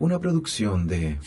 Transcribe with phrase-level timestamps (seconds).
[0.00, 1.18] Una producción de...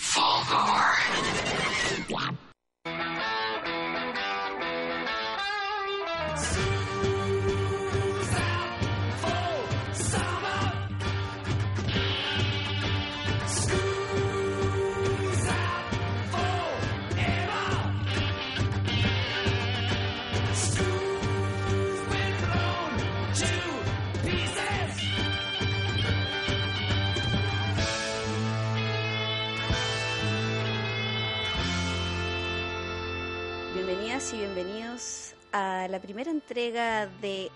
[35.51, 37.51] a la primera entrega de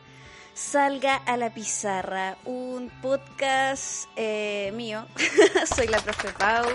[0.54, 5.06] Salga a la Pizarra, un podcast eh, mío.
[5.76, 6.66] Soy la profe Pau.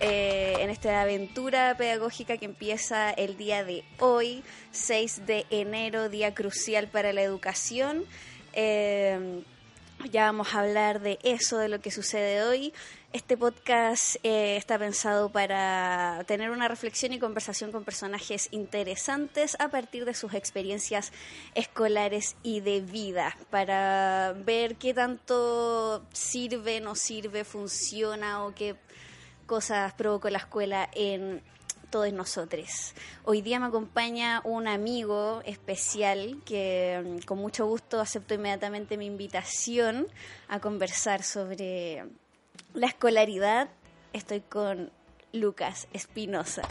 [0.00, 6.34] eh, en esta aventura pedagógica que empieza el día de hoy, 6 de enero, día
[6.34, 8.04] crucial para la educación.
[8.52, 9.42] Eh,
[10.10, 12.72] ya vamos a hablar de eso, de lo que sucede hoy.
[13.12, 19.68] Este podcast eh, está pensado para tener una reflexión y conversación con personajes interesantes a
[19.68, 21.12] partir de sus experiencias
[21.54, 28.76] escolares y de vida, para ver qué tanto sirve, no sirve, funciona o qué
[29.44, 31.42] cosas provocó la escuela en
[31.90, 32.94] todos nosotros.
[33.24, 39.04] Hoy día me acompaña un amigo especial que mm, con mucho gusto acepto inmediatamente mi
[39.04, 40.08] invitación
[40.48, 42.06] a conversar sobre
[42.74, 43.68] la escolaridad.
[44.12, 44.90] Estoy con
[45.32, 46.62] Lucas Espinosa.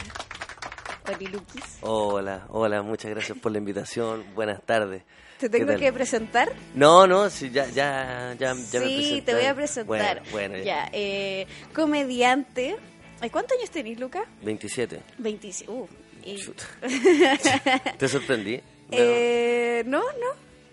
[1.04, 1.64] Hola, Luquis.
[1.80, 4.24] Hola, hola, muchas gracias por la invitación.
[4.34, 5.02] Buenas tardes.
[5.38, 6.52] ¿Te ¿Qué tengo que presentar?
[6.76, 10.20] No, no, sí, ya, ya, ya, ya me sí, te voy a presentar.
[10.22, 10.64] Bueno, bueno, ya.
[10.84, 10.90] ya.
[10.92, 12.76] eh, comediante.
[13.20, 14.24] Ay, ¿Cuántos años tenés, Lucas?
[14.42, 15.00] 27.
[15.18, 15.72] 25.
[15.72, 15.88] Uh,
[16.24, 16.38] y-.
[17.98, 18.58] ¿Te sorprendí?
[18.58, 20.28] No, Eh, no, no.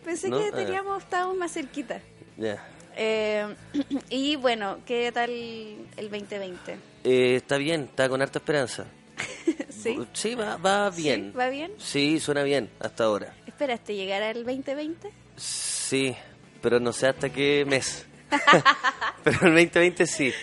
[0.06, 0.38] Pensé ¿No?
[0.40, 0.56] que Ah.
[0.56, 2.00] teníamos, estábamos más cerquita.
[2.38, 2.64] ya.
[3.02, 3.56] Eh,
[4.10, 6.78] y bueno, ¿qué tal el 2020?
[7.06, 8.86] Eh, está bien, está con harta esperanza.
[9.70, 9.98] ¿Sí?
[10.12, 11.32] Sí, va, va bien.
[11.32, 11.38] ¿Sí?
[11.38, 11.72] ¿Va bien?
[11.78, 13.34] Sí, suena bien hasta ahora.
[13.48, 15.10] ¿Esperaste llegar al 2020?
[15.38, 16.14] Sí,
[16.62, 18.06] pero no sé hasta qué mes.
[19.24, 20.34] pero el 2020 sí.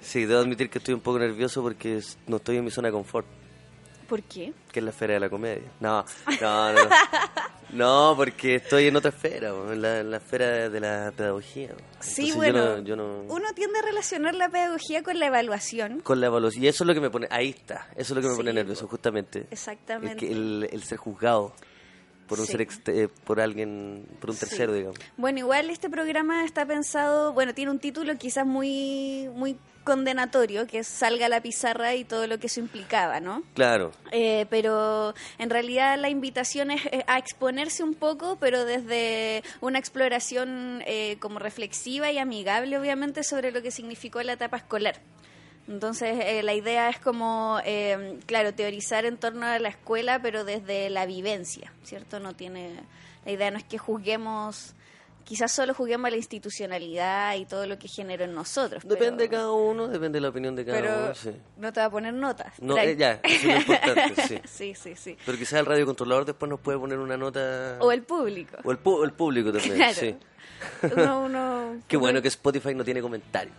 [0.00, 2.92] Sí, debo admitir que estoy un poco nervioso porque no estoy en mi zona de
[2.92, 3.26] confort.
[4.08, 4.52] ¿Por qué?
[4.70, 5.68] que es la esfera de la comedia.
[5.80, 6.04] No,
[6.40, 6.80] no, no.
[7.76, 11.68] No, porque estoy en otra esfera, en la, en la esfera de la pedagogía.
[12.00, 15.26] Sí, Entonces yo bueno, no- yo no- uno tiende a relacionar la pedagogía con la
[15.26, 16.00] evaluación.
[16.00, 16.64] Con la evaluación.
[16.64, 18.38] Y eso es lo que me pone, ahí está, eso es lo que me Sí,
[18.38, 19.46] pone nervioso, justamente.
[19.50, 20.30] Exactamente.
[20.30, 21.52] el, el ser juzgado
[22.28, 22.52] por un Sí.
[22.52, 24.40] ser, eh, por alguien, por un Sí.
[24.46, 24.98] tercero, digamos.
[25.16, 30.80] Bueno, igual este programa está pensado, bueno, tiene un título quizás muy, muy condenatorio, que
[30.80, 33.44] es Salga a la pizarra y todo lo que eso implicaba, ¿no?
[33.54, 39.78] Claro, Eh, pero en realidad la invitación es a exponerse un poco, pero desde una
[39.78, 44.96] exploración eh, como reflexiva y amigable, obviamente, sobre lo que significó la etapa escolar.
[45.68, 50.44] Entonces, eh, la idea es como, eh, claro, teorizar en torno a la escuela, pero
[50.44, 52.20] desde la vivencia, ¿cierto?
[52.20, 52.70] No tiene,
[53.24, 54.74] la idea no es que juzguemos,
[55.24, 58.84] quizás solo juguemos a la institucionalidad y todo lo que generó en nosotros.
[58.86, 61.30] depende de cada uno, depende de la opinión de cada pero uno, sí.
[61.56, 62.52] no te va a poner notas.
[62.60, 64.40] No, eh, ya, eso es importante, sí.
[64.44, 65.18] sí, sí, sí.
[65.26, 67.78] Pero quizás el radiocontrolador después nos puede poner una nota...
[67.80, 68.56] O el público.
[68.62, 69.94] O el, pu- el público también, Claro.
[69.94, 70.16] sí.
[70.96, 73.54] Uno, uno- Qué bueno que Spotify no tiene comentarios.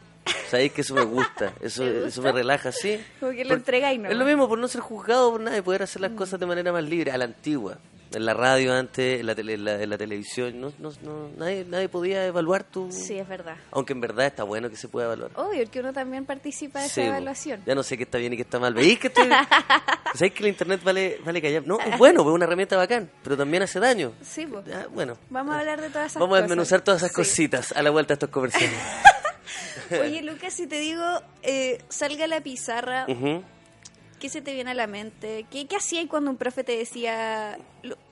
[0.49, 2.99] Sabéis que eso me gusta, eso, eso me relaja, sí.
[3.19, 4.09] Como que lo entregáis, ¿no?
[4.09, 6.15] Es lo mismo, por no ser juzgado por nada y poder hacer las Mm.
[6.15, 7.77] cosas de manera más libre, a la antigua.
[8.13, 11.29] En la radio antes, en la, tele- en la, en la televisión, no, no, no-
[11.37, 12.89] nadie, nadie podía evaluar tu...
[12.89, 13.57] Sí, es verdad.
[13.71, 15.31] Aunque en verdad está bueno que se pueda evaluar.
[15.35, 17.61] Obvio, que uno también participa de Sí, esa evaluación.
[17.65, 18.73] Ya no sé qué está bien y qué está mal.
[18.73, 19.27] ¿Veis que estoy...
[20.13, 21.63] ¿Sabéis que el internet vale, vale callar?
[21.67, 24.13] No, es bueno, es una herramienta bacán, pero también hace daño.
[24.23, 24.63] Sí, pues.
[24.93, 26.39] Bueno, Vamos a hablar de todas esas vamos cosas.
[26.39, 27.15] a desmenuzar todas esas Sí.
[27.15, 28.79] cositas a la vuelta de estos comerciales.
[29.91, 31.03] Oye, Lucas, si te digo,
[31.43, 33.05] eh, salga a la pizarra.
[34.19, 35.45] ¿qué se te viene a la mente?
[35.51, 37.57] ¿Qué, qué hacías cuando un profe te decía...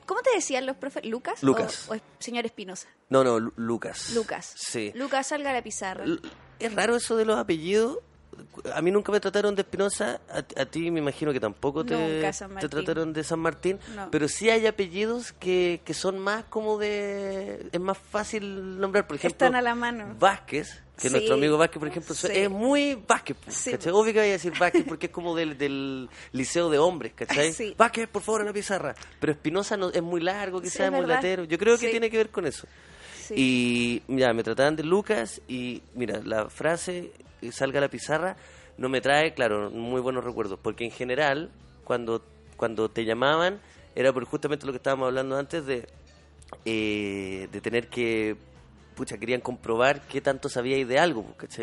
[0.05, 1.03] ¿Cómo te decían los profes?
[1.03, 1.41] ¿Lucas?
[1.41, 1.89] Lucas.
[1.89, 2.87] ¿O, señor Espinosa?
[3.09, 4.11] No, no, Lu- Lucas.
[4.11, 4.53] Lucas.
[4.55, 4.91] Sí.
[4.93, 6.03] Lucas, salga a la pizarra.
[6.03, 6.19] L-
[6.59, 7.97] Es raro eso de los apellidos.
[8.73, 11.95] A mí nunca me trataron de Espinosa, a, a ti me imagino que tampoco te,
[11.95, 14.09] Nunca, te trataron de San Martín, No.
[14.11, 17.67] pero sí hay apellidos que, que son más como de...
[17.71, 19.33] es más fácil nombrar, por ejemplo...
[19.45, 20.15] Están a la mano.
[20.19, 21.13] Vázquez, que Sí.
[21.13, 22.27] nuestro amigo Vázquez, por ejemplo, Sí.
[22.31, 23.91] es muy Vázquez, Sí, ¿cachai?
[23.91, 27.53] Obvio que voy a decir Vázquez porque es como del, del liceo de hombres, ¿cachai?
[27.77, 28.95] Vázquez, por favor, a la pizarra.
[29.19, 31.43] Pero Espinosa no, es muy largo, quizás es muy latero.
[31.43, 32.67] Yo creo que tiene que ver con eso.
[33.27, 33.33] Sí.
[33.37, 37.11] Y mira, me trataban de Lucas y mira, la frase
[37.41, 38.35] eh, salga a la pizarra
[38.77, 41.49] no me trae, claro, muy buenos recuerdos, porque en general
[41.83, 42.21] cuando
[42.57, 43.59] cuando te llamaban
[43.95, 45.87] era por justamente lo que estábamos hablando antes de
[46.65, 48.35] eh, de tener que
[48.95, 51.59] pucha, querían comprobar qué tanto sabíais de algo, pues.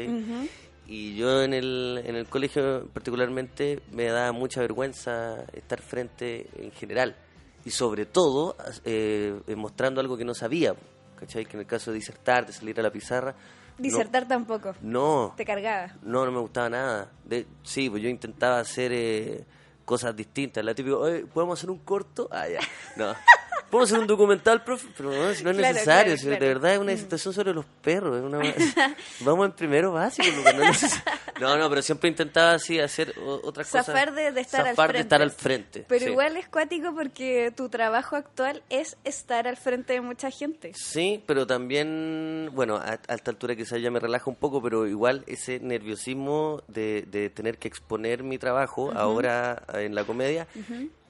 [0.86, 6.72] Y yo en el, en el colegio particularmente me da mucha vergüenza estar frente en
[6.72, 7.16] general.
[7.64, 10.74] Y sobre todo eh, mostrando algo que no sabía.
[11.22, 11.44] ¿Cachai?
[11.46, 13.32] Que en el caso de disertar, de salir a la pizarra.
[13.32, 14.74] no- Disertar tampoco.
[14.82, 15.92] No, Te cargaba.
[16.02, 17.10] no, no me gustaba nada.
[17.24, 19.44] De, sí, pues yo intentaba hacer eh,
[19.84, 20.64] cosas distintas.
[20.64, 22.28] La típica, "Oye, ¿podemos hacer un corto?
[22.32, 22.60] Ah, ya.
[22.96, 23.14] No.
[23.72, 24.86] ¿Podemos hacer un documental, profe?
[24.96, 26.04] Pero no, si no es Claro, necesario.
[26.04, 26.40] claro, si claro.
[26.42, 28.18] De verdad es una situación sobre los perros.
[28.18, 28.38] es una-
[29.20, 30.28] Vamos en primero básico.
[30.54, 31.02] No, es
[31.40, 33.86] no, no, pero siempre intentaba así hacer otras cosas.
[33.86, 34.98] Zafar de, de estar al Zafar frente.
[34.98, 35.84] de estar al frente.
[35.88, 36.10] Pero sí.
[36.10, 40.72] igual es cuático porque tu trabajo actual es estar al frente de mucha gente.
[40.74, 44.86] Sí, pero también, bueno, a, a esta altura quizás ya me relaja un poco, pero
[44.86, 50.46] igual ese nerviosismo de, de tener que exponer mi trabajo ahora en la comedia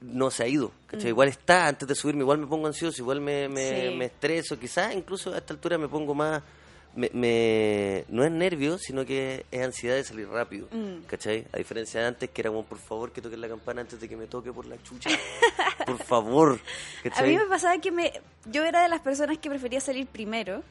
[0.03, 0.71] no se ha ido.
[0.87, 1.09] ¿cachai?
[1.09, 3.97] Igual está, antes de subirme, igual me pongo ansioso, igual me, me, Sí.
[3.97, 6.43] me estreso, quizás incluso a esta altura me pongo más...
[6.95, 11.05] Me, me- no es nervio, sino que es ansiedad de salir rápido, Mm.
[11.07, 11.47] ¿cachai?
[11.51, 14.07] A diferencia de antes, que era como, por favor, que toquen la campana antes de
[14.11, 15.09] que me toque por la chucha.
[15.87, 16.61] por favor,
[17.17, 18.13] A mí me pasaba que me,
[18.45, 20.63] yo era de las personas que prefería salir primero,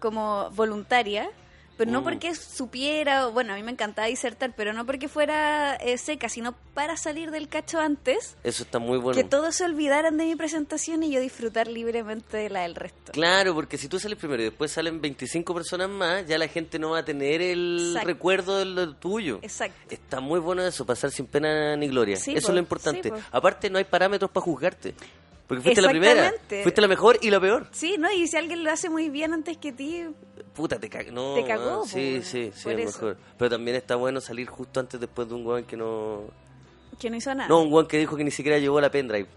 [0.00, 1.30] como voluntaria,
[1.76, 2.04] pero no Mm.
[2.04, 6.52] porque supiera, bueno, a mí me encantaba disertar, pero no porque fuera eh, seca, sino
[6.74, 9.16] para salir del cacho antes, Eso está muy bueno.
[9.20, 13.12] que todos se olvidaran de mi presentación y yo disfrutar libremente de la del resto.
[13.12, 16.78] Claro, porque si tú sales primero y después salen 25 personas más, ya la gente
[16.78, 18.06] no va a tener el Exacto.
[18.08, 19.38] recuerdo de lo tuyo.
[19.42, 19.76] Exacto.
[19.94, 22.16] Está muy bueno eso, pasar sin pena ni gloria.
[22.16, 23.08] Sí, eso po, es lo importante.
[23.10, 23.22] sí.
[23.32, 24.94] Aparte, no hay parámetros para juzgarte.
[25.46, 26.32] Porque fuiste la primera.
[26.62, 27.68] Fuiste la mejor y la peor.
[27.72, 28.10] Sí, ¿no?
[28.10, 30.06] Y si alguien lo hace muy bien antes que ti,
[30.54, 31.10] Puta, te cagó.
[31.10, 33.16] No, Te cagó, Sí, sí, sí, es mejor.
[33.36, 36.22] Pero también está bueno salir justo antes después de un weón que no...
[36.98, 37.48] que no hizo nada.
[37.48, 39.28] No, un weón que dijo que ni siquiera llevó la pendrive.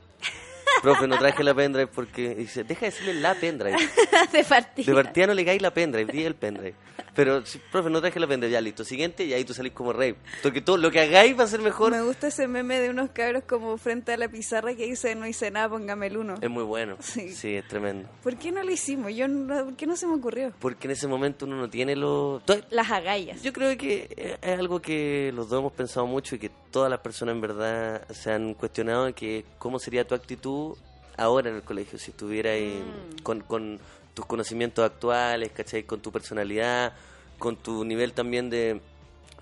[0.82, 2.24] Profe, no traje la pendrive porque...
[2.32, 3.78] y dice, deja de decirle la pendrive.
[4.32, 4.86] de partida.
[4.86, 6.76] De partida no le cae la pendrive, di el pendrive.
[7.16, 8.84] Pero, sí, profe, no traje la pendrive, ya listo.
[8.84, 10.16] Siguiente, y ahí tú salís como rey.
[10.44, 11.92] Porque todo lo que hagáis va a ser mejor.
[11.92, 15.26] Me gusta ese meme de unos cabros como frente a la pizarra que dice no
[15.26, 16.36] hice nada, póngame el uno.
[16.40, 16.96] Es muy bueno.
[17.00, 17.30] Sí.
[17.34, 17.56] Sí.
[17.56, 18.08] es tremendo.
[18.22, 19.14] ¿Por qué no lo hicimos?
[19.16, 20.54] Yo no, ¿Por qué no se me ocurrió?
[20.60, 22.40] Porque en ese momento uno no tiene lo...
[22.46, 23.42] to- Las agallas.
[23.42, 27.00] Yo creo que es algo que los dos hemos pensado mucho y que todas las
[27.00, 30.77] personas en verdad se han cuestionado que cómo sería tu actitud
[31.18, 33.22] ahora en el colegio si estuvieras ahí Mm.
[33.24, 33.80] con, con
[34.14, 35.84] tus conocimientos actuales, ¿cachai?
[35.84, 36.94] Con tu personalidad,
[37.38, 38.82] con tu nivel también de,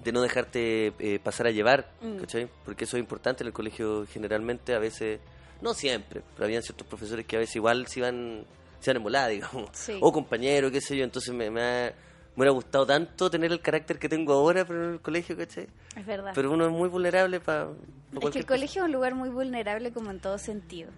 [0.04, 2.18] de no dejarte eh, pasar a llevar, Mm.
[2.18, 2.50] ¿cachai?
[2.66, 5.20] Porque eso es importante en el colegio generalmente, a veces,
[5.62, 8.46] no siempre, pero habían ciertos profesores que a veces igual se iban,
[8.80, 9.98] se iban en volada, digamos, Sí.
[10.02, 11.94] o compañeros, qué sé yo, entonces me, me, ha-
[12.36, 15.68] me hubiera gustado tanto tener el carácter que tengo ahora pero en el colegio, ¿cachai?
[15.96, 16.34] Es verdad.
[16.36, 17.70] Pero uno es muy vulnerable para...
[18.22, 20.92] es que el colegio es un lugar muy vulnerable como en todo sentido.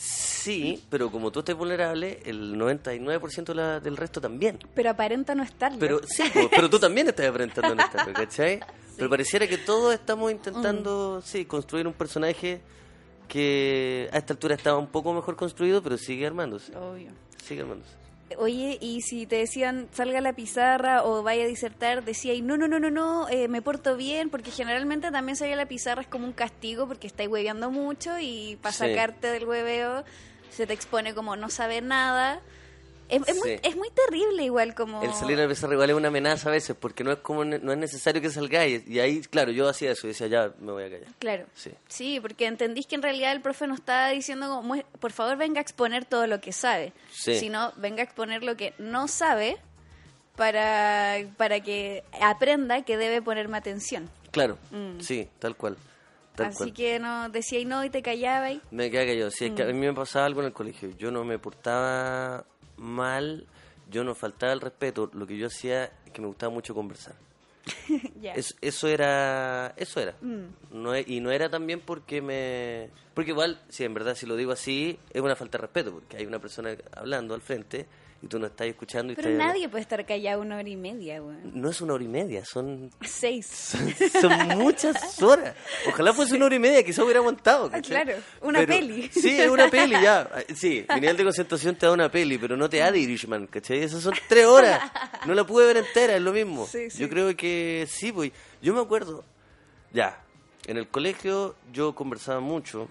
[0.00, 4.56] Sí, pero como tú estás vulnerable, el 99% de la- del resto también.
[4.72, 5.78] Pero aparenta no estarlo.
[5.80, 8.60] Pero sí, pero tú también estás aparentando en estarlo, ¿cachai?
[8.96, 12.60] Pero pareciera que todos estamos intentando, sí, construir un personaje
[13.26, 17.10] que a esta altura estaba un poco mejor construido, pero sigue armándose, Obvio.
[17.44, 17.92] sigue armándose.
[18.36, 22.42] Oye, y si te decían salga a la pizarra o vaya a disertar, decía y
[22.42, 25.66] no, no, no, no, no, eh, me porto bien, porque generalmente también salir a la
[25.66, 28.78] pizarra es como un castigo porque estáis hueveando mucho y para Sí.
[28.80, 30.04] sacarte del hueveo
[30.50, 32.40] se te expone como no saber nada.
[33.08, 33.60] Es, es muy, Sí.
[33.62, 35.02] es muy terrible igual como...
[35.02, 37.44] El salir a la pizarra igual es una amenaza a veces, porque no es como
[37.44, 38.86] no es necesario que salgáis.
[38.86, 41.08] Y ahí, claro, yo hacía eso y decía, ya, me voy a callar.
[41.18, 41.46] Claro.
[41.54, 41.70] Sí.
[41.88, 45.36] Sí, porque entendís que en realidad el profe no está diciendo como, "Mue- por favor
[45.36, 47.38] venga a exponer todo lo que sabe, Sí.
[47.38, 49.56] sino venga a exponer lo que no sabe
[50.36, 54.08] para, para que aprenda que debe ponerme atención.
[54.30, 55.00] Claro, Mm.
[55.00, 55.76] sí, tal cual.
[56.36, 56.72] Tal Así cual.
[56.74, 59.30] que no decía y no y te callaba y Me queda callado.
[59.32, 59.72] Sí, es que a Mm.
[59.80, 60.90] mí me pasaba algo en el colegio.
[60.96, 62.44] Yo no me portaba
[62.78, 63.46] mal,
[63.90, 65.10] yo no faltaba el respeto.
[65.12, 67.14] Lo que yo hacía es que me gustaba mucho conversar.
[68.22, 70.14] Es- eso era, eso era.
[70.20, 70.44] Mm.
[70.72, 72.90] No, e- y no era también porque me...
[73.14, 76.16] Porque igual, si en verdad si lo digo así, es una falta de respeto, porque
[76.16, 77.86] hay una persona hablando al frente
[78.20, 79.12] y tú no estás escuchando.
[79.12, 81.52] Y Pero estás- nadie puede estar callado una hora y media, weón.
[81.54, 83.46] No es una hora y media, son, Seis.
[84.20, 85.54] son muchas horas.
[85.88, 87.70] Ojalá fuese una hora y media, quizá hubiera aguantado.
[87.70, 87.96] ¿cachai?
[87.96, 89.08] Ah, claro, una peli.
[89.12, 90.28] Sí, es una peli, ya.
[90.54, 93.78] Sí, mi nivel de concentración te da una peli, pero no te da Irishman, ¿cachai?
[93.84, 94.82] Esas son tres horas.
[95.26, 96.66] No la pude ver entera, es lo mismo.
[96.66, 96.98] Sí, sí.
[96.98, 98.32] Yo creo que sí, pues.
[98.60, 99.24] Yo me acuerdo,
[99.92, 100.20] ya,
[100.66, 102.88] en el colegio yo conversaba mucho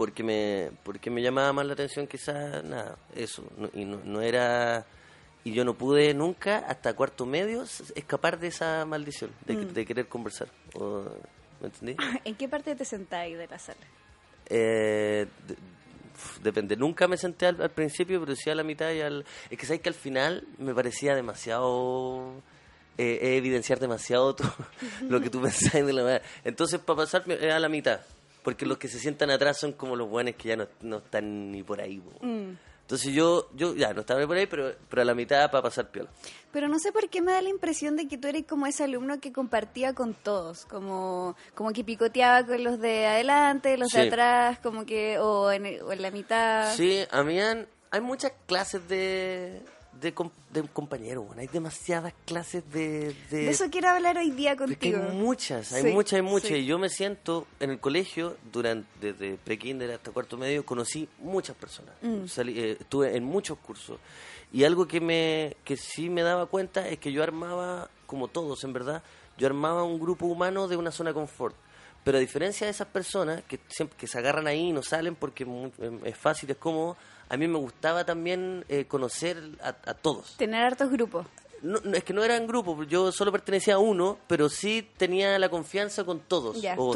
[0.00, 4.22] porque me porque me llamaba más la atención quizás nada eso no- y no, no
[4.22, 4.86] era
[5.44, 7.64] y yo no pude nunca hasta cuarto medio
[7.94, 9.72] escapar de esa maldición de, Mm.
[9.74, 11.04] de querer conversar O-
[11.60, 11.96] ¿me entendí?
[12.24, 13.84] ¿En qué parte te sentáis de la sala?
[14.46, 15.56] Eh, de-
[16.42, 19.58] depende nunca me senté al, al principio pero sí a la mitad y al es
[19.58, 22.32] que sabes que al final me parecía demasiado
[22.96, 24.50] eh, eh, evidenciar demasiado todo
[25.10, 26.24] lo que tú pensás de la manera.
[26.44, 28.00] entonces para pasar eh, a la mitad
[28.42, 31.50] porque los que se sientan atrás son como los buenos que ya no, no están
[31.52, 32.12] ni por ahí po.
[32.22, 35.62] entonces yo yo ya no estaba ni por ahí pero pero a la mitad para
[35.62, 36.08] pasar piola
[36.52, 38.82] Pero no sé por qué me da la impresión de que tú eres como ese
[38.84, 44.08] alumno que compartía con todos, como, como que picoteaba con los de adelante, los de
[44.08, 46.74] atrás, como que, o en, o en la mitad.
[46.74, 49.62] Sí, a mí han- hay muchas clases de,
[50.00, 53.14] de, com- de compañeros, bueno, hay demasiadas clases de...
[53.30, 54.98] de, De eso quiero hablar hoy día contigo.
[55.08, 56.48] hay muchas, hay Sí, muchas, hay muchas.
[56.48, 56.54] sí.
[56.56, 61.56] Y yo me siento en el colegio, durante desde pre-kinder hasta cuarto medio, conocí muchas
[61.56, 61.94] personas.
[62.02, 62.24] Mm.
[62.24, 63.98] Salí- eh, estuve en muchos cursos.
[64.52, 68.64] Y algo que, me, que sí me daba cuenta es que yo armaba, como todos
[68.64, 69.02] en verdad,
[69.38, 71.54] yo armaba un grupo humano de una zona de confort.
[72.02, 75.14] Pero a diferencia de esas personas que siempre que se agarran ahí y no salen
[75.14, 75.70] porque es muy-
[76.04, 76.96] es fácil, es cómodo,
[77.30, 80.36] a mí me gustaba también eh, conocer a, a todos.
[80.36, 81.26] Tener hartos grupos.
[81.62, 85.38] No, no, es que no eran grupos, yo solo pertenecía a uno, pero sí tenía
[85.38, 86.60] la confianza con todos.
[86.62, 86.92] Ya, o,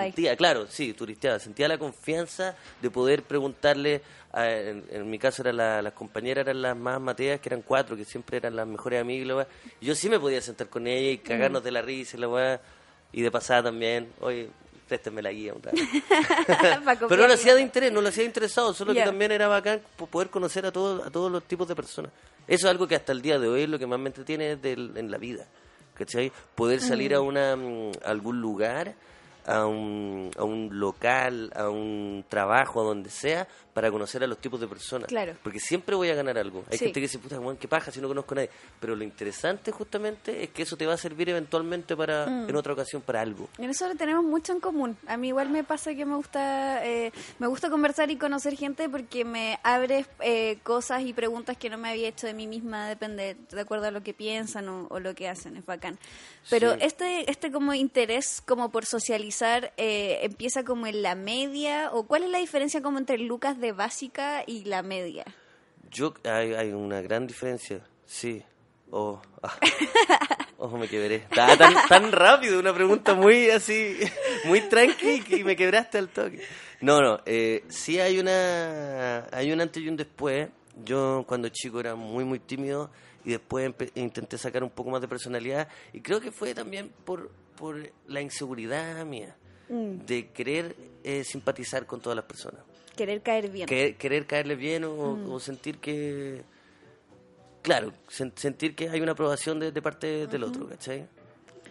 [0.00, 1.38] sentía, claro, sí, turisteaba.
[1.38, 4.02] Sentía la confianza de poder preguntarle,
[4.32, 7.62] a- en, en mi caso eran la- las compañeras, eran las más mateas, que eran
[7.62, 9.46] cuatro, que siempre eran las mejores amigas.
[9.80, 12.60] yo sí me podía sentar con ella y cagarnos de la risa y la weá.
[13.12, 14.48] Y de pasada también, oye,
[14.88, 15.76] préstenme la guía un rato.
[17.08, 19.48] Pero no lo hacía de interés, no lo hacía de interesado, solo que también era
[19.48, 22.10] bacán po- poder conocer a todos, a todos los tipos de personas.
[22.46, 24.56] Eso es algo que hasta el día de hoy es lo que más me entretiene
[24.56, 25.46] del- en la vida.
[25.94, 26.30] ¿Cachai?
[26.54, 28.94] Poder salir a, una, mm, a algún lugar,
[29.46, 33.48] a un, a un local, a un trabajo, a donde sea,
[33.78, 35.06] para conocer a los tipos de personas.
[35.06, 35.36] Claro.
[35.40, 36.64] Porque siempre voy a ganar algo.
[36.68, 36.86] Hay Sí.
[36.86, 38.50] gente que dice, puta, weón, qué paja si no conozco a nadie.
[38.80, 42.48] Pero lo interesante justamente es que eso te va a servir eventualmente para, Mm.
[42.48, 43.48] en otra ocasión, para algo.
[43.56, 44.96] En eso tenemos mucho en común.
[45.06, 48.88] A mí igual me pasa que me gusta eh, me gusta conversar y conocer gente
[48.88, 52.88] porque me abre eh, cosas y preguntas que no me había hecho de mí misma,
[52.88, 55.98] depende de acuerdo a lo que piensan o, o lo que hacen, es bacán.
[56.50, 56.78] Pero Sí.
[56.82, 62.24] este este como interés como por socializar eh, empieza como en la media o cuál
[62.24, 65.24] es la diferencia como entre Lucas de básica y la media.
[65.90, 68.42] Yo, hay, hay una gran diferencia, sí.
[68.90, 69.56] Oh, ah.
[70.60, 71.16] Ojo, me quebré.
[71.16, 73.96] Estaba tan, tan rápido, una pregunta muy así,
[74.44, 76.42] muy tranqui y me quebraste al toque.
[76.80, 80.48] No, no, eh, sí hay una, hay un antes y un después.
[80.84, 82.90] Yo cuando chico era muy, muy tímido
[83.24, 87.30] y después intenté sacar un poco más de personalidad y creo que fue también por,
[87.56, 89.36] por la inseguridad mía
[89.68, 92.62] de querer eh, simpatizar con todas las personas
[92.98, 93.66] Querer caer bien.
[93.66, 95.30] que- querer caerle bien o, Mm.
[95.30, 96.42] o sentir que
[97.62, 101.06] claro sen- sentir que hay una aprobación de, de parte del otro ¿cachai?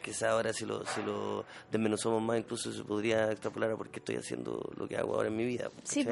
[0.03, 3.99] quizá ahora si lo, si lo desmenuzamos más incluso se podría extrapolar a por qué
[3.99, 6.05] estoy haciendo lo que hago ahora en mi vida Sí,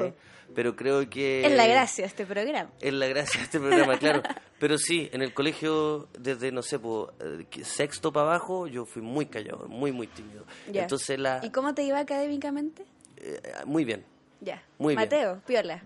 [0.54, 2.70] pero creo que Es la gracia de este programa.
[2.80, 4.22] es la gracia de este programa, claro.
[4.60, 9.02] Pero sí, en el colegio, desde, no sé, po, eh, sexto para abajo, yo fui
[9.02, 10.44] muy callado, muy, muy tímido.
[10.72, 10.82] Ya.
[10.82, 12.84] Entonces, la, ¿Y cómo te iba académicamente?
[13.18, 14.02] eh, muy bien.
[14.40, 14.62] Ya.
[14.78, 15.04] Muy bien.
[15.06, 15.82] Mateo, piola.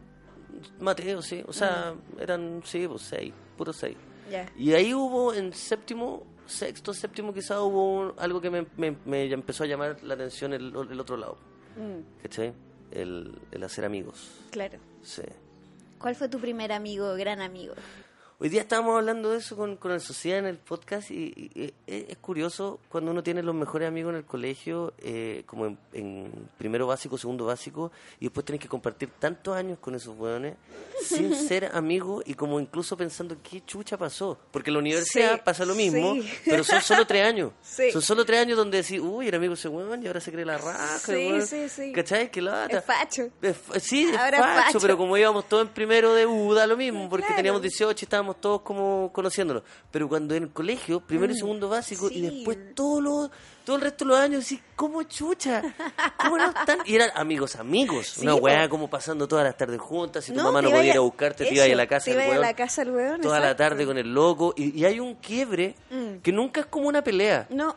[0.80, 1.42] Mateo, sí.
[1.46, 3.96] O sea, eran, sí, pues seis, puro seis.
[4.30, 4.46] Ya.
[4.56, 9.28] Y ahí hubo en séptimo, sexto, séptimo quizá hubo un- algo que me, me- me
[9.28, 11.38] ya empezó a llamar la atención el, el otro lado.
[11.76, 12.52] Mm, ¿Cachai?
[12.90, 14.40] El, el hacer amigos.
[14.50, 14.78] claro.
[15.02, 15.22] Sí.
[15.98, 17.74] ¿Cuál fue tu primer amigo, gran amigo?
[18.42, 21.60] Hoy día estábamos hablando de eso con, con el Sociedad en el podcast y, y-
[21.62, 25.78] y es, curioso cuando uno tiene los mejores amigos en el colegio, eh, como en,
[25.92, 30.54] en primero básico, segundo básico, y después tienes que compartir tantos años con esos hueones
[31.02, 34.38] sin ser amigos y como incluso pensando qué chucha pasó.
[34.50, 36.32] Porque en la universidad Sí, pasa lo mismo, sí.
[36.46, 37.52] pero son solo tres años.
[37.62, 37.90] Sí.
[37.92, 40.46] Son solo tres años donde decís, uy, era amigo ese hueón y ahora se cree
[40.46, 40.98] la raja.
[40.98, 41.46] Sí, weón".
[41.46, 41.92] sí, sí.
[41.92, 42.30] ¿Cachai?
[42.30, 42.78] Que lata.
[42.78, 43.28] Es facho.
[43.42, 44.80] Es Sí, es Ahora facho, facho.
[44.80, 47.36] pero como íbamos todos en primero de UDA, lo mismo, porque Claro.
[47.36, 49.62] teníamos 18 y estábamos estábamos todos como conociéndonos.
[49.90, 53.30] Pero cuando en el colegio, primero y segundo básico, y después todo, lo,
[53.64, 55.62] todo el resto de los años, así, ¿cómo chucha?
[56.18, 56.78] ¿Cómo no están?
[56.86, 58.06] Y eran amigos, amigos.
[58.08, 60.24] Sí, una weá como pasando todas las tardes juntas.
[60.24, 61.86] Si tu No, mamá no podía ir a buscarte, te iba a ir a la
[61.86, 62.40] casa del weón.
[62.40, 64.54] la casa weón, Toda la tarde con el loco.
[64.56, 66.20] Y, y hay un quiebre Mm.
[66.22, 67.46] que nunca es como una pelea.
[67.50, 67.74] No,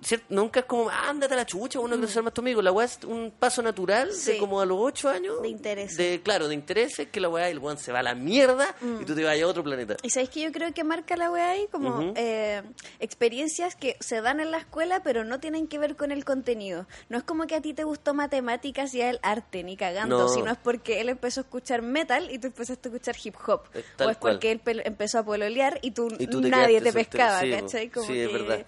[0.00, 0.26] ¿Cierto?
[0.28, 2.62] Nunca es como, "Ah, ándate a la chucha, uno quiere ser más tu amigo.
[2.62, 4.12] La weá es un paso natural Mm.
[4.12, 4.32] Sí.
[4.32, 5.42] de como a los ocho años.
[5.42, 5.96] De interés.
[5.96, 9.02] De, claro, de intereses, que la weá, el weón se va a la mierda Mm.
[9.02, 9.96] y tú te vas a otro planeta.
[10.02, 12.12] Y sabéis que yo creo que marca la wea ahí como Ujú.
[12.16, 12.62] eh,
[13.00, 16.86] experiencias que se dan en la escuela pero no tienen que ver con el contenido.
[17.08, 20.18] No es como que a ti te gustó matemáticas y a él arte, ni cagando,
[20.18, 20.28] No.
[20.28, 23.62] sino es porque él empezó a escuchar metal y tú empezaste a escuchar hip hop.
[23.74, 24.34] Eh, tal o es cual.
[24.34, 27.10] porque él pel- empezó a pololear y tú, Y tú te nadie te soltero.
[27.10, 27.60] pescaba, Sí, po.
[27.60, 27.88] ¿cachai?
[27.90, 28.66] Como Sí, es que verdad.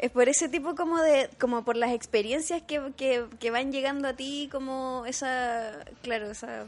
[0.00, 4.08] Es por ese tipo como de, como por las experiencias que, que, que van llegando
[4.08, 6.64] a ti, como esa, claro, esa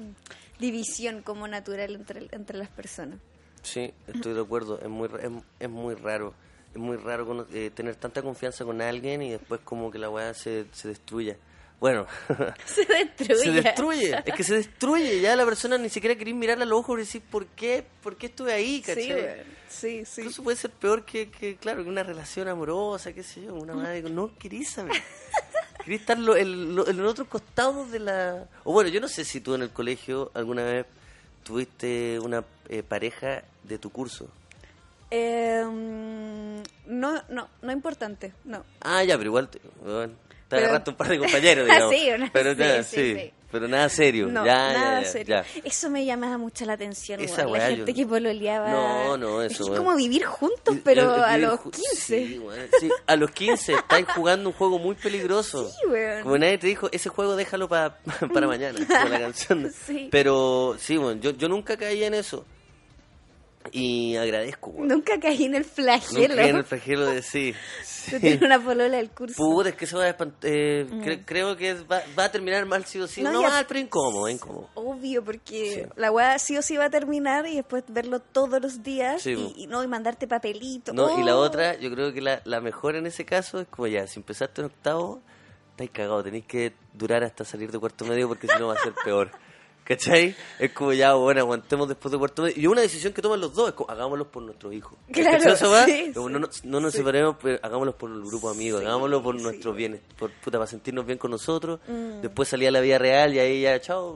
[0.58, 3.18] división como natural entre, entre las personas.
[3.62, 4.78] Sí, estoy de acuerdo.
[4.80, 6.34] Es muy, es, es muy raro.
[6.74, 10.10] Es muy raro cono- eh, tener tanta confianza con alguien y después como que la
[10.10, 11.36] weá se, se destruya.
[11.82, 12.06] Bueno,
[12.64, 13.34] Se destruye.
[13.42, 14.22] se destruye.
[14.24, 15.20] Es que se destruye.
[15.20, 17.84] Ya la persona ni siquiera quería mirarla a los ojos y decir, ¿por qué?
[18.04, 18.80] ¿Por qué estuve ahí?
[18.80, 19.44] ¿Cachai?
[19.68, 20.20] Sí, sí, sí.
[20.20, 23.74] Incluso puede ser peor que, que, claro, que una relación amorosa, qué sé yo, una
[23.74, 24.02] madre.
[24.02, 24.92] No querís saber.
[25.84, 28.46] Querís estar lo- en, lo- en el otro costado de la...
[28.62, 30.86] O bueno, yo no sé si tú en el colegio alguna vez
[31.42, 34.28] tuviste una eh, pareja de tu curso.
[35.14, 35.62] Eh,
[36.86, 38.64] no, no, no importante, no.
[38.80, 41.94] Ah, ya, pero igual te, bueno, te Pero- agarraste un par de compañeros, digamos.
[41.94, 43.32] Sí, una- pero sí, nada, sí, sí, sí.
[43.52, 44.28] Pero nada serio.
[44.28, 45.26] No, ya, ya, nada ya, serio.
[45.44, 45.60] ya.
[45.62, 48.70] Eso me llamaba mucho la atención, Esa weá, la gente que pololeaba.
[48.70, 52.26] No, no, eso, Es como vivir juntos, Y- pero y- y- a los ju- 15.
[52.28, 55.70] Sí, weón, sí, a los 15 estáis jugando un juego muy peligroso.
[56.22, 57.98] Como nadie te dijo, ese juego déjalo pa-
[58.32, 59.70] para mañana, la canción.
[60.10, 62.46] Pero sí, bueno, yo, yo nunca caí en eso.
[63.70, 64.88] Y agradezco, weón.
[64.88, 67.54] Nunca caí en el Nunca flagelo caí en el flagelo de sí.
[67.84, 68.18] sí.
[68.18, 69.36] tener una polola del curso.
[69.36, 72.84] Puta, es que se va a eh, cre- creo que va, va a terminar mal
[72.84, 73.22] sí o sí.
[73.22, 74.68] No, No, mal, pero incómodo, incómodo.
[74.74, 75.92] Obvio, porque Sí.
[75.96, 79.32] la weá sí o sí va a terminar y después verlo todos los días Sí,
[79.32, 79.52] y, po.
[79.56, 80.92] y no y mandarte papelito.
[80.92, 81.40] No, y la Oh.
[81.40, 84.60] otra, yo creo que la, la mejor en ese caso es como ya, si empezaste
[84.62, 85.20] en octavo,
[85.70, 88.78] estáis cagados, tenéis que durar hasta salir de cuarto medio porque si no va a
[88.82, 89.30] ser peor.
[89.84, 90.34] ¿Cachai?
[90.60, 92.54] Es como ya, bueno, aguantemos después de cuarto medio.
[92.60, 94.96] Y una decisión que toman los dos es como, hagámoslo por nuestros hijos.
[95.12, 96.12] Claro, sí, sí.
[96.14, 99.36] no, nos- no nos separemos, pero hagámoslo por el grupo de amigos, Sí, hagámoslo por
[99.36, 99.42] sí.
[99.42, 101.80] nuestro bien, por puta, para sentirnos bien con nosotros.
[101.88, 102.20] Mm.
[102.22, 104.12] Después salía a la vida real y ahí ya, chao,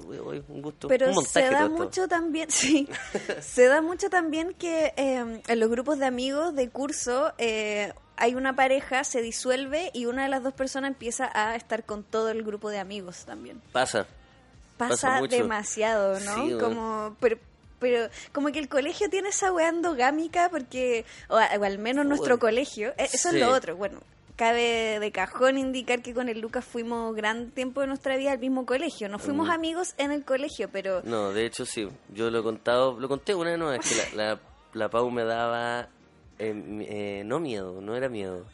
[0.49, 0.87] un gusto.
[0.89, 1.71] Pero un montaje se da esto.
[1.71, 2.89] mucho también, sí,
[3.41, 8.35] se da mucho también que eh, en los grupos de amigos de curso eh, hay
[8.37, 12.31] una pareja, se disuelve y una de las dos personas empieza a estar con todo
[12.31, 13.61] el grupo de amigos también.
[13.73, 14.07] Pasa.
[14.77, 15.37] Pasa, Pasa mucho.
[15.37, 16.35] demasiado, ¿no?
[16.35, 17.39] Sí, como, pero,
[17.79, 22.91] pero como que el colegio tiene esa weá endogámica porque, o, al menos nuestro colegio,
[22.99, 23.37] eh, eso sí.
[23.37, 24.01] es lo otro, bueno.
[24.37, 28.39] Cabe de cajón indicar que con el Lucas fuimos gran tiempo de nuestra vida al
[28.39, 29.09] mismo colegio.
[29.09, 29.53] No fuimos Mm.
[29.53, 31.89] amigos en el colegio, pero No, de hecho sí.
[32.11, 34.41] Yo lo he contado, lo conté una vez, no, es que la, la,
[34.75, 35.89] la Pau me daba,
[36.39, 36.53] eh,
[36.87, 38.45] eh, no miedo, no era miedo,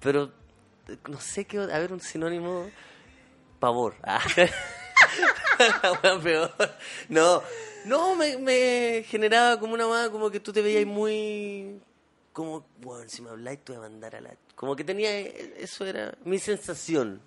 [0.00, 0.32] pero
[1.06, 2.68] no sé qué, a ver, un sinónimo,
[3.60, 3.94] pavor.
[4.02, 4.18] Ah.
[6.22, 6.50] Peor.
[7.08, 7.42] No,
[7.84, 11.80] no, me, me generaba como una más, como que tú te veías muy,
[12.32, 14.34] como, bueno, si me habláis te voy a mandar a la...
[14.54, 17.20] Como que tenía, eso era mi sensación.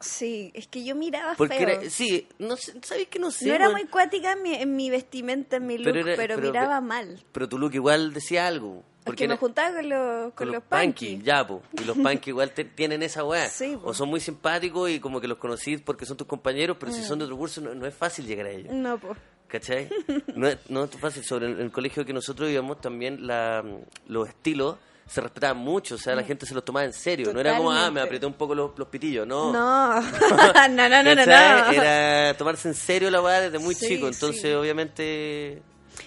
[0.00, 1.68] sí, es que yo miraba Porque feo.
[1.68, 3.46] era, sí, no ¿sabéis que no sé?
[3.48, 6.34] no era muy cuática en mi, en mi vestimenta, en mi look, Pero pero, era-
[6.36, 7.24] pero- miraba mal.
[7.32, 8.82] Pero tu look igual decía algo.
[9.08, 11.22] Porque era- juntaba con los, con los punky, punky.
[11.24, 11.62] ya, po.
[11.80, 13.48] Y los punky igual te- tienen esa weá.
[13.48, 13.88] Sí, po.
[13.90, 16.94] o son muy simpáticos y como que los conocí porque son tus compañeros, pero Mm.
[16.94, 18.72] si son de otro curso no, no es fácil llegar a ellos.
[18.72, 19.18] No, pues.
[19.48, 19.88] ¿Cachai?
[20.36, 21.24] No es, no es fácil.
[21.24, 23.64] Sobre el, el colegio que nosotros íbamos también la,
[24.06, 27.32] los estilos se respetaban mucho, o sea, la gente se los tomaba en serio.
[27.32, 28.04] No era como, ah, me Mm.
[28.04, 29.50] Apreté un poco los, los pitillos, no.
[29.50, 30.00] No,
[30.68, 31.22] no, no, no, no, no.
[31.72, 34.52] Era tomarse en serio la weá desde muy Sí, chico, entonces sí.
[34.52, 35.62] obviamente...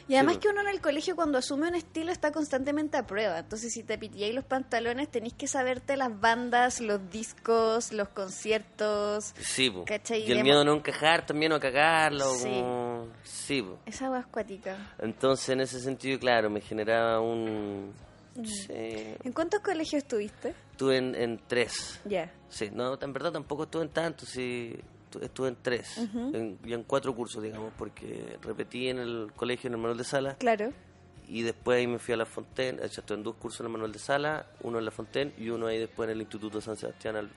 [0.08, 3.06] Y además Sí, que uno en el colegio cuando asume un estilo está constantemente a
[3.08, 3.40] prueba.
[3.40, 9.34] Entonces si te pitiáis los pantalones tenéis que saberte las bandas, los discos, los conciertos.
[9.40, 9.86] Sí, po.
[9.86, 10.28] ¿Cachai?
[10.28, 12.44] Y el miedo a no encajar también o a cagarla o Sí.
[12.44, 13.08] como...
[13.24, 13.78] Sí, po.
[13.86, 14.94] Esa agua acuática.
[15.00, 17.94] Entonces en ese sentido, claro, me generaba un...
[18.36, 18.46] Mm.
[18.46, 18.68] Sí.
[19.24, 20.54] ¿En cuántos colegios estuviste?
[20.72, 22.00] Estuve en, en tres.
[22.06, 22.32] Ya.
[22.50, 24.76] Sí, no, en verdad tampoco estuve en tanto, sí.
[25.20, 25.98] Estuve en tres.
[25.98, 30.04] en- y en cuatro cursos, digamos, porque repetí en el colegio en el Manuel de
[30.04, 30.72] Sala Claro.
[31.28, 32.80] y después ahí me fui a la Fontaine.
[32.84, 35.68] Estuve en dos cursos en el Manuel de Sala, uno en la Fontaine y uno
[35.68, 37.30] ahí después en el Instituto San Sebastián al,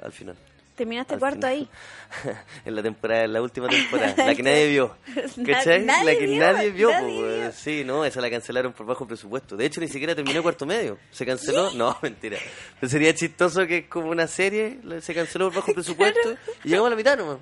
[0.00, 0.36] al final.
[0.76, 1.52] Terminaste Al cuarto final.
[1.52, 1.68] ahí.
[2.66, 4.96] en la temporada, en la última temporada, la que nadie vio.
[5.46, 5.84] ¿Cachai?
[5.84, 7.52] nadie la que vio, nadie vio, nadie po, vio.
[7.52, 9.56] Sí, no, esa la cancelaron por bajo presupuesto.
[9.56, 10.98] De hecho, ni siquiera terminó cuarto medio.
[11.10, 11.70] ¿Se canceló?
[11.72, 12.38] No, mentira.
[12.78, 16.88] Pero sería chistoso que es como una serie, se canceló por bajo presupuesto y llegamos
[16.88, 17.38] a la mitad nomás.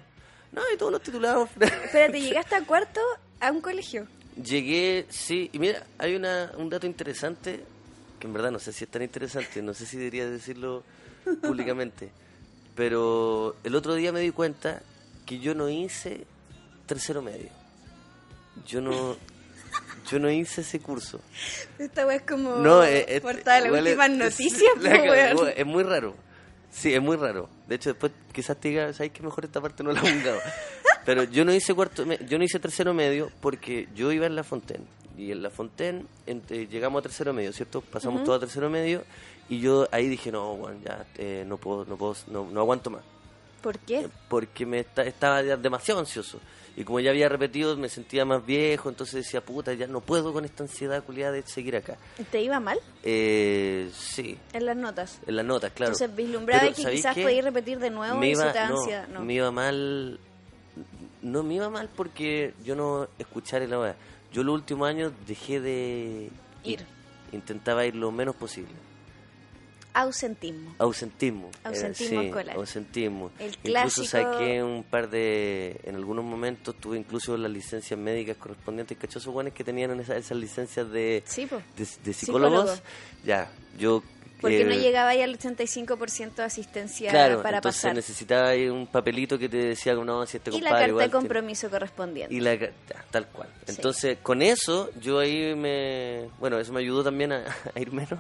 [0.53, 1.51] No, y todos los titulados.
[1.59, 3.01] Espérate, llegaste a cuarto
[3.40, 4.07] a un colegio.
[4.40, 7.64] Llegué, sí, y mira, hay una, un dato interesante,
[8.20, 10.85] que en verdad no sé si es tan interesante, no sé si debería decirlo
[11.42, 12.11] públicamente,
[12.74, 14.82] pero el otro día me di cuenta
[15.26, 16.26] que yo no hice
[16.87, 17.48] tercero medio.
[18.66, 19.16] Yo no,
[20.10, 21.20] yo no hice ese curso.
[21.78, 23.72] Esta weá es como No, es, portada de las
[24.80, 26.14] la muy raro.
[26.70, 27.48] Sí, es muy raro.
[27.68, 30.40] De hecho, después quizás te diga, ¿sabes que mejor esta parte no la jugado?
[31.04, 34.42] Pero yo no hice cuarto, yo no hice tercero medio porque yo iba en la
[34.42, 34.84] Fontaine.
[35.16, 37.80] Y en la Fontaine entre- llegamos a tercero medio, ¿cierto?
[37.82, 39.04] Pasamos todo a tercero medio
[39.48, 42.90] y yo ahí dije, no, bueno, ya eh, no puedo, no puedo, no, no aguanto
[42.90, 43.02] más
[43.62, 44.09] ¿Por qué?
[44.28, 46.38] porque me esta- estaba demasiado ansioso.
[46.76, 50.33] Y como ya había repetido, me sentía más viejo, entonces decía, puta, ya no puedo
[50.33, 51.96] con esta ansiedad culiada de seguir acá.
[52.33, 55.20] ¿Te iba mal Eh, sí, en las notas?
[55.24, 55.92] en las notas, claro.
[55.92, 58.78] Entonces vislumbraba Pero, que ¿sabéis quizás podías repetir de nuevo me y iba, eso no,
[58.80, 59.09] ansiedad.
[59.09, 59.20] No.
[59.20, 60.18] me iba mal,
[61.22, 63.96] no me iba mal porque yo no escuchara la hora.
[64.33, 66.28] Yo los últimos años dejé de
[66.64, 66.85] Ir.
[67.30, 68.72] Intentaba ir lo menos posible.
[69.94, 70.74] Ausentismo.
[70.78, 71.50] Ausentismo.
[71.61, 72.57] era, Ausentismo sí, escolar.
[72.57, 73.30] Ausentismo.
[73.38, 73.62] El Incluso
[74.02, 75.80] clásico- saqué un par de.
[75.85, 78.98] En algunos momentos tuve incluso las licencias médicas correspondientes.
[78.98, 81.62] Cachosos guanes que tenían en esas, esas licencias de, Sí, po.
[81.76, 82.70] de, de psicólogos.
[82.70, 82.83] Psicólogo.
[83.24, 84.02] Ya, yo.
[84.40, 87.94] Porque eh, no llegaba ahí al 85% de asistencia Claro, para entonces pasar.
[87.96, 91.09] necesitaba ahí un papelito que te decía, no, si este Y la carta igual de
[91.09, 92.35] tiene- compromiso correspondiente.
[92.35, 92.59] y la
[93.11, 93.48] tal cual.
[93.64, 93.74] Sí.
[93.76, 96.28] Entonces, con eso, yo ahí me.
[96.40, 98.18] Bueno, eso me ayudó también a, a ir menos.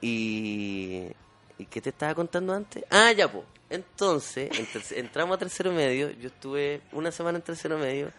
[0.00, 1.06] Y.
[1.58, 2.84] ¿Y qué te estaba contando antes?
[2.90, 3.44] Ah, ya, pues.
[3.68, 4.66] Entonces, en
[5.04, 6.10] entramos a tercero medio.
[6.10, 8.10] Yo estuve una semana en tercero medio.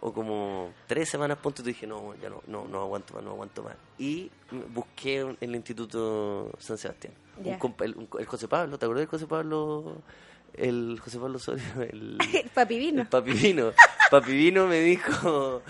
[0.00, 1.60] O como tres semanas, punto.
[1.62, 3.74] Y dije, no, ya no, no, no aguanto más, no aguanto más.
[3.98, 4.30] Y
[4.72, 7.12] busqué el Instituto San Sebastián.
[7.36, 9.96] Un compa- el, un- el José Pablo, ¿te acuerdas del José Pablo?
[10.54, 13.02] El José Pablo Osorio, el, El papi vino.
[13.02, 13.72] el Papi Vino.
[14.10, 15.62] Papi Vino me dijo.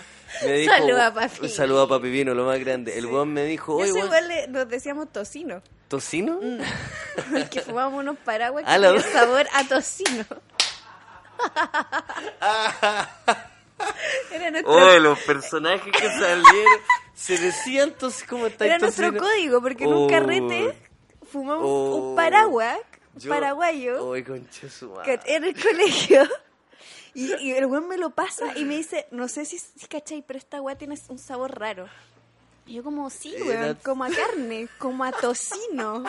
[0.44, 2.98] Me dijo a Papi Un saludo a Papi Vino, lo más grande.
[2.98, 5.62] El weón me dijo, oye, weón, igual le- nos decíamos tocino.
[5.88, 6.38] ¿tocino?
[7.50, 10.24] que fumábamos unos paraguas que tenían sabor a tocino.
[14.32, 16.80] Era nuestro, Oye, los personajes que salieron
[17.14, 20.76] se decían tos como estáis era nuestro código, porque en un Oh, carrete
[21.30, 22.10] fumamos Oh.
[22.10, 22.76] un paraguas
[23.14, 23.98] yo- paraguayo
[24.68, 26.28] su que en el colegio.
[27.18, 30.22] Y, y el weón me lo pasa y me dice, no sé si, si cachai,
[30.24, 31.88] pero esta weá tiene un sabor raro.
[32.64, 36.04] Y yo como, sí, weón, Era- como a carne, como a tocino.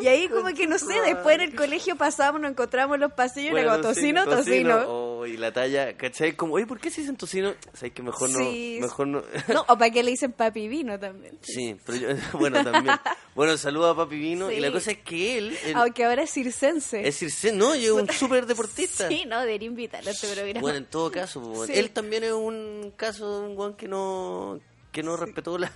[0.00, 3.12] Y ahí como que, no sé, después en el colegio pasábamos, nos encontramos en los
[3.12, 4.84] pasillos y Bueno, como, sí, tocino, tocino.
[4.88, 6.34] Oh, y la talla, ¿cachai?
[6.34, 7.54] Como, oye, ¿por qué se dicen tocino?
[7.72, 8.38] Sabes que mejor no.
[8.38, 8.78] Sí.
[8.80, 9.22] Mejor no.
[9.48, 11.38] No, o para qué le dicen papi vino también.
[11.42, 12.96] Sí, pero yo, bueno, también.
[13.34, 14.50] Bueno, saludo a Papi Vino.
[14.50, 15.56] Y la cosa es que él.
[15.74, 17.06] Aunque ahora es circense.
[17.06, 19.08] es decir, no, y es un súper deportista.
[19.08, 20.60] Sí, no, debería invitarlo a este programa.
[20.60, 21.72] Bueno, en todo caso, Sí.
[21.74, 24.60] él también es un caso de un guan que no
[24.92, 25.72] que no respetó la,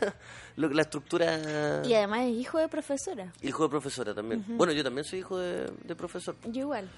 [0.56, 1.82] lo- la estructura.
[1.84, 3.32] Y además es hijo de profesora.
[3.42, 4.44] Hijo de profesora también.
[4.48, 6.36] Bueno, yo también soy hijo de, de profesor.
[6.44, 6.88] Yo igual.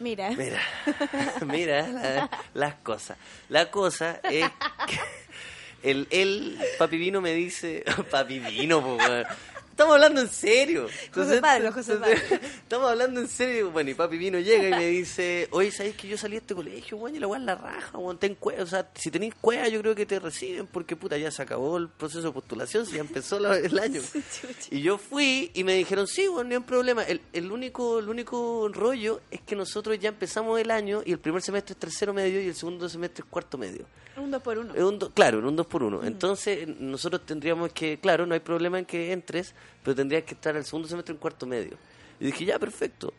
[0.00, 0.30] Mira.
[0.32, 0.60] Mira,
[1.46, 3.16] mira la- las cosas.
[3.48, 4.50] La cosa es
[4.86, 8.98] que el, el Papi Vino me dice, Papi Vino, po.
[9.74, 10.86] Estamos hablando en serio.
[11.12, 11.94] José Pablo, José
[12.62, 13.72] Estamos hablando en serio.
[13.72, 16.54] Bueno, y papi vino, llega y me dice, oye, ¿sabes que yo salí de este
[16.54, 17.16] colegio, weón?
[17.16, 18.16] Y la es la raja, weón.
[18.18, 18.62] Ten cueva.
[18.62, 21.76] O sea, si tenéis cueva, yo creo que te reciben porque, puta, ya se acabó
[21.76, 24.00] el proceso de postulación, si ya empezó la- el año.
[24.70, 27.02] Y yo fui y me dijeron, sí, weón, no hay problema.
[27.02, 31.18] El, el, único, el único rollo es que nosotros ya empezamos el año y el
[31.18, 33.86] primer semestre es tercero medio y el segundo semestre es cuarto medio.
[34.16, 34.72] Un dos por uno.
[34.72, 38.38] Es un do- claro, un 2 por 1 Entonces, nosotros tendríamos que, claro, no hay
[38.40, 41.76] problema en que entres, pero tendrías que estar el segundo semestre en cuarto medio.
[42.20, 43.12] Y dije, ya, perfecto.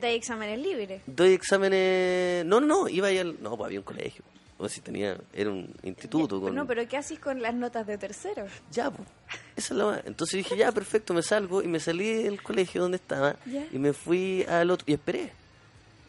[0.00, 1.02] De exámenes libres.
[1.06, 2.44] Doy exámenes.
[2.46, 3.42] No, no, no, iba ahí al.
[3.42, 4.22] No, pues había un colegio.
[4.58, 5.16] O si tenía.
[5.32, 6.40] Era un instituto.
[6.40, 6.54] Con...
[6.54, 8.46] No, pero ¿qué haces con las notas de tercero?
[8.72, 9.08] Ya, pues.
[9.56, 12.82] Esa es la va- Entonces dije, ya, perfecto, me salgo y me salí del colegio
[12.82, 13.66] donde estaba Ya.
[13.72, 14.84] y me fui al otro.
[14.88, 15.32] Y esperé.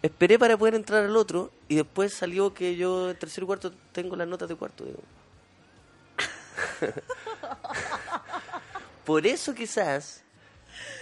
[0.02, 3.72] Esperé para poder entrar al otro y después salió que yo en tercero y cuarto
[3.92, 4.86] tengo las notas de cuarto.
[4.86, 5.00] digo.
[9.10, 10.24] por eso quizás.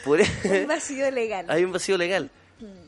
[0.05, 1.45] Por Un vacío legal.
[1.49, 2.31] hay un vacío legal.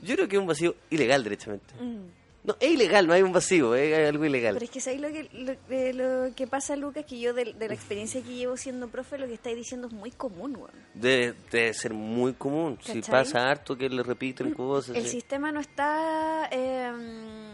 [0.01, 1.73] Yo creo que es un vacío ilegal, derechamente.
[1.77, 2.05] Mm.
[2.45, 4.53] No, es ilegal, no hay un vacío, es algo ilegal.
[4.53, 7.03] Pero es que ¿sabes lo que, lo, eh, lo que pasa, Lucas?
[7.03, 9.93] Que yo, de, de la experiencia que llevo siendo profe, lo que estáis diciendo es
[9.93, 10.71] muy común, weón.
[10.93, 12.79] Debe, debe ser muy común.
[12.82, 14.95] Si pasa harto que le repiten cosas.
[14.95, 15.10] El sí.
[15.10, 16.47] sistema no está...
[16.49, 17.49] eh,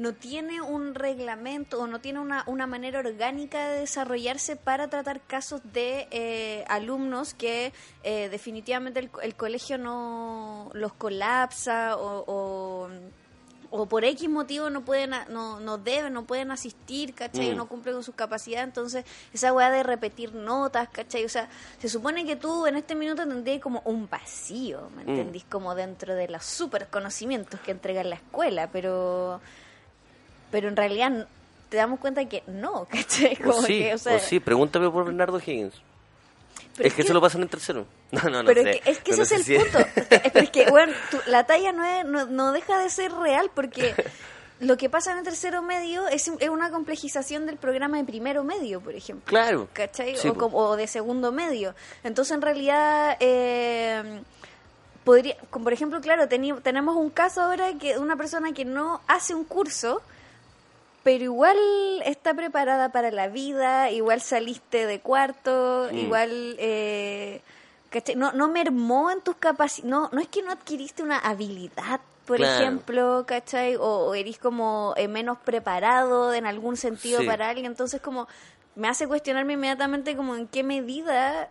[0.00, 5.20] no tiene un reglamento o no tiene una, una manera orgánica de desarrollarse para tratar
[5.20, 12.88] casos de eh, alumnos que eh, definitivamente el, el colegio no los colapsa o, o,
[13.72, 17.50] o por X motivo no pueden no, no deben, no pueden asistir, ¿cachai?
[17.50, 17.52] Mm.
[17.52, 21.26] O no cumplen con sus capacidades, entonces esa weá de repetir notas, ¿cachai?
[21.26, 21.46] O sea,
[21.78, 25.08] se supone que tú en este minuto tendrías como un vacío, ¿me Mm.
[25.10, 25.44] entendís?
[25.44, 29.42] Como dentro de los super conocimientos que entrega la escuela, pero
[30.50, 31.26] pero en realidad
[31.68, 33.36] te damos cuenta que no, ¿cachai?
[33.42, 35.74] O Como sí, que, o sea, o sí, pregúntame por Bernardo Higgins.
[36.76, 37.86] pero Es que se lo pasan en tercero.
[38.12, 38.70] No, no, no pero sé.
[38.74, 39.78] es que, es que ese no es el punto.
[39.78, 43.12] Es- pero es que, bueno, tú- la talla no, es, no, no deja de ser
[43.12, 43.94] real porque
[44.58, 48.42] lo que pasa en el tercero medio es, es una complejización del programa de primero
[48.44, 49.24] medio, por ejemplo.
[49.26, 49.68] Claro.
[49.72, 50.16] ¿Cachai?
[50.16, 51.74] Sí, o, de segundo medio.
[52.02, 54.20] Entonces, en realidad, eh,
[55.04, 59.00] podría, como por ejemplo, claro, teni- tenemos un caso ahora que una persona que no
[59.06, 60.02] hace un curso,
[61.02, 61.56] pero igual
[62.04, 65.96] está preparada para la vida, igual saliste de cuarto, Mm.
[65.96, 66.56] igual...
[66.58, 67.40] Eh,
[67.90, 68.14] ¿cachai?
[68.14, 72.36] No, no mermó en tus capacidades, no, no es que no adquiriste una habilidad, por
[72.36, 72.54] Claro.
[72.62, 73.74] ejemplo, ¿cachai?
[73.74, 77.26] O, o eres como eh, menos preparado en algún sentido Sí.
[77.26, 78.28] para alguien, entonces como
[78.76, 81.48] me hace cuestionarme inmediatamente como en qué medida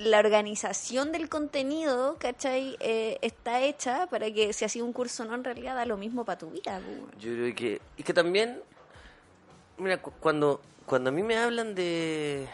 [0.00, 2.76] la organización del contenido, ¿cachai?
[2.80, 5.96] Eh, está hecha para que si ha sido un curso no, en realidad da lo
[5.96, 6.80] mismo para tu vida.
[7.18, 7.80] Yo creo que.
[7.96, 8.60] Y que también.
[9.78, 12.46] Mira, cu- cuando, cuando a mí me hablan de.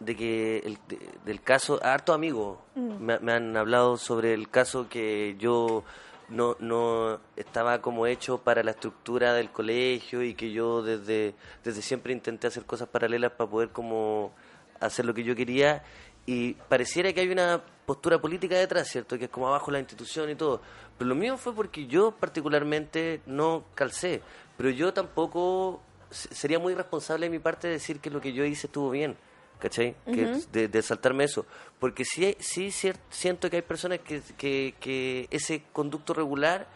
[0.00, 0.58] de que.
[0.58, 1.80] El, de- del caso.
[1.82, 5.84] Harto amigos me, me han hablado sobre el caso que yo.
[6.30, 11.82] No, no estaba como hecho para la estructura del colegio y que yo desde, desde
[11.82, 14.32] siempre intenté hacer cosas paralelas para poder como
[14.80, 15.82] hacer lo que yo quería
[16.26, 19.18] y pareciera que hay una postura política detrás, ¿cierto?
[19.18, 20.60] Que es como abajo la institución y todo.
[20.96, 24.22] Pero lo mío fue porque yo particularmente no calcé,
[24.56, 28.44] pero yo tampoco se- sería muy responsable de mi parte decir que lo que yo
[28.44, 29.16] hice estuvo bien,
[29.58, 29.96] ¿cachai?
[30.06, 31.44] que, de, de saltarme eso.
[31.78, 36.66] Porque sí, sí cier- siento que hay personas que, que, que ese conducto regular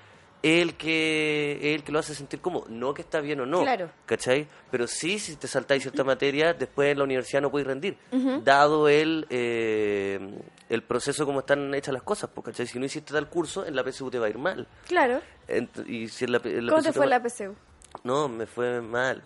[0.42, 3.46] es el que es el que lo hace sentir como no que está bien o
[3.46, 3.90] no Claro.
[4.06, 4.46] ¿cachai?
[4.70, 7.96] Pero sí, si te saltáis cierta materia, después en la universidad no podéis rendir,
[8.44, 10.20] dado el, eh,
[10.68, 12.66] el proceso como están hechas las cosas, pues, ¿cachai?
[12.66, 14.66] Si no hiciste tal curso, en la PSU te va a ir mal.
[14.86, 15.20] Claro.
[15.48, 17.54] Ent- y si en la, en la ¿Cómo PSU te fue la PCU?
[18.04, 19.22] No, me fue mal.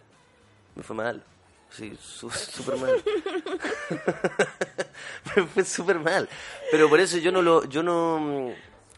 [0.75, 1.22] Me fue mal.
[1.68, 3.03] Sí, su- súper mal.
[5.37, 6.29] me fue súper mal.
[6.70, 7.64] Pero por eso yo no lo...
[7.64, 8.51] Yo no...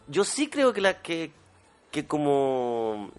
[0.07, 1.31] Yo sí creo que la que,
[1.95, 3.09] que como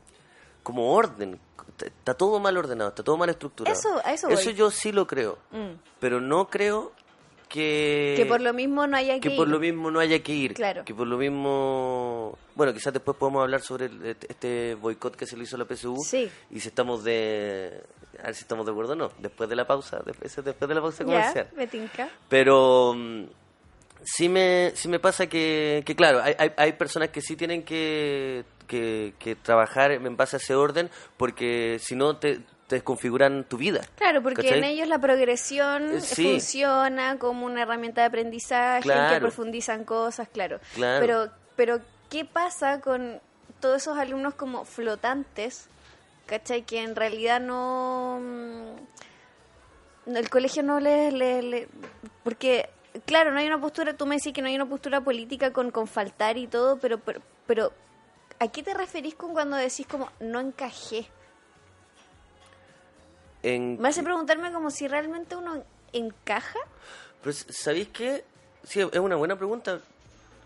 [0.63, 1.39] como orden
[1.83, 3.79] está todo mal ordenado, está todo mal estructurado.
[3.79, 4.55] Eso- a eso voy.
[4.55, 5.39] yo sí lo creo.
[5.51, 5.73] Mm.
[6.01, 6.93] Pero no creo
[7.49, 9.53] que que por lo mismo no haya que, que por ir.
[9.55, 10.55] lo mismo no haya que ir.
[10.55, 10.85] Claro.
[10.85, 12.37] Que por lo mismo.
[12.55, 15.65] Bueno, quizás después podemos hablar sobre el- este- boicot que se le hizo a la
[15.65, 15.97] PSU.
[16.05, 16.29] Sí.
[16.51, 17.83] Y si estamos de.
[18.21, 19.11] A ver si estamos de acuerdo o no.
[19.19, 19.99] Después de la pausa.
[20.05, 21.49] de- ese es después de la pausa Ya, comercial.
[21.57, 22.09] me tinca.
[22.29, 22.93] Pero.
[22.95, 23.25] mm,
[24.09, 27.65] Sí me, sí me pasa que, que claro, hay, hay, hay personas que sí tienen
[27.65, 33.45] que, que, que trabajar en base a ese orden porque si no te, te desconfiguran
[33.45, 33.81] tu vida.
[33.97, 34.59] Claro, porque ¿cachai?
[34.59, 36.25] en ellos la progresión Eh, sí.
[36.25, 40.59] funciona como una herramienta de aprendizaje, en que profundizan cosas, claro.
[40.75, 41.01] Claro.
[41.07, 43.21] Pero, pero, ¿qué pasa con
[43.61, 45.69] todos esos alumnos como flotantes,
[46.27, 46.63] ¿cachai?
[46.63, 48.19] Que en realidad no...
[50.07, 51.13] mm, El colegio no les...
[51.13, 51.69] le- le-
[52.23, 52.69] porque,
[53.07, 55.71] claro, no hay una postura, tú me decís que no hay una postura política con,
[55.71, 57.73] con faltar y todo, pero, pero, pero
[58.39, 61.07] ¿a qué te referís con cuando decís como no encajé?
[63.43, 66.59] En, Me hace preguntarme como si realmente uno encaja.
[67.23, 68.25] Pero, ¿sabéis qué?
[68.63, 69.81] Sí, es una buena pregunta.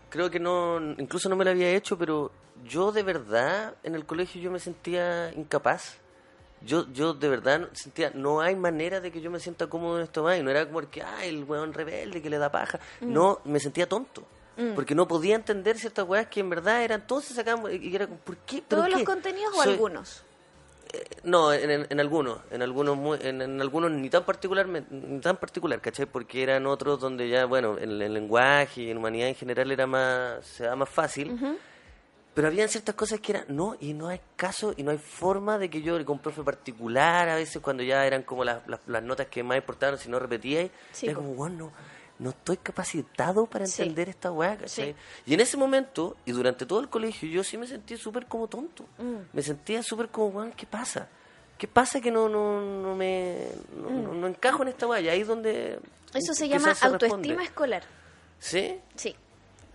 [0.09, 2.31] Creo que no, incluso no me la había hecho, pero
[2.65, 5.97] yo de verdad en el colegio yo me sentía incapaz.
[6.63, 10.03] Yo, yo de verdad sentía, no hay manera de que yo me sienta cómodo en
[10.03, 10.37] esto más.
[10.37, 12.79] Y no era como que, ay, el weón rebelde que le da paja.
[12.99, 13.13] Mm.
[13.13, 14.23] No, me sentía tonto.
[14.75, 18.07] Porque no podía entender ciertas weas que en verdad eran todos se sacaban y era
[18.07, 18.63] como, ¿por qué?
[18.67, 20.23] ¿Pero ¿Todos los contenidos o algunos?
[21.23, 25.19] no, en, en- en algunos, en algunos, muy- en, en algunos ni tan particularmente, ni
[25.21, 26.05] tan particular, ¿cachai?
[26.05, 29.87] Porque eran otros donde ya, bueno, en el lenguaje y en humanidad en general era
[29.87, 31.37] más, se da más fácil.
[32.33, 35.57] Pero habían ciertas cosas que eran, no, y no hay caso y no hay forma
[35.57, 38.79] de que yo, con un profe particular, a veces cuando ya eran como las, las,
[38.87, 41.71] las notas que más importaban, si no repetía, Sí, era como, bueno, no,
[42.21, 43.81] no estoy capacitado para Sí.
[43.81, 44.91] entender esta weá, ¿cachai?
[44.93, 44.95] Sí.
[45.25, 48.47] Y en ese momento, y durante todo el colegio, yo sí me sentí súper como
[48.47, 48.85] tonto.
[48.99, 49.15] Mm.
[49.33, 51.07] Me sentía súper como, weón, ¿qué pasa?
[51.57, 54.99] ¿Qué pasa que no, no, no me no, no- no encajo en esta weá?
[55.01, 55.79] Y ahí es donde...
[56.13, 56.17] Mm.
[56.17, 57.05] Eso se llama se responde.
[57.07, 57.83] autoestima escolar.
[58.39, 58.79] ¿Sí?
[58.95, 59.15] Sí.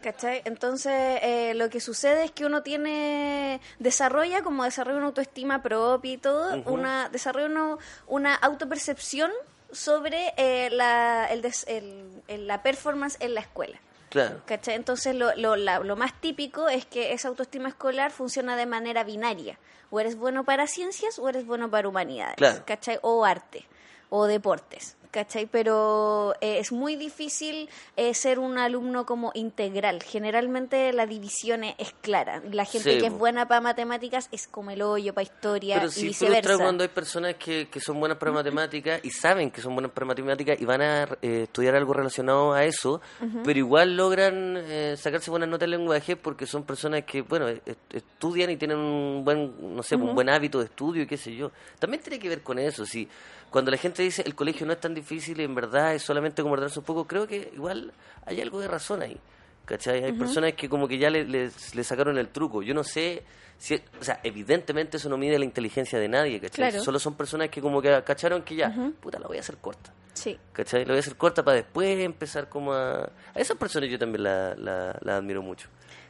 [0.02, 0.42] ¿Cachai?
[0.44, 6.12] Entonces, eh, lo que sucede es que uno tiene, desarrolla, como desarrolla una autoestima propia
[6.12, 9.32] y todo, una, desarrolla uno- una autopercepción
[9.72, 13.78] sobre eh, la, el des- el- el- la performance en la escuela.
[14.08, 14.40] Claro.
[14.46, 14.74] ¿Cachai?
[14.76, 19.04] Entonces, lo, lo, la- lo más típico es que esa autoestima escolar funciona de manera
[19.04, 19.58] binaria.
[19.90, 22.36] O eres bueno para ciencias o eres bueno para humanidades.
[22.36, 22.62] Claro.
[22.66, 22.98] ¿Cachai?
[23.02, 23.66] O arte.
[24.08, 24.96] O deportes.
[25.16, 25.46] ¿Cachai?
[25.46, 30.02] Pero eh, es muy difícil eh, ser un alumno como integral.
[30.02, 32.42] Generalmente la división es, es clara.
[32.52, 35.86] La gente Sí, que es buena para matemáticas es como el hoyo para historia Pero
[35.86, 36.58] y sí viceversa.
[36.58, 40.04] cuando hay personas que, que son buenas para matemáticas y saben que son buenas para
[40.04, 43.00] matemáticas y van a eh, estudiar algo relacionado a eso,
[43.42, 47.64] pero igual logran eh, sacarse buenas notas en lenguaje porque son personas que, bueno, est-
[47.90, 51.34] estudian y tienen un buen, no sé, un buen hábito de estudio y qué sé
[51.34, 51.52] yo.
[51.78, 53.08] También tiene que ver con eso, si
[53.50, 56.42] cuando la gente dice el colegio no es tan difícil y en verdad es solamente
[56.42, 57.92] como ordenarse un poco, creo que igual
[58.24, 59.18] hay algo de razón ahí.
[59.64, 60.04] ¿Cachai?
[60.04, 62.62] Hay personas que como que ya le, le- le sacaron el truco.
[62.62, 63.24] Yo no sé,
[63.58, 66.70] si, o sea, evidentemente eso no mide la inteligencia de nadie, ¿cachai?
[66.70, 66.84] Claro.
[66.84, 69.92] Solo son personas que como que cacharon que ya, puta, la voy a hacer corta.
[70.14, 70.38] Sí.
[70.52, 70.82] ¿Cachai?
[70.84, 73.06] La voy a hacer corta para después empezar como a...
[73.06, 75.68] A esas personas yo también la, la, la admiro mucho.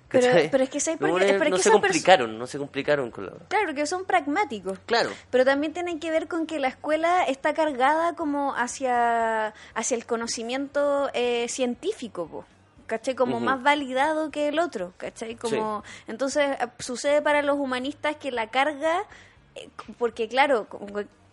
[0.08, 1.32] Pero- pero es que ¿sabes por qué?
[1.50, 3.32] no, se complicaron, no se complicaron con la...
[3.48, 4.78] Claro, que son pragmáticos.
[4.86, 5.10] Claro.
[5.30, 10.06] Pero también tiene que ver con que la escuela está cargada como hacia, hacia el
[10.06, 12.44] conocimiento eh, científico, po,
[12.86, 13.14] ¿cachai?
[13.16, 15.34] Como más validado que el otro, ¿cachai?
[15.34, 19.02] Como, Entonces eh, sucede para los humanistas que la carga,
[19.56, 20.86] eh, porque claro, como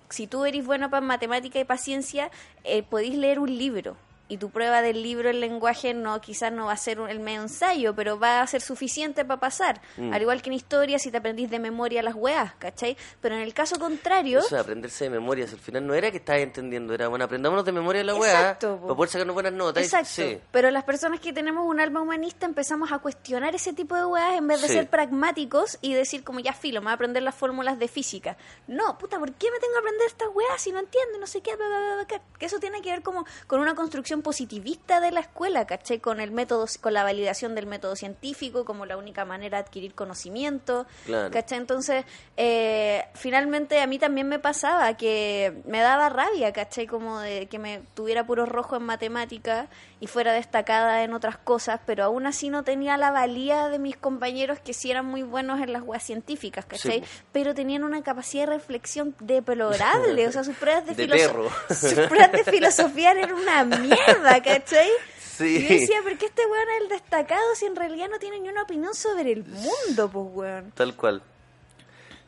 [0.10, 2.32] si tú eres bueno para matemática y para ciencia,
[2.64, 3.98] eh, podéis leer un libro.
[4.30, 7.20] Y tu prueba del libro en lenguaje no quizás no va a ser un- el
[7.20, 9.82] medio ensayo, pero va a ser suficiente para pasar.
[9.98, 10.14] Mm.
[10.14, 12.96] Al igual que en historia, si te aprendís de memoria las weas, ¿cachai?
[13.22, 16.18] Pero en el caso contrario, Eso de aprenderse de memoria, al final no era que
[16.18, 18.88] estabas entendiendo, era, bueno, aprendámonos de memoria la weá Exacto, po.
[18.88, 19.84] para poder sacarnos buenas notas.
[19.84, 20.10] exacto.
[20.10, 20.40] Sí.
[20.52, 24.38] Pero las personas que tenemos un alma humanista empezamos a cuestionar ese tipo de weas
[24.38, 24.74] en vez de Sí.
[24.74, 28.38] ser pragmáticos y decir como ya filo, me voy a aprender las fórmulas de física.
[28.68, 31.20] No, puta, ¿por qué me tengo que aprender estas weas si no entiendo?
[31.20, 32.22] No sé qué, bla, bla, bla, bla, bla?
[32.40, 36.00] Que eso tiene que ver como con una construcción positivista de la escuela, ¿cachai?
[36.00, 39.94] Con el método, con la validación del método científico como la única manera de adquirir
[39.94, 40.86] conocimiento.
[41.06, 41.32] Claro.
[41.32, 41.58] ¿Cachai?
[41.58, 42.06] Entonces,
[42.38, 46.88] eh, finalmente a mí también me pasaba que me daba rabia, ¿cachai?
[46.88, 49.68] Como de que me tuviera puro rojo en matemática
[50.00, 53.96] y fuera destacada en otras cosas, pero aún así no tenía la valía de mis
[53.96, 57.00] compañeros que sí eran muy buenos en las weas científicas, ¿cachai?
[57.00, 57.06] Sí.
[57.32, 61.52] Pero tenían una capacidad de reflexión deplorable, o sea, sus pruebas de, De filosofía.
[61.70, 63.96] Sus pruebas de filosofía eran una mierda,
[64.44, 64.90] ¿cachai?
[65.20, 65.58] Sí.
[65.58, 68.40] Y yo decía, ¿por qué este weón es el destacado si en realidad no tiene
[68.40, 70.72] ni una opinión sobre el mundo, pues weón?
[70.72, 71.24] Tal cual.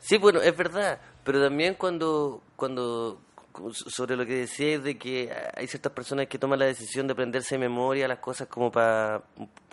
[0.00, 3.20] Sí, bueno, es verdad, pero también cuando, cuando
[3.72, 7.54] sobre lo que decías de que hay ciertas personas que toman la decisión de aprenderse
[7.54, 9.22] de memoria las cosas como para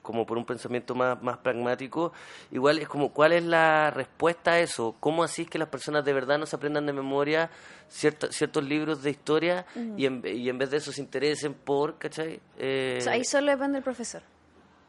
[0.04, 2.14] como por un pensamiento más, más pragmático,
[2.52, 6.06] igual es como cuál es la respuesta a eso, cómo así es que las personas
[6.06, 7.50] de verdad no se aprendan de memoria
[7.90, 9.66] cierta- ciertos libros de historia
[9.98, 12.40] y, en, y en vez de eso se interesen por, ¿cachai?
[12.60, 14.22] Eh, O sea, ahí solo depende del profesor,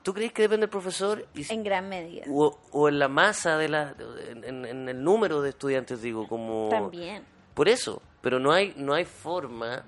[0.02, 1.24] ¿Tú crees que depende del profesor?
[1.34, 2.26] Y, en gran medida.
[2.28, 3.94] o, o en la masa de la
[4.28, 7.22] en, en- en el número de estudiantes digo como También.
[7.54, 9.84] por eso pero no hay no hay forma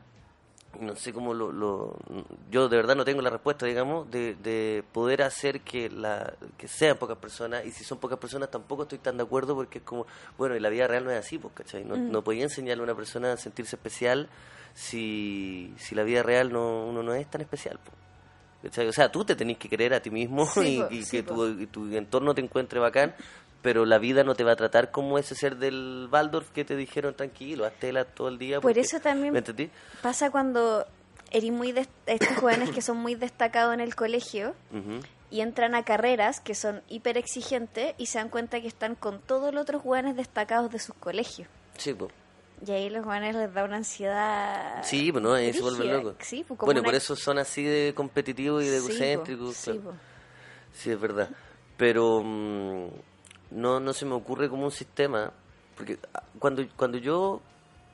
[0.81, 1.97] no sé cómo lo, lo-
[2.51, 6.69] yo de verdad no tengo la respuesta digamos de, de poder hacer que la que
[6.69, 9.85] sean pocas personas y si son pocas personas tampoco estoy tan de acuerdo porque es
[9.85, 10.07] como
[10.39, 11.85] bueno y la vida real no es así pues ¿cachai?
[11.85, 14.29] no, no podía enseñarle a una persona a sentirse especial
[14.75, 17.97] si si la vida real no uno no es tan especial pues.
[18.63, 18.89] ¿Cachai?
[18.89, 21.11] O sea, tú te tenés que creer a ti mismo Sí, y, po, y sí,
[21.19, 23.15] que tu, y tu entorno te encuentre bacán,
[23.63, 26.77] pero la vida no te va a tratar como ese ser del Waldorf que te
[26.77, 28.57] dijeron tranquilo, haz tela todo el día.
[28.61, 29.71] Por porque- eso también- ¿Me entendí?
[30.03, 30.87] Pasa cuando
[31.31, 34.55] eres muy des- estos jóvenes que son muy destacados en el colegio
[35.31, 39.21] y entran a carreras que son hiper exigentes y se dan cuenta que están con
[39.21, 41.49] todos los otros jóvenes destacados de sus colegios.
[41.79, 42.09] Sí, po.
[42.65, 44.83] Y ahí los jóvenes les da una ansiedad.
[44.85, 46.15] Sí, pues no, ahí se vuelven locos.
[46.21, 49.57] Sí, pues, como bueno, una- por eso son así de competitivos y de egocéntricos.
[49.57, 49.95] sí, claro.
[50.73, 51.29] Sí, es verdad.
[51.77, 52.87] Pero mm,
[53.51, 55.33] no, no se me ocurre como un sistema.
[55.77, 57.41] Porque ah, cuando, cuando yo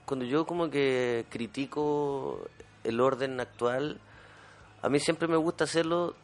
[0.05, 2.41] cuando yo como que critico
[2.85, 3.99] el orden actual,
[4.83, 6.15] a mí siempre me gusta hacerlo,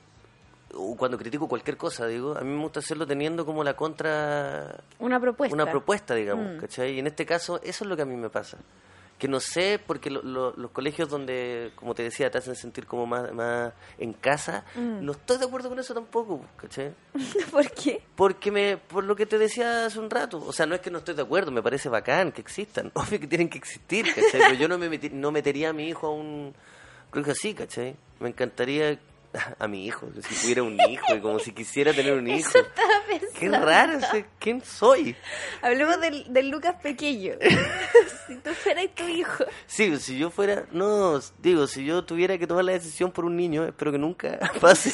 [0.74, 4.80] o cuando critico cualquier cosa, digo, a mí me gusta hacerlo teniendo como la contra
[4.98, 5.54] Una propuesta.
[5.54, 6.60] una propuesta, digamos, Mm.
[6.60, 6.94] ¿cachai?
[6.94, 8.58] Y en este caso, eso es lo que a mí me pasa.
[9.18, 12.86] Que no sé, porque lo- lo- los colegios donde, como te decía, te hacen sentir
[12.86, 15.04] como más, más en casa, Mm.
[15.04, 16.94] no estoy de acuerdo con eso tampoco, ¿cachai?
[17.50, 18.00] ¿Por qué?
[18.14, 20.90] Porque me, por lo que te decía hace un rato, o sea, no es que
[20.90, 24.40] no estoy de acuerdo, me parece bacán que existan, obvio que tienen que existir, ¿cachai?
[24.40, 26.54] Pero yo no me meti- no metería a mi hijo a un
[27.10, 27.96] colegio así, ¿cachai?
[28.20, 28.98] Me encantaría
[29.58, 32.48] a mi hijo, si tuviera un hijo, y como si quisiera tener un hijo.
[32.48, 33.38] Eso estaba pensando.
[33.38, 33.98] Qué raro,
[34.38, 35.16] ¿quién soy?
[35.62, 37.34] Hablemos del, del Lucas pequeño.
[38.26, 39.44] si tú fueras tu hijo.
[39.66, 43.36] Sí, si yo fuera, no, digo, si yo tuviera que tomar la decisión por un
[43.36, 44.90] niño, espero que nunca pase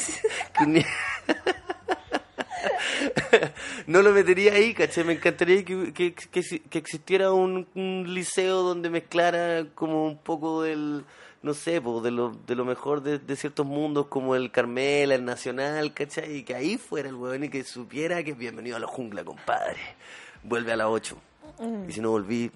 [3.87, 5.03] no lo metería ahí, ¿cachai?
[5.03, 10.63] Me encantaría que, que, que, que existiera un, un liceo donde mezclara como un poco
[10.63, 11.05] del,
[11.45, 15.13] no sé, po, de, lo, de lo mejor de, de ciertos mundos como el Carmela,
[15.15, 16.37] el Nacional, ¿cachai?
[16.37, 19.77] Y que ahí fuera el weón y que supiera que bienvenido a la jungla, compadre.
[20.43, 21.15] Vuelve a las 8.
[21.87, 22.51] Y si no volví,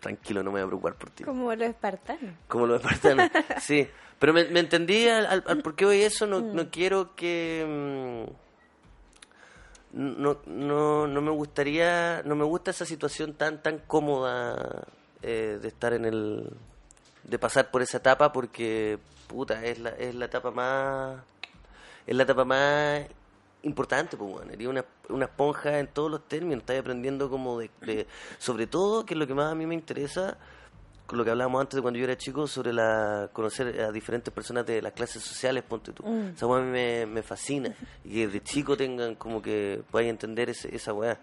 [0.00, 1.22] tranquilo, no me voy a preocupar por ti.
[1.24, 2.34] Como los espartanos.
[2.48, 3.30] Como los espartanos,
[3.60, 3.86] sí.
[4.18, 6.26] Pero me, me entendí al, al- al por qué voy a eso.
[6.26, 8.26] No, no quiero que...
[9.92, 12.22] mm, No, no, no me gustaría...
[12.24, 14.86] No me gusta esa situación tan tan cómoda
[15.22, 16.50] eh, de estar en el...
[17.24, 18.98] De pasar por esa etapa porque,
[19.28, 21.20] puta, es la, es la etapa más...
[22.06, 23.02] Es la etapa más
[23.62, 24.50] importante, pues, bueno.
[24.50, 26.60] Sería una, una esponja en todos los términos.
[26.60, 28.06] Estás aprendiendo como de, de-
[28.38, 30.38] Sobre todo, que es lo que más a mí me interesa,
[31.12, 34.64] lo que hablábamos antes de cuando yo era chico, sobre la conocer a diferentes personas
[34.66, 36.04] de las clases sociales, ponte tú.
[36.34, 37.74] Esa weá a mí me, me fascina.
[38.04, 41.18] Y que de chico tengan como que puedan entender ese- esa weá.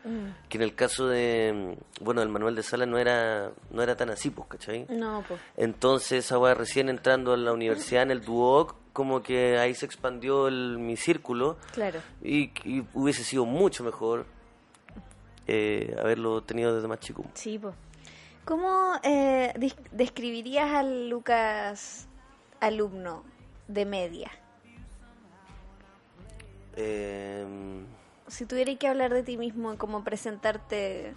[0.49, 3.95] Que en el caso de, mm, bueno, del Manuel de Salas no era, no era
[3.95, 4.85] tan así, pues, ¿cachai?
[4.89, 5.39] No, pues.
[5.57, 9.85] Entonces, esa weá recién entrando a la universidad en el Duoc, como que ahí se
[9.85, 11.99] expandió el, mi círculo Claro.
[12.23, 14.25] y, y hubiese sido mucho mejor
[15.47, 17.25] eh, haberlo tenido desde más chico.
[17.33, 17.73] Sí, pues.
[18.47, 19.53] ¿Cómo eh,
[19.91, 22.07] describirías al Lucas
[22.61, 23.25] alumno
[23.67, 24.31] de media?
[26.77, 27.45] Eh,
[28.27, 31.13] Si tuvieras que hablar de ti mismo, como presentarte...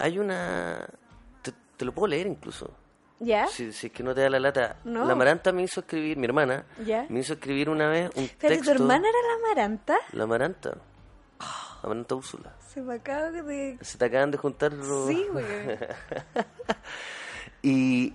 [0.00, 0.84] hay una...
[1.42, 2.68] Te, te lo puedo leer incluso.
[3.20, 3.46] ¿Ya?
[3.46, 4.78] Si, si es que no te da la lata.
[4.82, 5.04] No.
[5.04, 7.06] La Maranta me hizo escribir, mi hermana, ¿Ya?
[7.08, 8.64] me hizo escribir una vez un texto.
[8.64, 9.96] ¿tu hermana era la Maranta?
[10.10, 10.76] La Maranta.
[11.82, 12.52] La Maranta Úrsula.
[12.72, 13.76] Se me acaba de...
[13.80, 15.08] Se te acaban de juntar los...
[15.08, 15.44] Sí, güey.
[17.62, 18.12] Y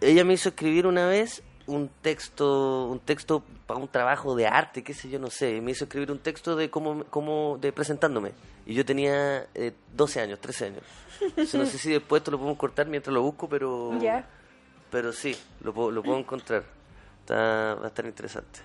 [0.00, 4.82] ella me hizo escribir una vez un texto, un texto para un trabajo de arte,
[4.84, 5.60] qué sé yo, no sé.
[5.62, 8.32] Me hizo escribir un texto de cómo, cómo de presentándome.
[8.66, 10.82] Y yo tenía eh, 12 años, 13 años.
[11.20, 14.26] Entonces, no sé si después esto lo podemos cortar mientras lo busco, pero Ya.
[14.90, 16.64] pero sí, lo, puedo- lo puedo encontrar.
[17.20, 18.60] Está, va a estar interesante.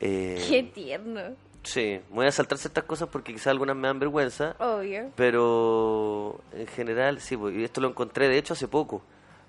[0.00, 1.20] Eh, Qué tierno.
[1.64, 5.10] Sí, voy a saltar ciertas cosas porque quizás algunas me dan vergüenza, Obvio.
[5.14, 9.02] pero en general, sí, pues, y esto lo encontré de hecho hace poco,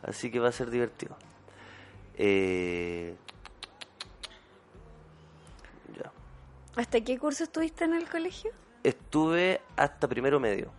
[0.04, 1.16] así que va a ser divertido.
[2.16, 3.16] Eh,
[5.98, 6.12] ya.
[6.76, 8.52] ¿Hasta qué curso estuviste en el colegio?
[8.84, 10.70] Estuve hasta primero medio,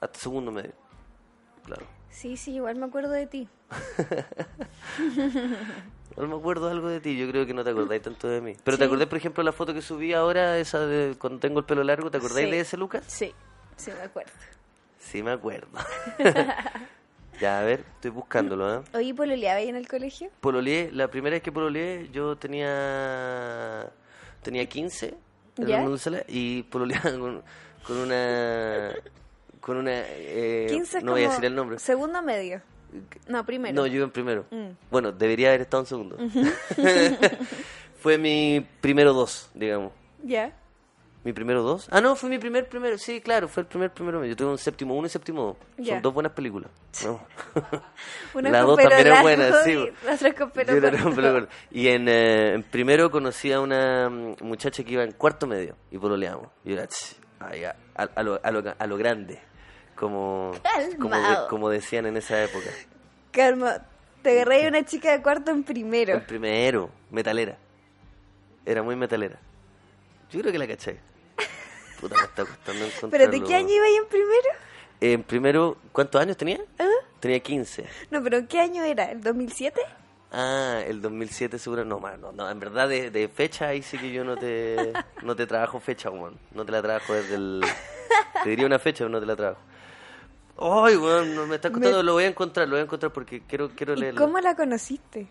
[0.00, 0.72] hasta segundo medio,
[1.64, 1.84] claro.
[2.14, 3.48] Sí, sí, igual me acuerdo de ti.
[6.16, 8.54] No me acuerdo algo de ti, yo creo que no te acordáis tanto de mí.
[8.62, 8.78] Pero Sí.
[8.78, 11.82] ¿te acordás, por ejemplo, la foto que subí ahora, esa de cuando tengo el pelo
[11.82, 12.08] largo?
[12.08, 12.52] ¿Te acordáis Sí.
[12.52, 13.02] de ese, Lucas?
[13.08, 13.34] Sí,
[13.76, 14.30] sí me acuerdo.
[15.00, 15.66] Sí, me acuerdo.
[17.40, 18.82] ya, a ver, estoy buscándolo, ¿eh?
[18.94, 20.30] Oye, ¿pololeaba ahí en el colegio?
[20.40, 23.90] Pololeé, la primera vez que pololeé, yo tenía
[24.40, 25.16] tenía 15
[25.56, 25.84] en ¿Ya?
[26.28, 27.42] y pololeaba con,
[27.84, 28.92] con una
[29.64, 31.78] con una eh, 15 es no voy a decir el nombre.
[31.78, 32.60] Segundo medio.
[33.26, 33.74] No, primero.
[33.74, 34.44] No, yo iba en primero.
[34.50, 34.68] Mm.
[34.90, 36.16] Bueno, debería haber estado en segundo.
[37.98, 39.92] Fue mi primero dos, digamos.
[40.22, 40.52] Ya.
[41.24, 41.88] ¿Mi primero dos?
[41.90, 42.98] Ah, no, fue mi primer primero.
[42.98, 44.22] Sí, claro, fue el primer primero.
[44.26, 45.86] Yo tuve un séptimo uno y séptimo dos.
[45.86, 46.70] Son dos buenas películas.
[47.02, 47.18] ¿no?
[48.34, 49.70] Una La con dos también es largo buena, sí.
[49.70, 51.46] y la otra con pelo Yo.
[51.70, 55.76] Y en, eh, en primero conocí a una mm, muchacha que iba en cuarto medio
[55.90, 56.48] y pololeamos.
[56.62, 59.40] Y era ch, ay, a, a- a lo, a, lo, a lo grande,
[59.94, 60.52] como,
[61.00, 62.70] como, de- como decían en esa época.
[63.30, 63.78] Calma,
[64.22, 66.14] te agarré a una chica de cuarto en primero.
[66.14, 67.56] En primero, metalera.
[68.66, 69.38] Era muy metalera.
[70.30, 70.98] Yo creo que la caché.
[72.00, 73.10] Puta, me está costando encontrarlo.
[73.10, 74.48] ¿Pero de qué año iba ahí en primero?
[75.00, 76.60] En primero, ¿cuántos años tenía?
[76.78, 76.86] ¿Ah?
[77.20, 77.84] Tenía 15.
[78.10, 79.10] No, pero ¿qué año era?
[79.10, 79.80] ¿El 2007?
[80.32, 81.84] Ah, el 2007 seguro.
[81.84, 84.92] No, man, no, no, en verdad de, de fecha ahí sí que yo no te,
[85.22, 86.38] no te trabajo fecha, weón.
[86.52, 87.62] No te la trabajo desde el...
[88.42, 89.60] Te diría una fecha, pero no te la trabajo.
[90.58, 93.12] Ay, weón, no me está costando, Me- lo voy a encontrar, lo voy a encontrar
[93.12, 94.20] porque quiero, quiero ¿Y leerlo.
[94.20, 95.26] cómo la conociste?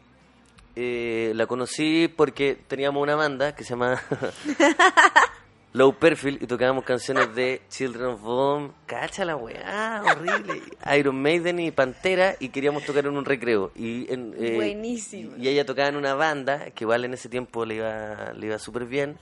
[0.76, 4.02] Eh, la conocí porque teníamos una banda que se llama
[5.74, 8.72] Low Perfil y tocábamos canciones de Children of Bodom.
[8.86, 10.62] Cacha la weá, horrible.
[10.98, 13.72] Iron Maiden y Pantera y queríamos tocar en un recreo.
[13.76, 15.36] Y en, eh, Buenísimo.
[15.38, 18.60] Y ella tocaba en una banda que igual en ese tiempo le iba, le iba
[18.60, 19.18] súper bien.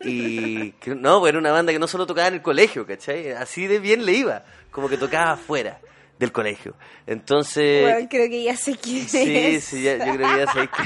[0.00, 3.32] Y que- no, pues era una banda que no solo tocaba en el colegio, ¿cachai?
[3.32, 4.44] Así de bien le iba.
[4.70, 5.80] Como que tocaba afuera
[6.18, 6.74] del colegio.
[7.06, 7.82] Entonces...
[7.82, 9.64] Bueno, creo que ya sé quién Sí, es.
[9.64, 10.82] sí, ya, yo creo que ya sabéis que...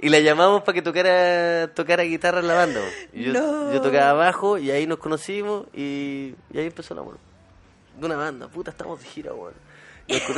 [0.00, 2.80] Y la llamamos para que tocara, tocara guitarra en la banda.
[3.12, 3.72] Y yo, No.
[3.72, 7.18] yo tocaba abajo y ahí nos conocimos y, y ahí empezó el amor.
[7.98, 9.54] De una banda, puta, estamos de gira, weón.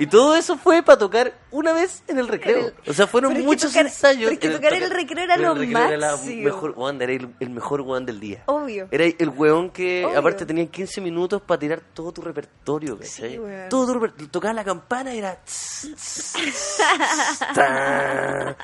[0.00, 2.72] Y todo eso fue para tocar una vez en el recreo.
[2.86, 4.22] O sea, fueron pero muchos tocar- ensayos.
[4.24, 6.42] pero es que en tocar en el recreo era lo recreo era la máximo.
[6.44, 8.42] mejor, weón, era el, el mejor weón del día.
[8.46, 8.88] Obvio.
[8.90, 10.18] Era el weón que, Obvio.
[10.18, 13.32] aparte, tenían 15 minutos para tirar todo tu repertorio, ¿cachai?
[13.32, 13.68] Sí, weón.
[13.68, 14.28] Todo tu repertorio.
[14.30, 15.34] Tocaba la campana y era...
[15.44, 18.56] tss, tss, tss, ta,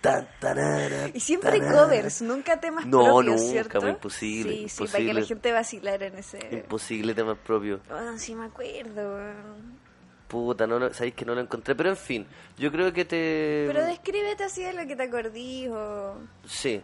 [0.00, 1.82] ta, tarara, Y siempre tarara.
[1.86, 3.80] covers, nunca temas No, propios, nunca, ¿cierto?
[3.80, 5.12] pues, imposible, Sí, sí, para imposible.
[5.14, 6.38] que la gente vacilara en ese...
[6.52, 7.80] Imposible temas propios.
[7.90, 9.83] Ah, sí me acuerdo, weón.
[10.28, 11.74] Puta, no sabéis que no lo encontré.
[11.74, 12.26] Pero en fin,
[12.58, 13.64] yo creo que te...
[13.66, 16.18] Pero descríbete así de lo que te acordís o...
[16.46, 16.82] Sí,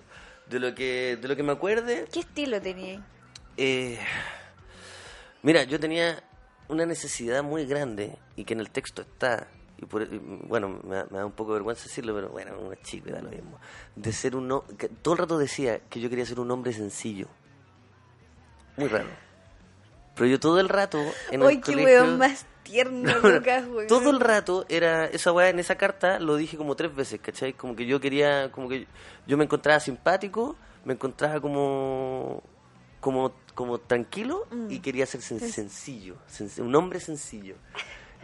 [0.48, 2.06] de lo que, de lo que me acuerde...
[2.12, 3.02] ¿Qué estilo tenías?
[3.56, 3.98] Eh,
[5.42, 6.22] mira, yo tenía
[6.68, 10.96] una necesidad muy grande y que en el texto está, y por, y, bueno, me,
[10.96, 13.58] da- me da un poco de vergüenza decirlo, pero bueno, una chica da lo mismo,
[13.96, 14.52] de ser un...
[14.52, 17.26] ho- que todo el rato decía que yo quería ser un hombre sencillo.
[18.76, 19.08] Muy raro.
[20.20, 20.98] Pero yo todo el rato
[21.30, 23.86] en ¡Ay, el qué colegio- weón más tierno, no, no, Lucas, weón!
[23.86, 27.54] Todo el rato era esa weá en esa carta, lo dije como tres veces, ¿cachai?
[27.54, 28.86] Como que yo quería, como que
[29.26, 32.42] yo me encontraba simpático, me encontraba como
[33.00, 34.70] como como tranquilo Mm.
[34.70, 37.54] y quería ser sen- sencillo, sen- un hombre sencillo.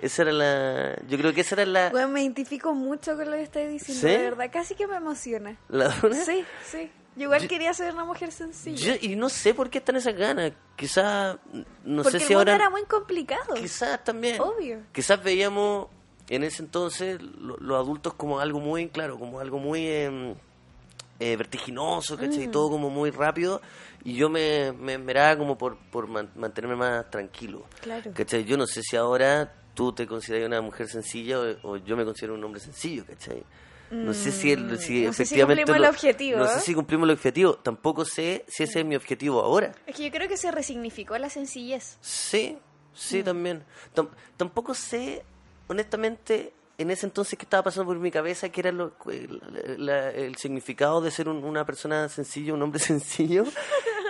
[0.02, 3.36] Esa era la, yo creo que esa era la, Weón, me identifico mucho con lo
[3.38, 4.08] que estás diciendo, ¿Sí?
[4.08, 4.50] de verdad.
[4.52, 5.56] Casi que me emociona.
[5.70, 6.14] la dura.
[6.14, 6.90] Sí, sí.
[7.16, 8.76] Yo igual Yo- quería ser una mujer sencilla.
[8.96, 11.38] Yo- y no sé por qué están esas ganas, quizás,
[11.84, 12.54] no porque sé el si mundo ahora...
[12.54, 13.54] era muy complicado.
[13.54, 14.40] Quizás también.
[14.40, 14.80] Obvio.
[14.92, 15.88] Quizás veíamos
[16.28, 20.34] en ese entonces lo- los adultos como algo muy, claro, como algo muy em,
[21.18, 22.48] eh, vertiginoso, ¿cachai?
[22.48, 22.50] Mm.
[22.50, 23.62] Todo como muy rápido.
[24.04, 27.64] Y yo me, me esmeraba como por, por man- mantenerme más tranquilo.
[27.80, 28.12] Claro.
[28.14, 28.44] ¿Cachai?
[28.44, 32.04] Yo no sé si ahora tú te consideras una mujer sencilla o, o yo me
[32.04, 33.42] considero un hombre sencillo, ¿cachai?
[33.90, 35.62] No sé si, el, si Mm, no sé si efectivamente...
[35.62, 37.54] cumplimos el lo- objetivo, No sé si cumplimos el objetivo.
[37.54, 39.72] Tampoco sé si ese es mi objetivo ahora.
[39.86, 41.98] Es que yo creo que se resignificó la sencillez.
[42.00, 42.88] Sí, Mm.
[42.94, 43.64] sí, también.
[43.94, 45.24] Tam- tampoco sé,
[45.68, 50.10] honestamente, en ese entonces que estaba pasando por mi cabeza, que era lo- la- la-
[50.10, 53.44] el significado de ser un- una persona sencilla, un hombre sencillo,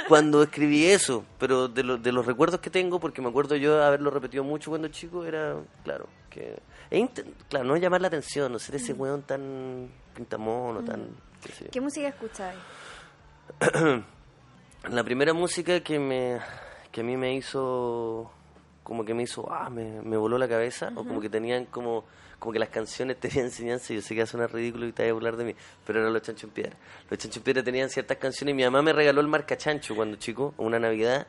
[0.09, 1.25] cuando escribí eso.
[1.39, 4.71] Pero de, lo- de los recuerdos que tengo, porque me acuerdo yo haberlo repetido mucho
[4.71, 6.59] cuando chico, era, claro, que...
[6.91, 7.09] e
[7.49, 11.09] claro, no llamar la atención, no ser ese weón tan pintamono, tan...
[11.43, 11.69] qué sé yo.
[11.69, 11.73] Mm.
[11.73, 12.57] ¿Qué música escuchabas?
[14.91, 16.39] La primera música que me
[16.93, 18.31] que a mí me hizo
[18.83, 22.05] como que me hizo ah me, me voló la cabeza o como que tenían como
[22.39, 25.03] como que las canciones tenían enseñanza yo sé que va a sonar ridículo y te
[25.03, 26.77] voy a burlar de mí pero eran los chancho en piedra
[27.11, 29.95] los chancho en piedra tenían ciertas canciones y mi mamá me regaló el marca chancho
[29.97, 31.27] cuando chico una navidad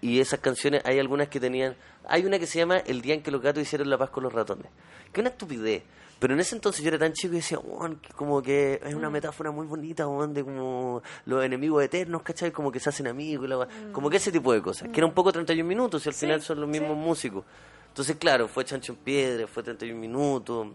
[0.00, 1.76] y esas canciones hay algunas que tenían
[2.06, 4.22] hay una que se llama el día en que los gatos hicieron la paz con
[4.22, 4.66] los ratones
[5.12, 5.82] que una estupidez
[6.20, 8.92] pero en ese entonces yo era tan chico y decía, "Weón, que como que es
[8.92, 12.50] una metáfora muy bonita, weón, de como los enemigos eternos, ¿cachai?
[12.50, 13.68] Como que se hacen amigos, y la weá.
[13.92, 14.88] como que ese tipo de cosas.
[14.88, 16.96] Que era un poco 31 minutos y al Sí, final son los mismos sí.
[16.96, 17.44] músicos.
[17.86, 20.66] Entonces, claro, fue Chancho en Piedra, fue 31 minutos.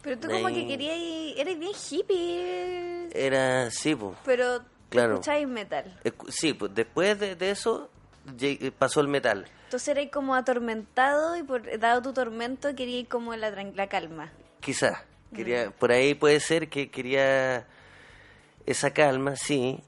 [0.00, 0.94] Pero tú como que querías...
[1.36, 4.16] Eres bien hippie, Era, sí, pues.
[4.24, 5.14] pero Claro.
[5.14, 6.00] escuchabas metal.
[6.28, 7.90] Sí, pues después de, de eso
[8.78, 9.46] pasó el metal.
[9.64, 14.32] Entonces eres como atormentado y por dado tu tormento querías como la, la calma.
[14.60, 14.98] Quizás.
[15.34, 17.66] Quería, por ahí puede ser que quería
[18.64, 19.80] esa calma, sí.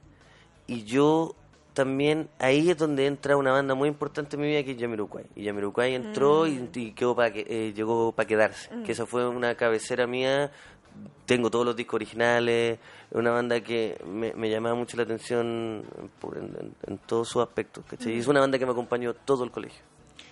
[0.66, 1.34] Y yo
[1.72, 5.24] también, ahí es donde entra una banda muy importante en mi vida que es Yamiroquai.
[5.34, 8.68] Y Yamiroquai entró y, y quedó pa que, eh, llegó para quedarse.
[8.84, 10.50] Que esa fue una cabecera mía.
[11.26, 12.78] Tengo todos los discos originales.
[13.10, 15.84] Es una banda que me, me llamaba mucho la atención
[16.36, 17.84] en- en todos sus aspectos.
[17.88, 18.14] ¿cachai?
[18.14, 19.80] Y es una banda que me acompañó todo el colegio.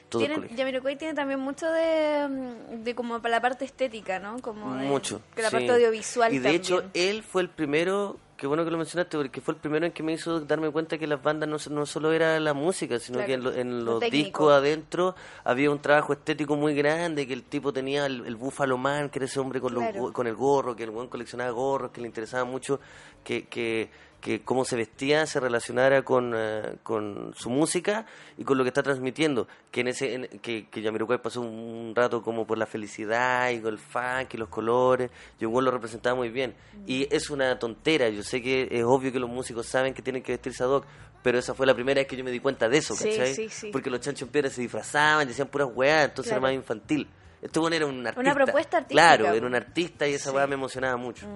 [0.08, 0.56] Todo el Tiene, colegio.
[0.58, 4.38] Jamiroquai tiene también mucho de, mm, de como para la parte estética, ¿no?
[4.40, 5.20] Como de, Mucho.
[5.34, 5.56] Que la sí.
[5.56, 6.60] parte audiovisual Y de también.
[6.62, 9.92] hecho, él fue el primero, qué bueno que lo mencionaste, porque fue el primero en
[9.92, 13.18] que me hizo darme cuenta que las bandas no, no solo era la música, sino
[13.18, 14.24] Claro, que en, lo- en lo los técnico.
[14.24, 18.78] discos adentro había un trabajo estético muy grande, que el tipo tenía el, el Buffalo
[18.78, 20.12] Man, que era ese hombre con, los Claro.
[20.12, 22.80] con el gorro, que el buen coleccionaba gorros, que le interesaba mucho
[23.24, 23.90] que, que,
[24.20, 28.04] que cómo se vestía se relacionara con, eh, con su música
[28.36, 29.46] y con lo que está transmitiendo.
[29.70, 33.60] Que en ese en- que, que Jamiroquai pasó un rato como por la felicidad y
[33.60, 35.10] con el funk y los colores.
[35.40, 36.54] Wall lo representaba muy bien.
[36.86, 38.08] Y es una tontera.
[38.08, 40.84] Yo sé que es obvio que los músicos saben que tienen que vestirse ad hoc.
[41.22, 43.34] Pero esa fue la primera vez que yo me di cuenta de eso, Sí, ¿cachai?
[43.34, 43.70] sí, sí.
[43.72, 46.46] Porque los chanchos en piedra se disfrazaban, decían puras weas, entonces Claro.
[46.46, 47.08] era más infantil.
[47.42, 48.34] Este bueno era un artista.
[48.34, 50.36] propuesta artística, Claro, era un artista y esa Sí.
[50.36, 51.26] wea me emocionaba mucho.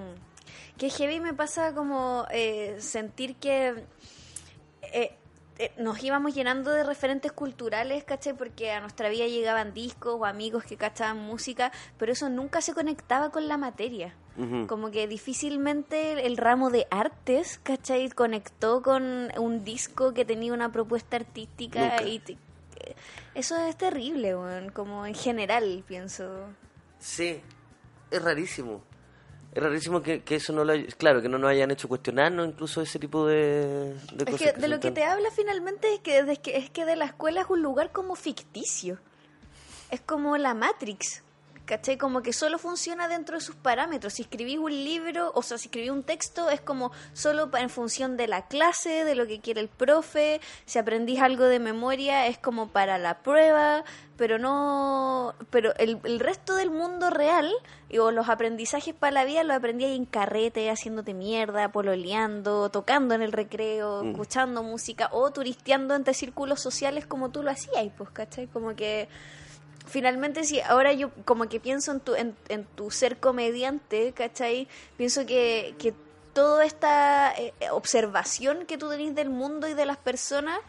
[0.77, 3.83] Que heavy me pasa como eh, sentir que
[4.81, 5.15] eh,
[5.59, 8.33] eh, nos íbamos llenando de referentes culturales, ¿cachai?
[8.33, 12.73] Porque a nuestra vida llegaban discos o amigos que cachaban música, pero eso nunca se
[12.73, 14.15] conectaba con la materia.
[14.67, 18.09] Como que difícilmente el, ramo de artes, ¿cachai?
[18.09, 22.01] Conectó con un disco que tenía una propuesta artística Nunca.
[22.07, 22.17] y...
[22.19, 22.95] te- eh,
[23.35, 24.35] eso es terrible,
[24.73, 26.47] como en general, pienso.
[26.97, 27.41] Sí,
[28.09, 28.81] es rarísimo.
[29.53, 32.47] Es rarísimo que, que eso no lo hay- claro, que no nos hayan hecho cuestionarnos
[32.47, 34.39] incluso ese tipo de, de Es cosas.
[34.39, 36.95] que que de lo que te habla finalmente es que, es que es que de
[36.95, 38.99] la escuela es un lugar como ficticio.
[39.91, 41.22] Es como la Matrix.
[41.65, 41.97] ¿Cachai?
[41.97, 44.11] Como que solo funciona dentro de sus parámetros.
[44.13, 48.17] Si escribís un libro, o sea, si escribís un texto, es como solo en función
[48.17, 50.41] de la clase, de lo que quiere el profe.
[50.65, 53.85] Si aprendís algo de memoria, es como para la prueba,
[54.17, 55.35] pero no.
[55.51, 57.49] Pero el, el resto del mundo real,
[57.87, 62.71] y- o los aprendizajes para la vida, los aprendí ahí en carrete, haciéndote mierda, pololeando,
[62.71, 64.09] tocando en el recreo, Mm.
[64.11, 68.47] escuchando música, o turisteando entre círculos sociales como tú lo hacías, pues, ¿cachai?
[68.47, 69.07] Como que
[69.85, 74.67] finalmente sí, ahora yo como que pienso en tu, en, en tu ser comediante, ¿cachai?
[74.97, 75.93] Pienso que, que
[76.33, 80.59] toda esta eh, observación que tú tenés del mundo y de las personas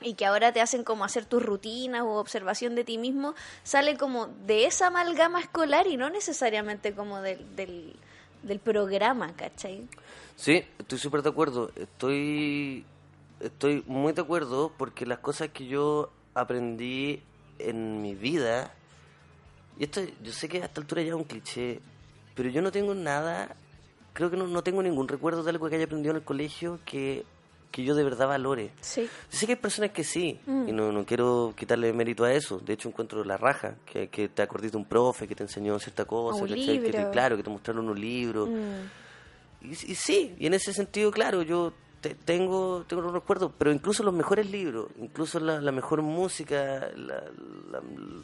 [0.00, 3.96] y que ahora te hacen como hacer tus rutinas o observación de ti mismo, sale
[3.96, 7.94] como de esa amalgama escolar y no necesariamente como del, del,
[8.42, 9.86] del programa, ¿cachai?
[10.34, 11.70] Sí, estoy súper de acuerdo.
[11.76, 12.84] Estoy,
[13.40, 17.22] estoy muy de acuerdo porque las cosas que yo aprendí
[17.58, 18.72] en mi vida,
[19.78, 21.80] y esto yo sé que a esta altura ya es un cliché,
[22.34, 23.54] pero yo no tengo nada,
[24.12, 26.78] creo que no, no tengo ningún recuerdo de algo que haya aprendido en el colegio
[26.86, 27.24] que,
[27.70, 28.70] que yo de verdad valore.
[28.80, 29.02] Sí.
[29.30, 30.68] Yo sé que hay personas que sí, Mm.
[30.68, 32.58] y no, no quiero quitarle mérito a eso.
[32.58, 35.78] De hecho, encuentro la raja, que, que te acordís de un profe que te enseñó
[35.78, 36.64] cierta cosa, un ¿cachai?
[36.80, 37.10] Que te- libro.
[37.10, 38.46] claro, que te mostraron un libro.
[38.46, 39.66] Mm.
[39.66, 41.72] Y, y sí, y en ese sentido, claro, yo
[42.08, 46.88] te- tengo, tengo los recuerdos, pero incluso los mejores libros, incluso la, la mejor música,
[46.96, 47.22] la,
[47.70, 47.82] la-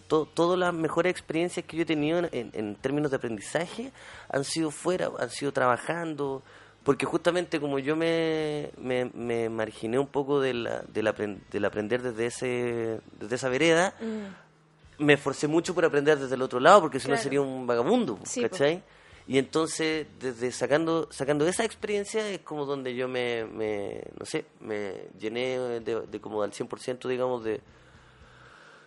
[0.08, 3.92] to- todas las mejores experiencias que yo he tenido en, en- en términos de aprendizaje
[4.28, 6.42] han sido fuera, han sido trabajando,
[6.84, 11.64] porque justamente como yo me, me, me marginé un poco de la, del, apren- del
[11.64, 15.04] aprender desde, ese, desde esa vereda, Mm.
[15.04, 17.22] me esforcé mucho por aprender desde el otro lado, porque si no Claro.
[17.22, 18.42] sería un vagabundo, Sí.
[18.42, 18.82] ¿cachai?
[19.26, 24.44] Y entonces, desde sacando sacando esa experiencia, es como donde yo me, me no sé,
[24.60, 27.60] me llené de, de como al 100%, digamos, de,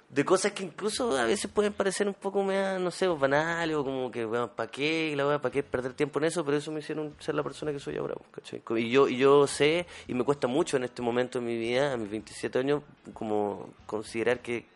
[0.10, 3.84] de cosas que incluso a veces pueden parecer un poco, mea, no sé, banales, o
[3.84, 5.14] como que, bueno, ¿para qué?
[5.16, 6.46] La ¿para qué perder tiempo en eso?
[6.46, 8.62] Pero eso me hicieron ser la persona que soy ahora, ¿cachai?
[8.78, 11.94] Y yo, y yo sé, y me cuesta mucho en este momento de mi vida,
[11.94, 12.84] a mis 27 años,
[13.14, 14.68] como considerar que,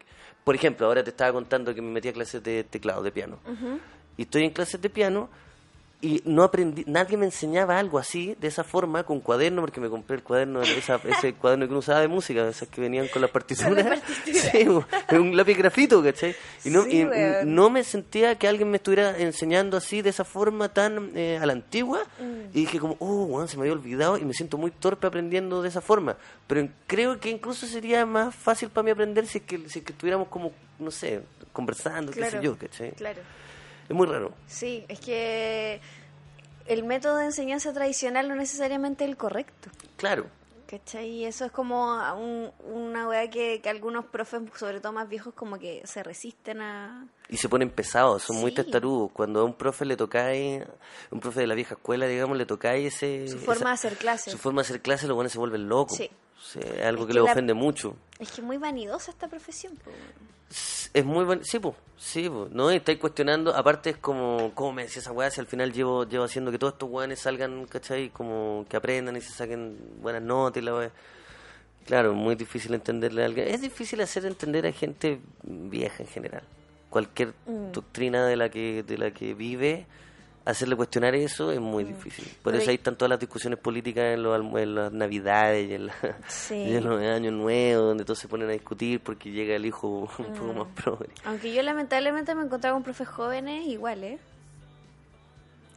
[0.44, 3.40] por ejemplo, ahora te estaba contando que me metí a clases de teclado, de piano.
[4.18, 5.30] Y estoy en clases de piano
[6.02, 9.90] y no aprendí, nadie me enseñaba algo así, de esa forma, con cuaderno, porque me
[9.90, 13.22] compré el cuaderno, esa, ese cuaderno que uno usaba de música, esas que venían con
[13.22, 14.02] las partituras.
[14.26, 14.66] Sí,
[15.16, 16.36] un lápiz grafito, ¿cachai?
[16.64, 20.24] Y no, Sí, y no me sentía que alguien me estuviera enseñando así, de esa
[20.24, 22.50] forma tan eh, a la antigua, Mm.
[22.54, 25.68] y dije como, oh, se me había olvidado, y me siento muy torpe aprendiendo de
[25.70, 26.16] esa forma.
[26.48, 29.86] Pero creo que incluso sería más fácil para mí aprender si es que, si es
[29.86, 31.22] que estuviéramos como, no sé,
[31.52, 32.92] conversando, qué sé yo, ¿cachai?
[32.92, 33.20] Claro.
[33.90, 34.32] Es muy raro.
[34.48, 35.82] Sí, es que
[36.68, 39.70] el método de enseñanza tradicional no necesariamente es el correcto.
[39.98, 40.28] Claro.
[40.68, 41.10] ¿Cachai?
[41.10, 45.34] Y eso es como un- una weá que, que algunos profes, sobre todo más viejos,
[45.34, 47.08] como que se resisten a...
[47.28, 49.10] Y se ponen pesados, son muy testarudos.
[49.12, 50.62] Cuando a un profe le tocáis,
[51.10, 53.28] un profe de la vieja escuela, digamos, le tocáis ese...
[53.28, 54.32] Su forma de hacer clases.
[54.32, 55.98] Su forma de hacer clase, los buenos se vuelven locos.
[55.98, 56.12] Sí.
[56.42, 57.96] Sí, es algo Es que, que les la- ofende mucho.
[58.20, 59.76] Es que es muy vanidosa esta profesión.
[59.78, 59.92] po.
[60.94, 62.72] Es muy bueno, sí, pues, sí, pues, ¿no?
[62.72, 65.30] Y estáis cuestionando, aparte es como, ¿cómo me decía esa weá?
[65.30, 68.10] Si al final llevo, llevo haciendo que todos estos weones salgan, ¿cachai?
[68.10, 70.92] Como que aprendan y se saquen buenas notas y la weá.
[71.86, 73.48] Claro, muy difícil entenderle a alguien.
[73.48, 76.44] Es difícil hacer entender a gente vieja en general.
[76.90, 77.72] Cualquier Mm.
[77.72, 79.86] doctrina de la que de la que vive,
[80.50, 82.26] hacerle cuestionar eso es muy difícil.
[82.26, 82.40] Por Mm.
[82.44, 85.74] Pero eso hay- ahí están todas las discusiones políticas en, los en las navidades y
[85.74, 86.54] en, la- Sí.
[86.70, 89.88] y en los años nuevos, donde todos se ponen a discutir porque llega el hijo
[89.88, 90.58] un poco Mm.
[90.58, 91.10] más progre.
[91.26, 94.20] Aunque yo lamentablemente me encontraba con profes jóvenes igual, ¿eh?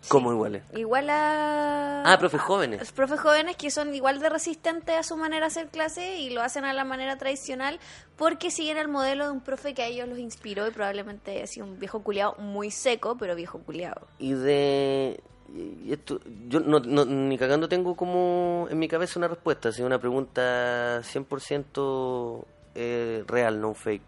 [0.08, 0.62] ¿Cómo iguales?
[0.74, 2.02] Igual a...
[2.04, 2.80] Ah, profes jóvenes.
[2.80, 6.30] Los profes jóvenes que son igual de resistentes a su manera de hacer clase y
[6.30, 7.78] lo hacen a la manera tradicional
[8.16, 11.46] porque siguen el modelo de un profe que a ellos los inspiró y probablemente ha
[11.46, 14.08] sido un viejo culiado muy seco, pero viejo culiado.
[14.18, 15.20] Y de...
[15.54, 19.86] y esto, yo no, no- ni cagando tengo como en mi cabeza una respuesta, sino
[19.86, 22.44] una pregunta 100%
[22.74, 24.02] eh, real, no fake,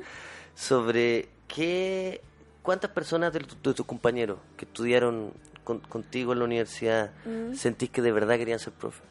[0.54, 2.20] sobre qué,
[2.64, 7.10] cuántas personas de, tu- tus compañeros que estudiaron con- contigo en la universidad
[7.54, 9.02] sentís que de verdad querían ser profe.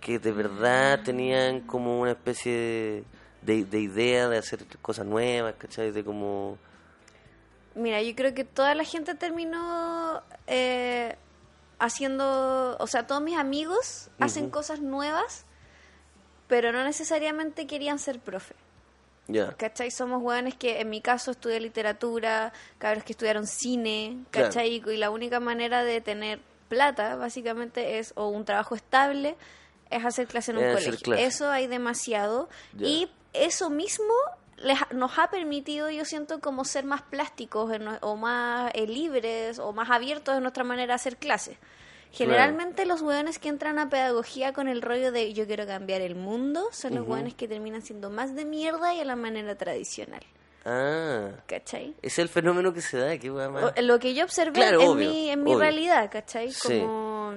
[0.00, 3.02] Que de verdad tenían como una especie
[3.42, 5.90] de, de idea de hacer cosas nuevas, ¿cachai?
[5.90, 6.58] De como...
[7.74, 11.16] Mira, yo creo que toda la gente terminó eh,
[11.78, 15.44] haciendo, o sea, todos mis amigos hacen cosas nuevas,
[16.48, 18.54] pero no necesariamente querían ser profe.
[19.28, 19.52] Ya.
[19.56, 19.90] ¿Cachai?
[19.90, 24.48] Somos hueones que en mi caso estudié literatura, cabros que estudiaron cine, Claro.
[24.48, 24.82] ¿cachai?
[24.86, 29.36] Y la única manera de tener plata, básicamente, es o un trabajo estable,
[29.90, 31.14] es hacer clase en un Es colegio.
[31.14, 32.48] Eso hay demasiado.
[32.78, 34.14] Y eso mismo
[34.56, 39.58] les nos ha permitido, yo siento, como ser más plásticos en o más eh, libres
[39.58, 41.58] o más abiertos en nuestra manera de hacer clases.
[42.16, 46.14] Generalmente los hueones que entran a pedagogía con el rollo de yo quiero cambiar el
[46.14, 50.22] mundo son los hueones que terminan siendo más de mierda y a la manera tradicional.
[50.64, 51.94] Ah, ¿Cachai?
[52.02, 53.30] es el fenómeno que se da, qué.
[53.30, 55.60] O- Lo que yo observé Claro, en, obvio, mi, en mi obvio.
[55.60, 56.52] realidad, ¿cachai?
[56.52, 56.80] Sí.
[56.80, 57.34] Como,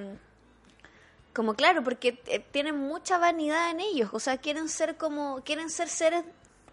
[1.32, 5.70] como claro, porque eh, tienen mucha vanidad en ellos, o sea, quieren ser como, quieren
[5.70, 6.24] ser seres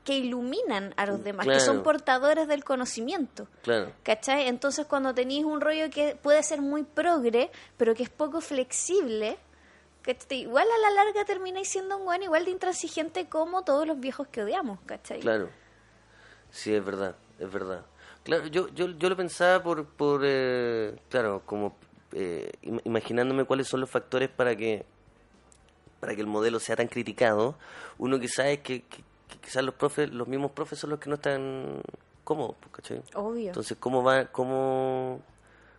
[0.07, 3.47] que iluminan a los demás, que son portadores del conocimiento.
[3.61, 4.47] Claro, ¿Cachai?
[4.47, 9.37] Entonces cuando tenéis un rollo que puede ser muy progre, pero que es poco flexible,
[10.03, 10.39] ¿cachai?
[10.43, 14.27] igual a la larga termináis siendo un buen igual de intransigente como todos los viejos
[14.29, 15.19] que odiamos, ¿cachai?
[15.19, 15.49] claro.
[16.51, 17.85] Sí, es verdad, es verdad.
[18.23, 21.75] Claro, yo, yo, yo lo pensaba por, por eh, claro, como
[22.13, 24.85] eh, im- imaginándome cuáles son los factores para que
[25.99, 27.55] para que el modelo sea tan criticado.
[27.97, 29.03] Uno que sabe que- que
[29.47, 31.81] quizás los profes, los mismos profes son los que no están
[32.25, 33.01] cómodos, pues, ¿cachai?
[33.13, 33.47] Obvio.
[33.47, 35.21] Entonces, ¿cómo va, cómo,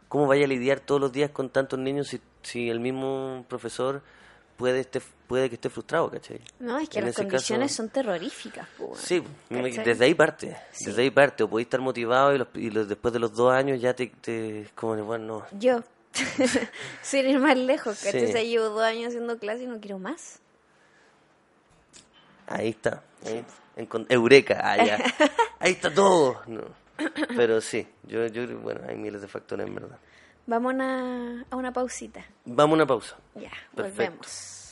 [0.08, 4.00] cómo vaya a lidiar todos los días con tantos niños si, si el mismo profesor
[4.56, 6.40] puede, este, puede que esté frustrado, ¿cachai?
[6.60, 8.66] no, es que en las condiciones caso- son terroríficas.
[8.78, 8.96] po, weón.
[8.96, 9.84] Sí, me- ¿Cachai?
[9.84, 10.86] desde ahí parte, Sí.
[10.86, 13.52] desde ahí parte, o podéis estar motivado y, los, y los- después de los dos
[13.52, 15.82] años ya te, te como, bueno, no, Yo,
[17.02, 18.20] sin ir más lejos, ¿cachai?
[18.20, 18.26] Sí.
[18.26, 20.40] O sea, llevo dos años haciendo clase y no quiero más.
[22.48, 23.44] Ahí está, ahí,
[24.08, 24.98] eureka, ya.
[25.60, 26.42] ahí está todo.
[26.46, 26.62] No.
[27.36, 29.98] Pero sí, yo, yo, bueno, hay miles de factores en verdad.
[30.46, 32.24] Vamos a una, a una pausita.
[32.44, 33.16] Vamos a una pausa.
[33.34, 34.02] Ya, Perfecto.
[34.02, 34.67] volvemos.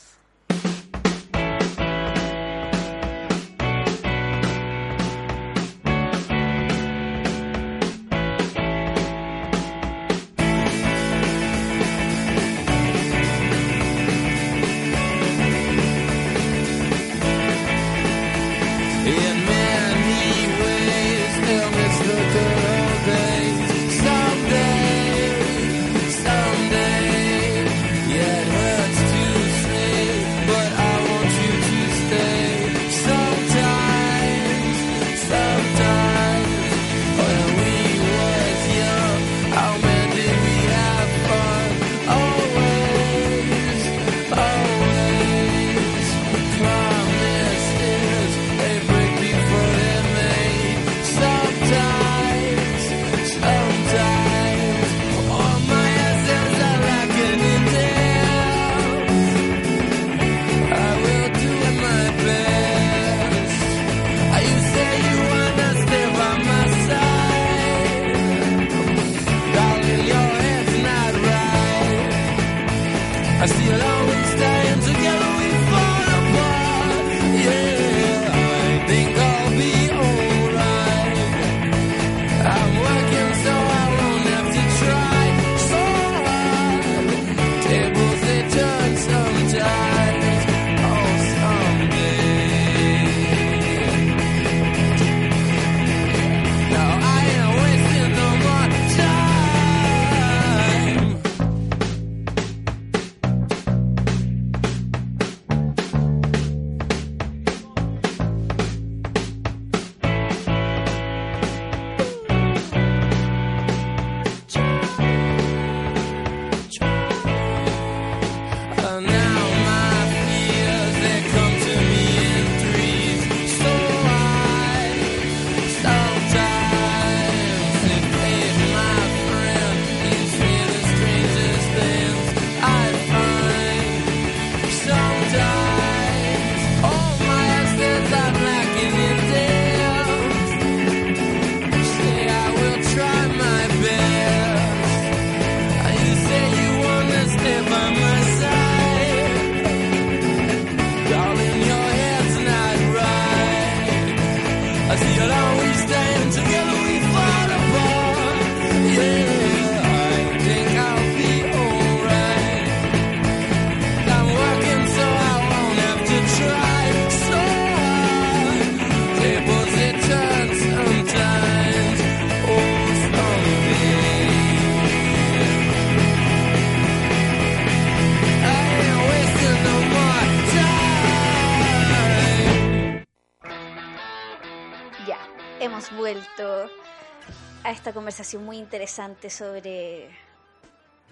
[187.77, 190.09] Esta conversación muy interesante sobre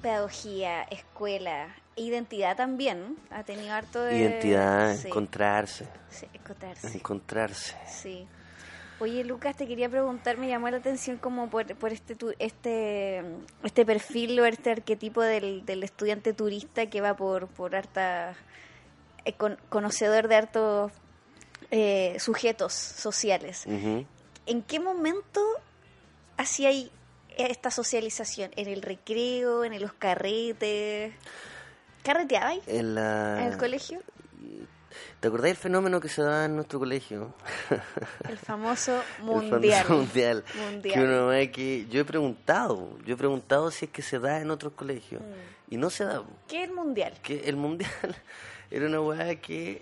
[0.01, 3.17] pedagogía, escuela, e identidad también.
[3.31, 4.17] Ha tenido harto de...
[4.17, 6.87] Identidad, sí, encontrarse, sí, encontrarse.
[6.97, 7.75] encontrarse.
[7.87, 8.27] Sí.
[8.99, 13.21] Oye, Lucas, te quería preguntar, me llamó la atención como por, por este, tu- este
[13.63, 18.35] este perfil o este arquetipo del, del estudiante turista que va por, por harta,
[19.25, 20.91] eh, con- conocedor de hartos
[21.71, 23.65] eh, sujetos sociales.
[24.45, 25.41] ¿En qué momento
[26.37, 26.91] hacía ahí
[27.37, 28.51] esta socialización?
[28.55, 31.13] ¿En el recreo, en los carretes?
[32.03, 33.41] ¿Carreteabais En, la...
[33.45, 33.99] en el colegio?
[35.19, 37.33] ¿Te acordás del fenómeno que se daba en nuestro colegio?
[38.29, 39.83] El famoso El mundial.
[39.85, 40.43] famoso mundial.
[40.69, 40.93] Mundial.
[40.93, 44.39] Que uno ve que yo he preguntado, yo he preguntado si es que se da
[44.39, 45.73] en otros colegios Mm.
[45.73, 46.23] y no se da.
[46.47, 47.13] ¿Qué es el mundial?
[47.23, 47.89] Que el mundial
[48.71, 49.81] era una weá que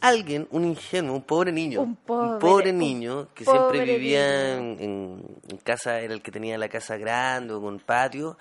[0.00, 5.22] alguien, un ingenuo, un pobre niño, Un pobre- un niño que pobre siempre vivía en,
[5.64, 8.36] casa, era el que tenía la casa grande o con patio,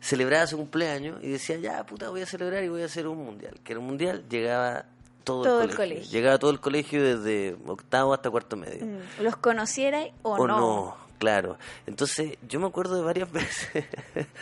[0.00, 3.18] celebraba su cumpleaños y decía, ya puta, voy a celebrar y voy a hacer un
[3.24, 3.54] mundial.
[3.64, 4.84] Que era un mundial, llegaba
[5.24, 5.94] todo, Todo el, el colegio.
[5.96, 6.12] colegio.
[6.18, 8.84] Llegaba todo el colegio desde octavo hasta cuarto medio.
[8.86, 10.56] Mm, ¿Los conocierais o, o no?
[10.58, 11.56] no, claro.
[11.86, 13.84] Entonces, yo me acuerdo de varias veces.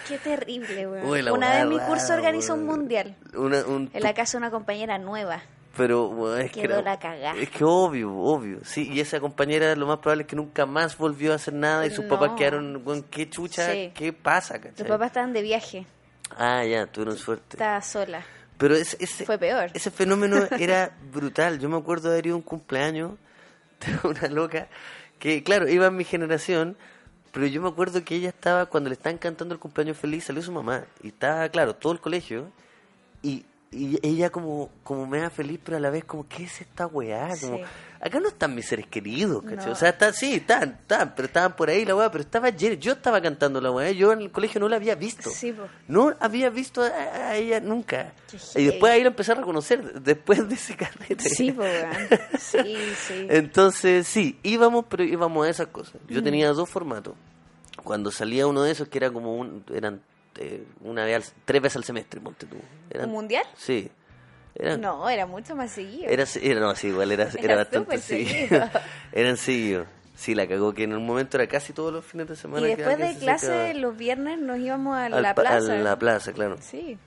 [0.08, 0.86] Qué terrible,
[1.22, 4.50] la Una vez mi curso organizó un mundial Una- un- en la casa de una
[4.50, 5.42] compañera nueva.
[5.76, 7.32] Pero weón, es que era- la cagá.
[7.36, 8.58] Es que obvio, obvio.
[8.64, 11.86] Sí, y esa compañera lo más probable es que nunca más volvió a hacer nada
[11.86, 12.10] y sus No.
[12.10, 13.92] papás quedaron, weón, qué chucha, Sí.
[13.94, 14.86] qué pasa, ¿cachai?
[14.86, 15.86] papás estaban de viaje.
[16.36, 17.44] Ah, ya, tuvieron suerte.
[17.56, 18.22] Estaba sola.
[18.58, 19.70] Pero ese, ese, Fue peor.
[19.72, 21.58] ese fenómeno era brutal.
[21.60, 23.12] Yo me acuerdo de haber ido a un cumpleaños
[24.02, 24.68] de una loca
[25.18, 26.76] que, claro, iba en mi generación,
[27.32, 30.42] pero yo me acuerdo que ella estaba, cuando le estaban cantando el cumpleaños feliz, salió
[30.42, 30.84] su mamá.
[31.02, 32.50] Y estaba, claro, todo el colegio.
[33.22, 36.60] Y, y ella como, como me da feliz, pero a la vez como, ¿qué es
[36.60, 37.28] esta weá?
[37.40, 37.62] Como, Sí.
[38.00, 39.66] acá no están mis seres queridos, ¿cachai?
[39.66, 39.72] No.
[39.72, 42.74] O sea, está, sí, están, están, pero estaban por ahí la weá, pero estaba lleno.
[42.74, 45.30] Yo estaba cantando la weá, yo en el colegio no la había visto.
[45.30, 45.54] Sí.
[45.86, 48.12] No había visto a, a ella nunca.
[48.54, 51.28] Qué Y después ahí la empecé a reconocer, después de ese carrete.
[51.28, 51.62] Sí, po.
[52.38, 53.26] Sí, sí.
[53.28, 55.94] Entonces, sí, íbamos, pero íbamos a esas cosas.
[56.08, 56.12] Mm.
[56.12, 57.14] Yo tenía dos formatos.
[57.84, 60.02] Cuando salía uno de esos, que era como un, eran
[60.40, 62.56] eh, una vez al- tres veces al semestre, ponte tú.
[62.90, 63.44] Eran, ¿Un mundial?
[63.56, 63.90] Sí.
[64.54, 66.08] Eran, No, era mucho más seguido.
[66.10, 68.30] era, era, no, sí, igual era, Era era bastante seguido.
[68.48, 68.70] seguido.
[69.12, 69.86] Eran seguidos.
[70.16, 72.66] Sí, la cagó que en un momento era casi todos los fines de y semana.
[72.66, 73.72] que después de se clase, sacaba.
[73.74, 75.72] los viernes nos íbamos a Al la plaza.
[75.72, 76.56] A la plaza, claro.
[76.60, 76.98] Sí.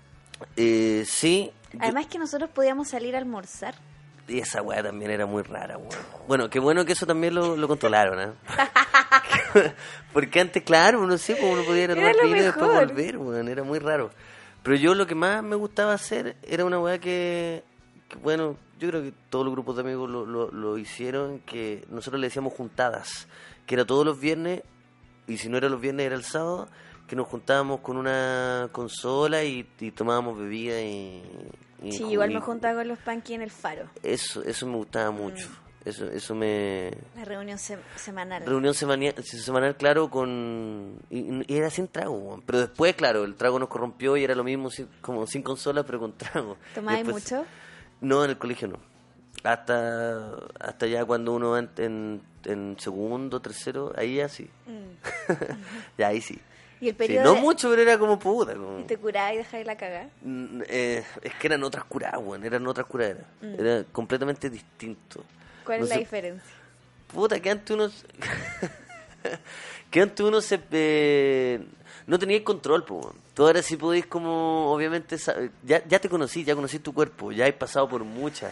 [0.55, 1.51] Eh, sí.
[1.73, 3.75] yo- Además que nosotros podíamos salir a almorzar.
[4.27, 5.89] Y esa weá también era muy rara, weón.
[6.27, 8.33] Bueno, qué bueno que eso también lo, lo controlaron, ¿ah?
[10.13, 13.17] Porque antes, claro, uno sí, pues, uno podía ir a tomar vino y después volver,
[13.17, 13.47] weón.
[13.47, 14.11] Era muy raro.
[14.63, 17.63] Pero yo lo que más me gustaba hacer era una weá que,
[18.07, 21.85] que, bueno, yo creo que todos los grupos de amigos lo, lo, lo hicieron, que
[21.89, 23.27] nosotros le decíamos juntadas,
[23.65, 24.61] que era todos los viernes,
[25.27, 26.69] y si no era los viernes era el sábado,
[27.07, 31.21] que nos juntábamos con una consola y, y tomábamos bebida y...
[31.81, 33.89] y Sí, igual y- me juntaba con los panqui en el faro.
[34.01, 35.49] eso, eso me gustaba mucho.
[35.85, 36.91] Eso, eso me...
[37.15, 38.45] La reunión se- semanal.
[38.45, 40.97] Reunión semania- semanal, claro, con...
[41.09, 44.43] Y, y era sin trago, pero después, claro, el trago nos corrompió y era lo
[44.45, 44.69] mismo,
[45.01, 46.57] como sin consola, pero con trago.
[46.73, 47.45] ¿Tomabais Después- mucho?
[47.99, 48.79] No, en el colegio no.
[49.43, 54.49] Hasta hasta ya cuando uno va en, en, en segundo, tercero, ahí ya sí.
[55.97, 56.39] ya ahí sí.
[56.79, 58.53] Y el Sí, no de- mucho, pero era como puta.
[58.55, 58.79] Como...
[58.79, 60.09] ¿Y te curabas y dejabas la cagada?
[60.21, 63.23] Mm, eh, es que eran otras curadas, weón, eran otras curaderas.
[63.41, 65.23] Era completamente distinto.
[65.65, 66.51] ¿Cuál No es la diferencia?
[67.13, 67.89] Puta, que antes uno...
[69.91, 70.59] que antes uno se...
[70.71, 71.59] eh,
[72.07, 73.07] no tenía control, pues.
[73.33, 75.17] Tú ahora sí podéis como, obviamente,
[75.63, 78.51] ya, ya te conocí, ya conocí tu cuerpo, ya has pasado por muchas.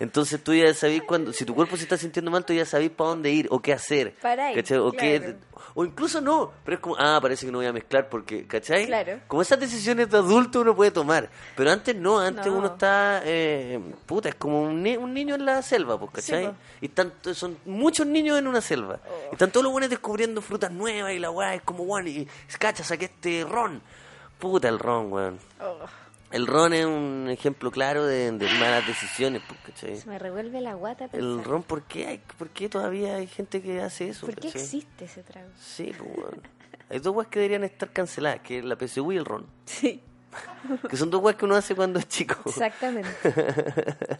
[0.00, 2.90] Entonces tú ya sabés cuando, si tu cuerpo se está sintiendo mal, tú ya sabés
[2.90, 4.14] para dónde ir o qué hacer.
[4.22, 4.50] Para.
[4.52, 5.36] O, qué-
[5.74, 8.86] o incluso no, pero es como, ah, parece que no voy a mezclar porque, ¿cachai?
[8.86, 9.20] Claro.
[9.26, 12.58] Como esas decisiones de adulto uno puede tomar, pero antes no, antes No.
[12.58, 16.52] uno está, eh, puta, es como un, ni- un niño en la selva, pues, ¿cachai?
[16.80, 19.00] Y están, son muchos niños en una selva.
[19.04, 19.28] Oh.
[19.30, 22.28] Y están todos los buenos descubriendo frutas nuevas y la weá es como, weón, y
[22.58, 23.82] cacha, saqué este ron.
[24.38, 25.38] Puta el ron, weón.
[25.60, 25.78] Oh,
[26.30, 29.96] El ron es un ejemplo claro de, de malas decisiones, pues, ¿cachai?
[29.96, 33.62] se me revuelve la guata El ron, ¿por qué, hay, ¿por qué todavía hay gente
[33.62, 34.26] que hace eso?
[34.26, 34.60] ¿Por qué cachai?
[34.62, 35.48] existe ese trago?
[35.58, 36.10] Sí, pues.
[36.90, 39.46] Hay dos weas que deberían estar canceladas, que es la PSU y el ron.
[39.64, 40.02] Sí,
[40.90, 42.36] Que son dos weas que uno hace cuando es chico.
[42.46, 43.08] exactamente.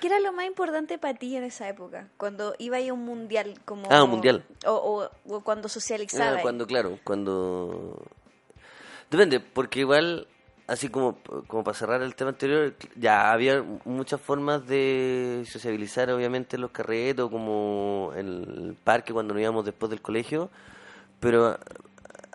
[0.00, 2.08] ¿Qué era lo más importante para ti en esa época?
[2.18, 3.90] Cuando iba a un mundial como...
[3.90, 4.44] Ah, un mundial.
[4.66, 4.72] O,
[5.26, 6.42] o- o cuando Ah, socializaba.
[6.42, 8.02] cuando, claro, cuando...
[9.10, 10.28] Depende, porque igual
[10.66, 16.56] así como, como para cerrar el tema anterior, ya había muchas formas de sociabilizar, obviamente,
[16.56, 20.50] en los carretos, como en el parque cuando nos íbamos después del colegio,
[21.20, 21.46] pero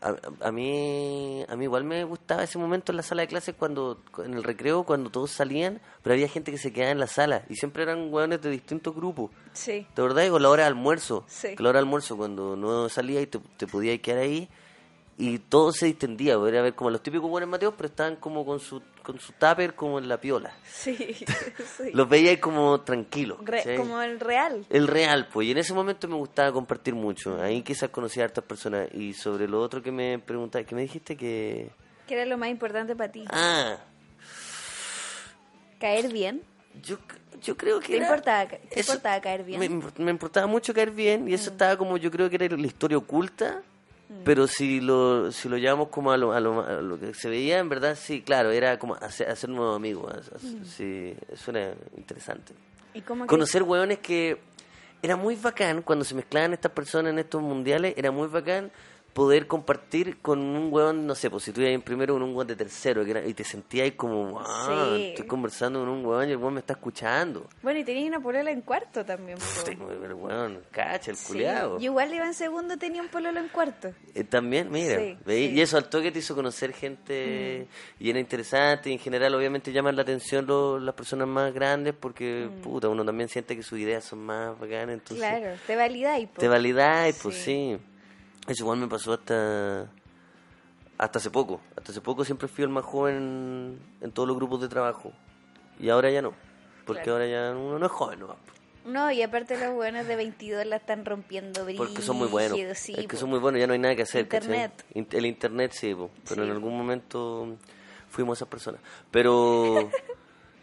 [0.01, 3.53] a, a- mí a mí igual me gustaba ese momento en la sala de clases
[3.57, 7.05] cuando en el recreo cuando todos salían pero había gente que se quedaba en la
[7.05, 9.86] sala y siempre eran hueones de distintos grupos Sí.
[9.95, 10.27] ¿De verdad?
[10.29, 11.23] Con la hora de almuerzo.
[11.27, 11.55] Sí.
[11.55, 14.47] Que la hora de almuerzo, cuando no salía y te, te podías quedar ahí,
[15.24, 16.34] y todo se distendía.
[16.47, 19.76] Era ver como los típicos buenos Mateos, pero estaban como con su, con su tupper
[19.76, 20.53] como en la piola.
[20.67, 20.95] Sí.
[21.78, 21.91] sí.
[21.93, 23.38] Los veía ahí como tranquilos.
[23.78, 24.65] Como el real.
[24.69, 25.47] El real, pues.
[25.47, 27.41] Y en ese momento me gustaba compartir mucho.
[27.41, 28.88] Ahí quizás conocí a hartas personas.
[28.93, 31.69] Y sobre lo otro que me preguntaste, que me dijiste que...
[32.07, 33.26] ¿Qué era lo más importante para ti?
[33.30, 33.78] Ah,
[35.80, 36.41] ¿Caer bien?
[36.84, 36.97] yo,
[37.41, 39.82] yo creo que ¿Te era- importaba, te eso- importaba caer bien?
[39.97, 41.53] Me importaba mucho caer bien y eso Mm.
[41.53, 43.61] estaba como, yo creo que era la historia oculta,
[44.24, 47.30] pero si lo, si lo llevamos como a lo, a, lo, a lo que se
[47.30, 50.14] veía, en verdad, sí, claro, era como hacer, hacer nuevos amigos.
[50.43, 50.64] Mm.
[50.66, 52.53] Sí, eso era interesante.
[52.93, 54.38] ¿Y cómo que- Conocer hueones que
[55.01, 58.72] era muy bacán cuando se mezclaban estas personas en estos mundiales, era muy bacán
[59.14, 62.34] poder compartir con un hueón, no sé, pues si tú ibas en primero con un
[62.36, 64.43] hueón de tercero que era- y te sentías ahí como, wow,
[64.95, 65.03] Sí.
[65.09, 67.47] estoy conversando con un hueón y el hueón me está escuchando.
[67.62, 69.38] Bueno, y tenía una polola en cuarto también.
[69.38, 69.64] po.
[69.66, 71.28] Tengo ver, weón, cacha, el Sí.
[71.34, 71.78] culiado.
[71.80, 73.91] Yo igual iba en segundo, tenía un pololo en cuarto.
[74.16, 74.99] Eh, también, mira.
[74.99, 75.30] Mm.
[75.30, 77.68] y eso al toque te hizo conocer gente
[77.99, 81.93] y era interesante y en general obviamente llaman la atención lo- las personas más grandes
[81.99, 85.20] porque puta, uno también siente que sus ideas son más bacanas, entonces Mm.
[85.39, 86.30] Claro, te validáis.
[86.34, 87.78] te validáis, pues Sí.
[88.47, 89.87] Eso igual me pasó hasta
[90.97, 94.61] hasta hace poco, hasta hace poco siempre fui el más joven en todos los grupos
[94.61, 95.11] de trabajo
[95.79, 96.33] y ahora ya no,
[96.85, 97.13] porque Claro.
[97.13, 98.35] ahora ya uno no es joven, ¿no?
[98.85, 101.77] No, y aparte los buenos de 22 la están rompiendo brillo.
[101.85, 102.57] Porque son muy buenos.
[102.77, 104.21] Sí, es que son muy buenos, ya no hay nada que hacer.
[104.21, 104.85] Internet.
[104.95, 106.49] In- El internet sí, po, pero Sí.
[106.49, 107.57] en algún momento
[108.09, 108.81] fuimos esas personas.
[109.11, 109.89] Pero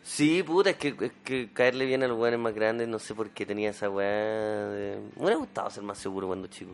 [0.09, 3.15] sí, puta, es que, es que caerle bien a los weones más grandes, no sé
[3.15, 4.09] por qué tenía esa weá.
[4.09, 5.01] De...
[5.17, 6.73] Me hubiera gustado ser más seguro cuando chico.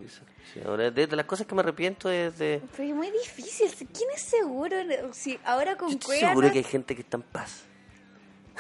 [0.53, 2.62] Sí, ahora, de, de las cosas que me arrepiento es de.
[2.76, 3.68] Pero es muy difícil.
[3.93, 4.76] ¿Quién es seguro?
[5.12, 7.64] Si ahora con Yo estoy seguro que hay gente que está en paz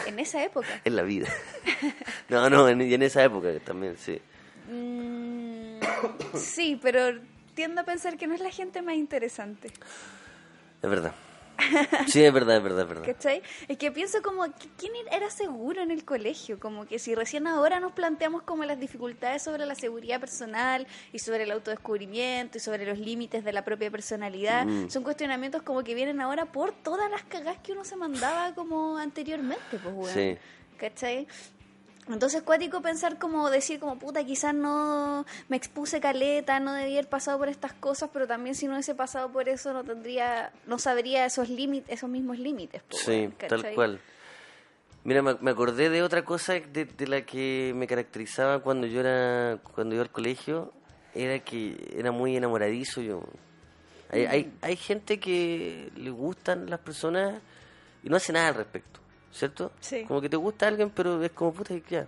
[0.06, 0.68] en esa época.
[0.84, 1.28] en la vida.
[2.28, 4.20] no, no, en, y en esa época también, sí.
[4.70, 5.78] Mm,
[6.36, 7.20] sí, pero
[7.54, 9.68] tiendo a pensar que no es la gente más interesante.
[10.82, 11.14] Es verdad.
[12.08, 13.04] Sí, es verdad, es verdad, es verdad.
[13.06, 13.42] ¿Cachai?
[13.68, 16.58] Es que pienso como, que ¿quién era seguro en el colegio?
[16.58, 21.18] Como que si recién ahora nos planteamos como las dificultades sobre la seguridad personal y
[21.18, 24.88] sobre el autodescubrimiento y sobre los límites de la propia personalidad, Mm.
[24.90, 28.96] son cuestionamientos como que vienen ahora por todas las cagás que uno se mandaba como
[28.98, 30.12] anteriormente, pues, weón.
[30.14, 30.36] Sí.
[30.78, 31.26] ¿Cachai?
[32.08, 37.08] Entonces, cuático pensar como decir como puta, quizás no me expuse caleta, no debía haber
[37.08, 40.78] pasado por estas cosas, pero también si no hubiese pasado por eso no tendría, no
[40.78, 42.82] sabría esos límites, esos mismos límites.
[42.82, 44.00] po, Sí, tal cual.
[45.04, 49.00] Mira, me, me acordé de otra cosa de, de la que me caracterizaba cuando yo
[49.00, 50.72] era cuando iba al colegio,
[51.14, 53.22] era que era muy enamoradizo yo.
[54.10, 57.40] Hay, hay, hay gente que le gustan las personas
[58.02, 59.00] y no hace nada al respecto,
[59.34, 59.72] ¿cierto?
[59.80, 60.04] Sí.
[60.04, 62.06] Como que te gusta alguien, pero es como puta que ya.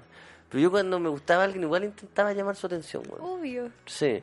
[0.49, 3.21] Pero yo cuando me gustaba alguien igual intentaba llamar su atención, weón.
[3.21, 3.71] Obvio.
[3.85, 4.23] Sí.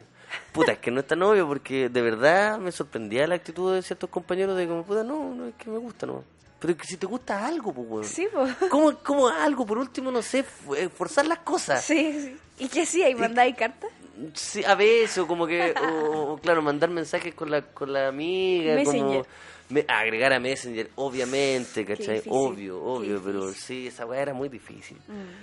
[0.52, 3.82] Puta, es que no es tan obvio porque de verdad me sorprendía la actitud de
[3.82, 6.24] ciertos compañeros de como, puta, no, no es que me gusta, no.
[6.60, 8.06] Pero es que si te gusta algo, pues, weón.
[8.06, 8.48] Sí, po.
[8.70, 9.66] ¿Cómo, ¿Cómo algo?
[9.66, 10.46] Por último, no sé,
[10.78, 11.84] eh, forzar las cosas.
[11.84, 12.38] Sí, sí.
[12.64, 13.04] ¿Y qué sí?
[13.04, 13.92] ¿Ahí mandáis cartas?
[14.34, 18.76] Sí, a veces, o como que, o, claro, mandar mensajes con la, con la amiga,
[18.84, 19.26] como
[19.74, 22.22] me- agregar a Messenger, obviamente, ¿cachai?
[22.30, 24.98] Obvio, obvio, pero sí, esa weá era muy difícil.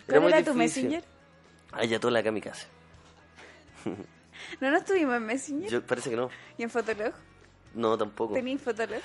[0.06, 0.84] ¿Cuál muy era tu difícil.
[0.84, 1.04] Messenger?
[1.72, 2.66] Ayatollah Kamikaze.
[4.60, 5.70] ¿No nos tuvimos en Messenger?
[5.70, 6.30] Yo, parece que no.
[6.58, 7.12] ¿Y en Fotolog?
[7.74, 8.34] No, tampoco.
[8.34, 9.00] ¿Tenéis Fotolog?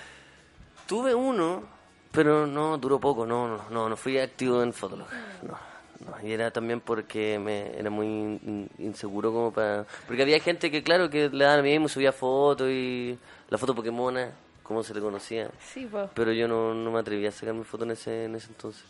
[0.87, 1.63] Tuve uno,
[2.11, 5.07] pero no duró poco, no, no, no, no fui activo en Fotolog.
[5.43, 5.57] No,
[6.05, 9.85] no, y era también porque me era muy in- inseguro como para...
[10.07, 13.17] Porque había gente que, claro, que le daban a mí mismo, subía fotos y
[13.49, 14.31] la foto Pokémona,
[14.67, 15.49] como se le conocía.
[15.59, 16.09] Sí, po.
[16.13, 18.83] Pero yo no, no me atreví a sacar mi foto en ese, en ese entonces.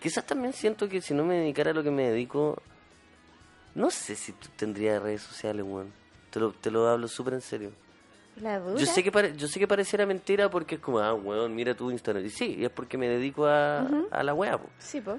[0.00, 2.60] Quizás también siento que si no me dedicara a lo que me dedico,
[3.74, 5.92] no sé si tendría redes sociales, weón.
[6.30, 7.72] Te lo, te lo hablo súper en serio.
[8.40, 8.78] La dura.
[8.78, 11.74] Yo sé que pare- yo sé que pareciera mentira porque es como, ah, weón, mira
[11.74, 12.24] tu Instagram.
[12.24, 14.68] Y sí, y es porque me dedico a, a la weá, po.
[14.78, 15.18] Sí, po.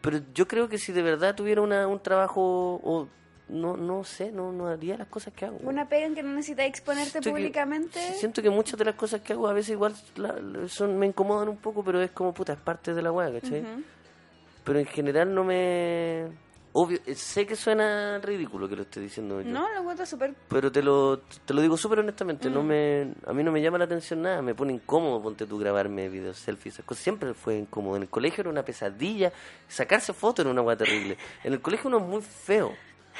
[0.00, 3.08] Pero yo creo que si de verdad tuviera una, un trabajo, o
[3.48, 5.58] no no sé, no, no haría las cosas que hago.
[5.62, 8.00] Una pega en que no necesitas exponerte Siento públicamente.
[8.14, 10.36] siento que muchas de las cosas que hago a veces igual la-
[10.68, 13.64] son, me incomodan un poco, pero es como, puta, es parte de la weá, ¿cachai?
[14.64, 16.26] Pero en general no me...
[16.72, 19.48] obvio, eh, sé que suena ridículo que lo esté diciendo yo.
[19.48, 20.34] No, lo encuentro súper...
[20.48, 22.52] Pero te lo, te lo digo súper honestamente, Mm.
[22.52, 25.56] no me, a mí no me llama la atención nada, me pone incómodo, ponte tú
[25.56, 27.04] grabarme videos, selfies, esas cosas.
[27.04, 27.94] siempre fue incómodo.
[27.96, 29.32] En el colegio era una pesadilla,
[29.68, 31.16] sacarse fotos era una hueá terrible.
[31.44, 32.72] En el colegio uno es muy feo,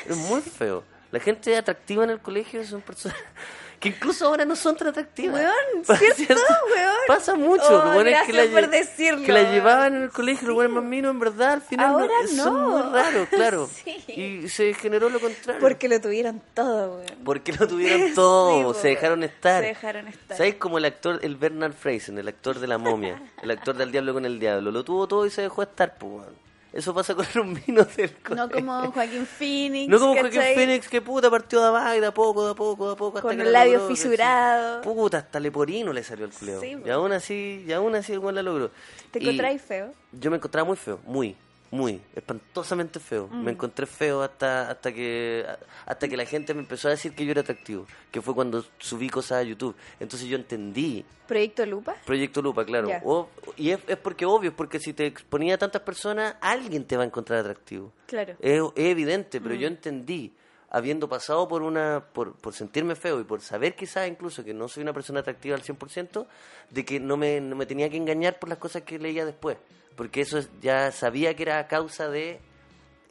[0.08, 0.82] es muy feo.
[1.12, 3.16] La gente atractiva en el colegio son personas
[3.80, 5.40] que incluso ahora no son tan atractivas.
[5.40, 5.84] Weón,
[6.14, 6.34] ¿cierto,
[6.74, 6.94] weón?
[7.06, 7.62] Pasa mucho.
[7.68, 9.24] Oh, lo bueno es que la, gracias por lle- decirlo.
[9.26, 12.08] que la llevaban en el colegio, los buenos más minos, en verdad, al final Ahora
[12.26, 12.68] son no.
[12.70, 13.68] muy raros, claro.
[13.72, 14.04] Sí.
[14.08, 15.60] Y se generó lo contrario.
[15.60, 17.06] Porque lo tuvieron todo, weón.
[17.24, 19.62] Porque lo tuvieron todo, Sí, se dejaron estar.
[19.62, 20.36] Se dejaron estar.
[20.36, 20.54] ¿Sabes?
[20.56, 24.12] Como el actor, el Bernard Fraser, el actor de la momia, el actor del diablo
[24.14, 26.12] con el diablo, lo tuvo todo y se dejó estar, pues.
[26.12, 26.45] weón.
[26.76, 28.50] Eso pasa con los minos del No colegio.
[28.52, 29.88] como Joaquín Phoenix.
[29.88, 30.54] No como Joaquín ¿cachai?
[30.54, 32.96] Phoenix que puta partió de abajo y de a poco, de a poco, de a
[32.96, 33.16] poco.
[33.18, 34.82] hasta Con que el la labio fisurado.
[34.82, 36.60] Puta, hasta leporino le salió el culeo.
[36.60, 38.70] Sí, y aún así, y aún así weón la logró.
[39.10, 39.94] ¿Te encontráis feo?
[40.12, 41.34] yo me encontraba muy feo, muy,
[41.70, 43.28] muy, espantosamente feo.
[43.30, 43.42] Mm.
[43.44, 45.44] Me encontré feo hasta hasta que
[45.86, 48.64] hasta que la gente me empezó a decir que yo era atractivo, que fue cuando
[48.78, 49.74] subí cosas a YouTube.
[50.00, 51.96] Entonces yo entendí ¿Proyecto Lupa?
[52.04, 52.88] Proyecto Lupa, claro.
[53.04, 56.84] O- y es, es porque obvio, es porque si te exponía a tantas personas, alguien
[56.84, 57.92] te va a encontrar atractivo.
[58.06, 58.34] Claro.
[58.40, 59.42] Es, es evidente, Mm.
[59.42, 60.32] pero yo entendí,
[60.70, 64.68] habiendo pasado por una, por, por sentirme feo y por saber quizás incluso que no
[64.68, 66.26] soy una persona atractiva al 100%,
[66.70, 69.56] de que no me, no me tenía que engañar por las cosas que leía después.
[69.96, 72.38] Porque eso es- ya sabía que era a causa de,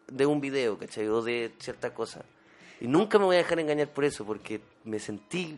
[0.08, 1.08] de un video, ¿cachai?
[1.08, 2.24] O de cierta cosa.
[2.80, 5.58] Y nunca me voy a dejar engañar por eso, porque me sentí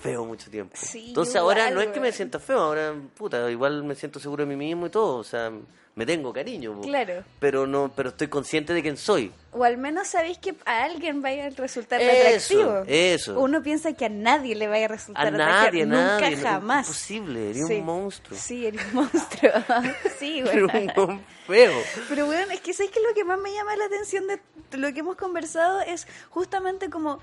[0.00, 0.74] feo mucho tiempo.
[0.76, 4.18] Sí, Entonces igual, ahora no es que me sienta feo, ahora, puta, igual me siento
[4.18, 5.52] seguro de mí mismo y todo, o sea,
[5.96, 6.74] me tengo cariño.
[6.74, 6.80] po.
[6.80, 7.22] Claro.
[7.38, 9.32] Pero no, pero estoy consciente de quién soy.
[9.52, 12.10] O al menos sabéis que a alguien vaya a resultar Eso,
[12.58, 12.84] atractivo.
[12.88, 13.38] eso.
[13.40, 15.86] Uno piensa que a nadie le vaya a resultar A nadie, atractivo.
[15.86, 16.36] Nunca nadie.
[16.36, 16.86] no, jamás.
[16.88, 17.74] Imposible, eres Sí.
[17.74, 18.38] un monstruo.
[18.38, 19.52] Sí, eres un monstruo.
[20.18, 20.88] sí, Eres güey.
[20.96, 21.72] un feo.
[22.08, 24.40] Pero bueno, es que ¿sabes que lo que más me llama la atención de
[24.76, 27.20] lo que hemos conversado es justamente como,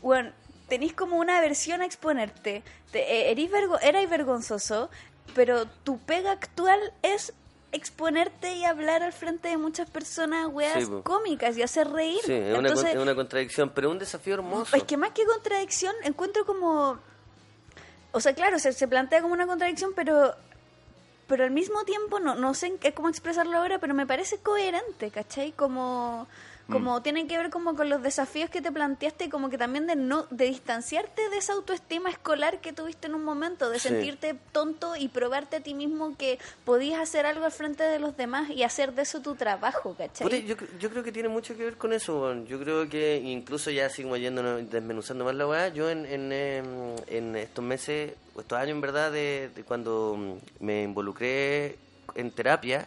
[0.00, 0.32] bueno,
[0.68, 2.64] tenéis como una aversión a exponerte.
[2.90, 4.90] Te, eh, erís vergo, erais vergonzoso,
[5.36, 7.32] pero tu pega actual es
[7.72, 12.20] exponerte y hablar al frente de muchas personas, weas Sí, cómicas y hacer reír.
[12.24, 14.76] Sí, es una, con- Entonces, es una contradicción, pero un desafío hermoso.
[14.76, 16.98] es que más que contradicción, encuentro como.
[18.12, 20.34] O sea, claro, se, se plantea como una contradicción, pero.
[21.28, 25.52] Pero al mismo tiempo, no, no sé cómo expresarlo ahora, pero me parece coherente, ¿cachai?
[25.52, 26.26] Como.
[26.70, 29.86] Como tienen que ver como con los desafíos que te planteaste y como que también
[29.86, 33.88] de no de distanciarte de esa autoestima escolar que tuviste en un momento, de Sí.
[33.88, 38.16] sentirte tonto y probarte a ti mismo que podías hacer algo al frente de los
[38.16, 40.44] demás y hacer de eso tu trabajo, ¿cachai?
[40.46, 42.34] Yo, yo creo que tiene mucho que ver con eso.
[42.44, 46.64] Yo creo que incluso ya como yéndonos, desmenuzando más la weá, yo en, en, em,
[47.06, 51.76] en estos meses, o estos años en verdad, de, de cuando mm, me involucré
[52.14, 52.86] en terapia,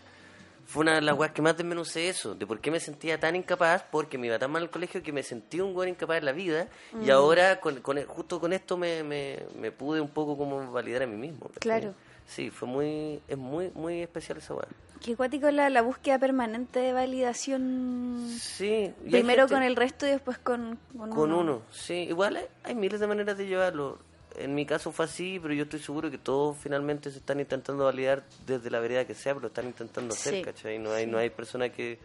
[0.66, 3.36] fue una de las weas que más desmenucé eso, de por qué me sentía tan
[3.36, 6.26] incapaz, porque me iba tan mal al colegio que me sentí un weón incapaz en
[6.26, 7.04] la vida, Mm.
[7.04, 11.04] y ahora con, con justo con esto me, me, me pude un poco como validar
[11.04, 11.50] a mí mismo.
[11.60, 11.94] Claro.
[12.28, 14.68] Sí, fue muy, es muy, muy especial esa weá.
[15.04, 18.28] Qué cuático la, la búsqueda permanente de validación.
[18.40, 18.92] Sí.
[19.10, 21.94] Primero gente- con el resto y después con, con, Con uno, sí.
[22.10, 24.00] Igual hay, hay miles de maneras de llevarlo.
[24.38, 27.86] En mi caso fue así, pero yo estoy seguro que todos finalmente se están intentando
[27.86, 30.78] validar desde la vereda que sea, pero lo están intentando hacer, Sí, ¿cachai?
[30.80, 31.98] No hay, no hay persona que,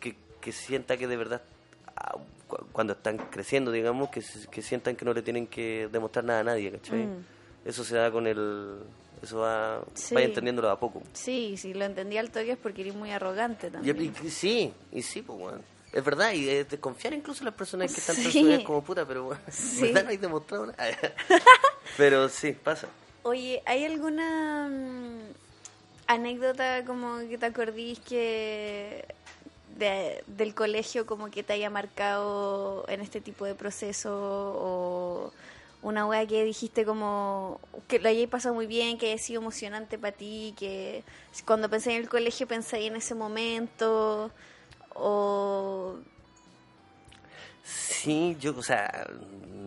[0.00, 1.42] que, que sienta que de verdad,
[1.96, 2.16] ah,
[2.48, 6.40] cu- cuando están creciendo, digamos, que, que sientan que no le tienen que demostrar nada
[6.40, 7.06] a nadie, ¿cachai?
[7.06, 7.24] Mm.
[7.66, 8.78] Eso se da con el...
[9.22, 10.14] Eso va, Sí.
[10.14, 11.02] vaya entendiéndolo a poco.
[11.14, 13.96] Sí, sí, lo entendí al toque es porque eres muy arrogante también.
[14.22, 15.58] y- y sí, y sí, pues, bueno.
[15.94, 18.62] Es verdad, y de confiar incluso en las personas que están Sí.
[18.66, 19.80] como puta, pero bueno, Sí.
[19.82, 20.04] ¿verdad?
[20.04, 20.98] No hay demostrado nada.
[21.96, 22.88] pero sí, pasa.
[23.22, 25.32] Oye, ¿hay alguna mm,
[26.08, 29.04] anécdota como que te acordís que
[29.78, 35.32] de- del colegio como que te haya marcado en este tipo de proceso o
[35.82, 39.98] una wea que dijiste como que lo hayáis pasado muy bien, que haya sido emocionante
[39.98, 41.04] para ti, que
[41.44, 44.30] cuando pensé en el colegio pensé en ese momento
[44.94, 45.98] o
[47.64, 49.08] Sí, yo, o sea,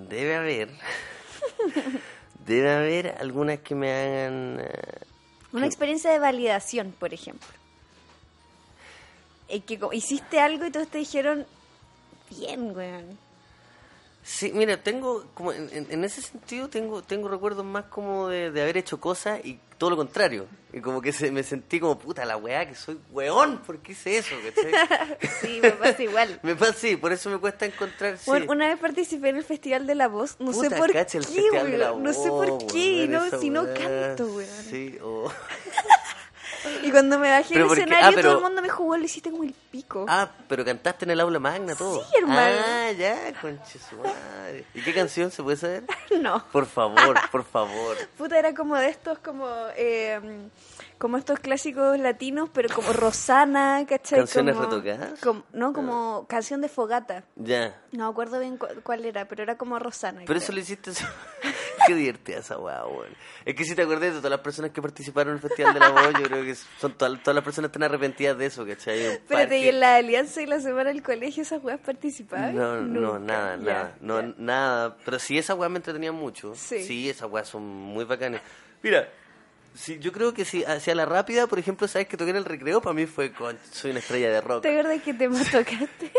[0.09, 0.69] debe haber.
[2.45, 4.59] debe haber algunas que me hagan.
[4.61, 4.99] eh,
[5.53, 7.47] una experiencia de validación, por ejemplo.
[9.49, 11.47] Y que hiciste algo y todos te dijeron,
[12.29, 13.17] bien, weón.
[14.23, 18.75] Sí, mira, tengo, como en ese sentido, tengo tengo recuerdos más como de, de haber
[18.77, 20.47] hecho cosas y todo lo contrario.
[20.73, 23.93] Y como que se, me sentí como, puta, la weá, que soy weón, ¿por qué
[23.93, 24.35] hice eso?
[25.41, 26.39] Sí, me pasa igual.
[26.43, 28.17] me pasa, sí, por eso me cuesta encontrar.
[28.17, 28.25] sí.
[28.27, 31.17] Bueno, una vez participé en el Festival de la Voz, no sé Puta, por cacha,
[31.19, 34.49] el qué, Festival de weón, la no sé por qué, no, si no canto, weón.
[34.69, 35.31] Sí, oh.
[36.83, 39.43] Y cuando me bajé escenario, ah, pero- todo el mundo me jugó, lo hiciste como
[39.43, 40.05] el pico.
[40.07, 42.03] Ah, pero cantaste en el aula magna todo.
[42.03, 42.57] Sí, hermano.
[42.67, 44.65] Ah, ya, conche su madre.
[44.73, 45.83] ¿Y qué canción se puede saber?
[46.21, 46.43] No.
[46.51, 47.95] Por favor, por favor.
[48.17, 50.19] Puta, era como de estos, como, eh,
[50.97, 54.19] como estos clásicos latinos, pero como Rosana, ¿cachai?
[54.19, 55.19] ¿Canciones Como- retocadas?
[55.19, 57.23] como- no, como canción de fogata.
[57.35, 57.79] Ya.
[57.91, 60.19] No me acuerdo bien cu- cuál era, pero era como Rosana.
[60.21, 60.37] Pero creo.
[60.39, 60.91] eso lo hiciste.
[61.87, 63.15] Qué divertida esa weá, weón.
[63.45, 65.79] Es que si te acordás de todas las personas que participaron en el Festival de
[65.79, 68.99] la Voz, yo creo que son todas, todas las personas están arrepentidas de eso, ¿cachai?
[68.99, 72.55] Espérate, ¿y en la alianza y la semana del colegio esas weas participaban?
[72.55, 74.97] No, no, nada, nada, no, nada.
[75.05, 76.53] Pero sí, esas weas me entretenían mucho.
[76.55, 77.09] Sí.
[77.09, 78.41] esas weas son muy bacanas.
[78.83, 79.09] Mira,
[79.73, 82.45] sí, yo creo que si hacia la rápida, por ejemplo, sabes que toqué en el
[82.45, 84.63] recreo, para mí fue con soy una estrella de rock.
[84.63, 86.11] ¿Te acuerdas qué tema tocaste?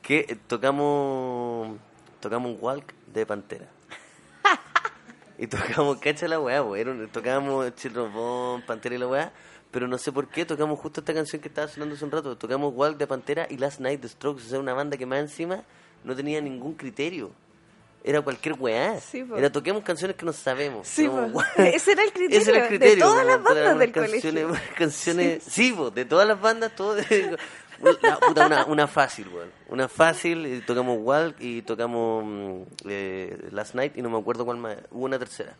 [0.00, 1.76] Que eh, tocamos
[2.20, 3.68] tocamos un walk de Pantera.
[5.38, 7.72] Y tocamos, cacha la weá, era un- tocamos
[8.12, 9.32] Bone, Pantera y la weá,
[9.70, 12.36] pero no sé por qué tocamos justo esta canción que estaba sonando hace un rato,
[12.36, 15.20] tocamos Walk de Pantera y Last Night The Strokes, o sea, una banda que más
[15.20, 15.62] encima
[16.04, 17.30] no tenía ningún criterio.
[18.04, 18.98] Era cualquier weá.
[19.00, 20.86] Sí, era toquemos canciones que no sabemos.
[20.86, 21.42] Sí, Como.
[21.56, 24.62] Ese era el criterio, Ese era el de todas como, las bandas del canciones, colegio.
[24.78, 26.94] canciones, sí, po, de todas las bandas, todo
[27.80, 29.50] una, puta, una, una fácil, weón.
[29.68, 34.44] Una fácil, y tocamos Walk y tocamos mm, eh, Last Night y no me acuerdo
[34.44, 34.76] cuál más.
[34.90, 35.54] Hubo una tercera.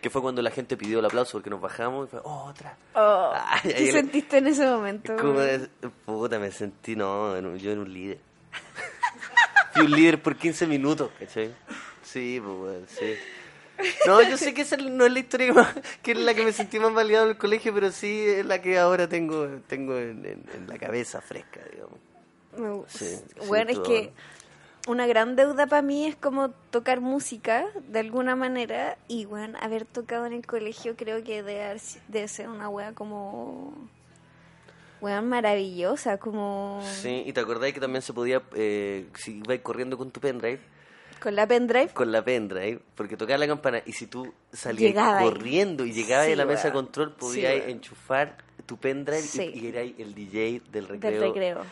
[0.00, 2.76] Que fue cuando la gente pidió el aplauso porque nos bajamos y fue, oh, otra.
[2.94, 5.16] Oh, Ay, ¿Qué sentiste en ese momento?
[5.16, 5.68] ¿Cómo es?
[6.04, 8.18] Puta, me sentí, no, en un- yo era un líder.
[9.72, 11.54] Fui un líder por 15 minutos, ¿cachai?
[12.02, 13.14] Sí, pues, weón, sí.
[14.06, 16.44] No, yo sé que esa no es la historia que, más- que es la que
[16.44, 19.98] me sentí más validado en el colegio, pero sí es la que ahora tengo tengo
[19.98, 21.98] en, en- en la cabeza fresca, digamos.
[22.56, 22.98] Me gusta.
[22.98, 23.16] Sí,
[23.48, 23.84] bueno, es todo.
[23.86, 24.12] que
[24.86, 29.86] una gran deuda para mí es como tocar música de alguna manera y bueno, haber
[29.86, 33.74] tocado en el colegio creo que debe ser una wea como
[35.00, 39.98] wea maravillosa, como Sí, y te acordáis que también se podía, eh, si ibais corriendo
[39.98, 40.60] con tu pendrive,
[41.20, 41.88] con la pendrive.
[41.88, 45.24] con la pendrive, porque tocaba la campana y si tú salías Llegaba ahí.
[45.24, 48.36] corriendo y llegabas Sí, a la mesa de control, podías enchufar
[48.66, 49.50] tu pendrive y- Sí.
[49.54, 51.10] y, erais el DJ del recreo.
[51.12, 51.64] Del recreo.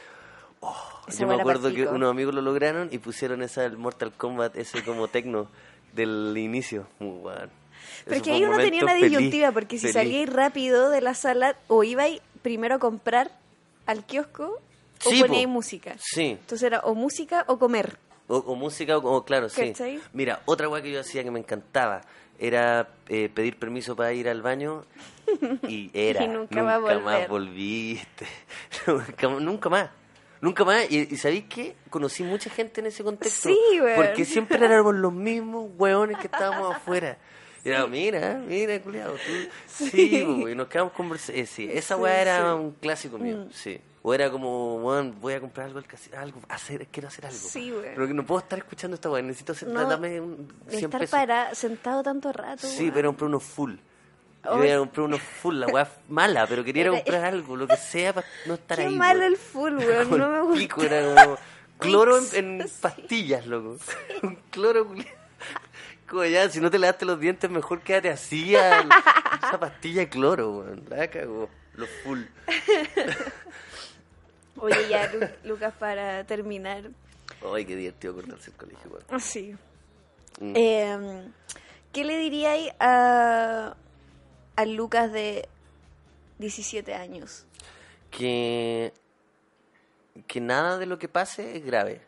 [1.09, 4.57] Esa Yo me acuerdo que unos amigos lo lograron y pusieron esa el Mortal Kombat,
[4.57, 5.49] ese como tecno
[5.93, 6.87] del inicio.
[7.01, 7.49] Muy bueno.
[8.05, 9.95] Pero que ahí un uno tenía una feliz, disyuntiva, porque si feliz.
[9.95, 13.33] salíais rápido de la sala, o ibais primero a comprar
[13.87, 14.61] al kiosco,
[15.05, 15.27] o Sí, po.
[15.27, 15.97] poníais música.
[15.99, 17.99] Sí, Entonces era o música o comer.
[18.35, 19.73] O, o música, o, o claro, sí.
[20.13, 22.01] Mira, otra weá que yo hacía que me encantaba
[22.39, 24.85] era eh, pedir permiso para ir al baño
[25.69, 26.25] y era.
[26.25, 28.27] Y nunca más volviste.
[28.87, 29.91] nunca, nunca más.
[30.41, 30.91] Nunca más.
[30.91, 31.77] Y, y ¿sabéis qué?
[31.89, 33.49] Conocí mucha gente en ese contexto.
[33.49, 33.95] Sí, weón.
[33.97, 37.17] Porque siempre éramos los mismos weones que estábamos afuera.
[37.65, 39.33] Y era, mira, mira, culiado, tú.
[39.87, 41.41] Sí, po, y nos quedamos conversando.
[41.41, 42.59] Eh, sí, esa Sí, weá era sí.
[42.59, 43.51] un clásico mío, Mm.
[43.53, 43.81] sí.
[44.05, 45.81] O era como, weón, voy a comprar algo,
[46.17, 47.39] algo, hacer, quiero hacer algo.
[47.39, 47.85] Sí, weón.
[47.95, 50.85] Pero que no puedo estar escuchando esta weá, necesito hacer, No, dame un De 100
[50.87, 51.11] estar pesos.
[51.19, 52.67] para, sentado tanto rato.
[52.67, 52.95] Sí, weón.
[52.95, 53.75] pero compré unos full.
[54.45, 54.67] Yo Ay.
[54.67, 58.13] iba a comprar unos full, la weá mala, pero quería comprar algo, lo que sea
[58.13, 58.97] para no estar Qué ahí.
[58.97, 59.33] malo weón.
[59.33, 60.19] el full, weón.
[60.19, 60.59] No me gusta.
[60.59, 61.39] pico, era como
[61.79, 63.77] cloro en, en pastillas, loco.
[64.25, 64.93] Un cloro.
[66.09, 70.09] Como ya, si no te lavaste los dientes, mejor quédate así a esa pastilla de
[70.09, 70.83] cloro, weón.
[70.91, 71.49] La cagó.
[71.75, 72.21] Los full.
[74.63, 76.85] Oye, ya, Lu- Lucas, para terminar.
[77.53, 79.05] Ay, qué divertido acordarse el colegio, weón.
[79.11, 79.55] Así.
[80.41, 80.53] Mm.
[80.57, 81.23] Eh,
[81.93, 83.75] ¿Qué le diríais a,
[84.57, 85.49] a Lucas de
[86.39, 87.45] 17 años?
[88.11, 88.93] que
[90.27, 92.03] que nada de lo que pase es grave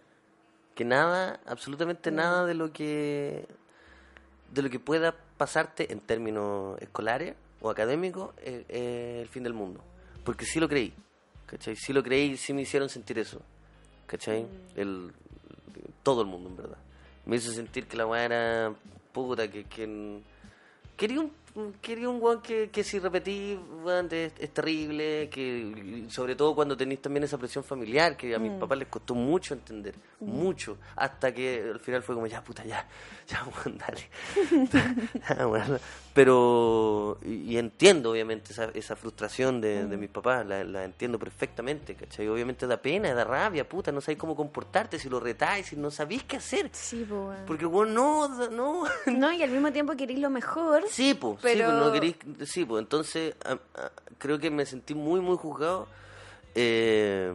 [0.74, 3.46] que nada absolutamente nada de lo que
[4.52, 9.54] de lo que pueda pasarte en términos escolares o académicos es, es el fin del
[9.54, 9.82] mundo
[10.24, 10.92] porque sí lo creí
[11.46, 11.76] ¿cachai?
[11.76, 13.40] sí lo creí y sí me hicieron sentir eso
[14.06, 14.46] ¿cachai?
[14.76, 15.12] el,
[16.02, 16.78] todo el mundo en verdad
[17.26, 18.74] me hizo sentir que la weá era
[19.12, 20.20] puta que, que
[20.96, 21.32] quería un
[21.80, 26.76] quería un weón que, que si repetí weón, es, es terrible que sobre todo cuando
[26.76, 31.32] tenéis también esa presión familiar que a mis papás les costó mucho entender mucho hasta
[31.32, 32.86] que al final fue como ya puta ya
[33.28, 35.78] ya weón, dale
[36.14, 41.18] pero y, y entiendo obviamente esa, esa frustración de, de mis papás la, la entiendo
[41.18, 42.28] perfectamente ¿cachai?
[42.28, 45.90] obviamente da pena da rabia puta no sabéis cómo comportarte si lo retáis si no
[45.90, 47.36] sabéis qué hacer Sí, weón.
[47.46, 50.84] porque weón no no No, y al mismo tiempo queréis lo mejor.
[50.88, 52.16] Sí, pues, Pero- no queréis,
[52.46, 55.86] sí, pues, entonces a- a- creo que me sentí muy, muy juzgado.
[56.56, 57.34] eh,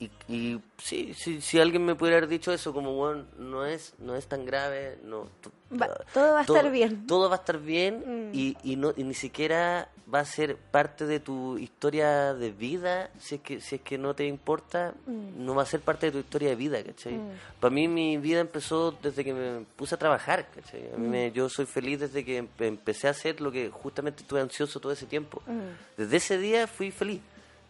[0.00, 3.94] y, y sí, sí, si alguien me pudiera haber dicho eso, como, bueno, no es,
[3.98, 5.28] no es tan grave, no,
[5.70, 7.06] Va- todo va a estar bien.
[7.06, 8.34] Todo va a estar bien Mm.
[8.34, 13.10] y, y, no, y ni siquiera va a ser parte de tu historia de vida.
[13.20, 15.44] Si es que, si es que no te importa, Mm.
[15.44, 17.20] no va a ser parte de tu historia de vida, ¿cachai?
[17.60, 20.88] Para mí mi vida empezó desde que me puse a trabajar, ¿cachai?
[20.94, 21.10] A mí Mm.
[21.10, 24.80] me- yo soy feliz desde que empe- empecé a hacer lo que justamente estuve ansioso
[24.80, 25.42] todo ese tiempo.
[25.46, 25.98] Mm.
[25.98, 27.20] Desde ese día fui feliz,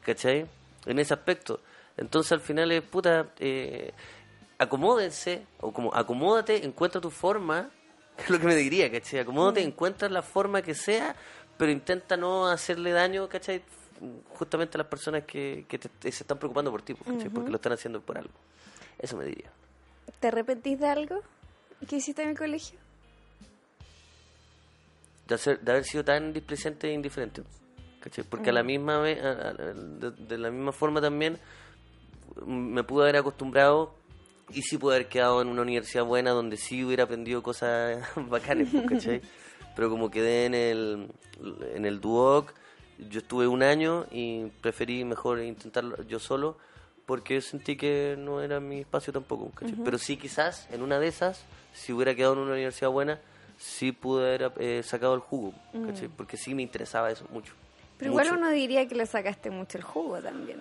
[0.02, 0.46] ¿cachai?
[0.86, 1.58] En ese aspecto.
[1.96, 3.92] Entonces al final es, puta, eh,
[4.58, 7.70] acomódense, o como acomódate, encuentra tu forma,
[8.24, 9.20] es lo que me diría, ¿cachai?
[9.20, 11.14] Acomódate, encuentra la forma que sea,
[11.56, 13.62] pero intenta no hacerle daño, ¿cachai?
[14.34, 17.28] Justamente a las personas que, que te- te- se están preocupando por ti, ¿cachai?
[17.30, 18.32] Porque lo están haciendo por algo.
[18.98, 19.50] Eso me diría.
[20.20, 21.20] ¿Te arrepentís de algo
[21.88, 22.78] que hiciste en el colegio?
[25.26, 27.42] de, hacer- de haber sido tan displicente e indiferente.
[28.00, 28.24] ¿cachai?
[28.24, 31.38] Porque a la misma vez, a- a- de, de la misma forma también,
[32.46, 33.94] me pude haber acostumbrado
[34.50, 38.68] y sí pude haber quedado en una universidad buena donde sí hubiera aprendido cosas bacanas,
[38.70, 39.20] pues, ¿cachai?
[39.76, 41.08] Pero como quedé en el,
[41.74, 42.52] en el Duoc,
[42.98, 46.56] yo estuve un año y preferí mejor intentarlo yo solo
[47.06, 49.76] porque sentí que no era mi espacio tampoco, ¿cachai?
[49.82, 53.20] Pero sí quizás en una de esas, si hubiera quedado en una universidad buena,
[53.56, 55.54] sí pude haber eh, sacado el jugo,
[55.86, 56.08] ¿cachai?
[56.08, 57.54] Porque sí me interesaba eso mucho.
[57.98, 58.24] Pero Mucho.
[58.24, 60.60] igual uno diría que le sacaste mucho el jugo también.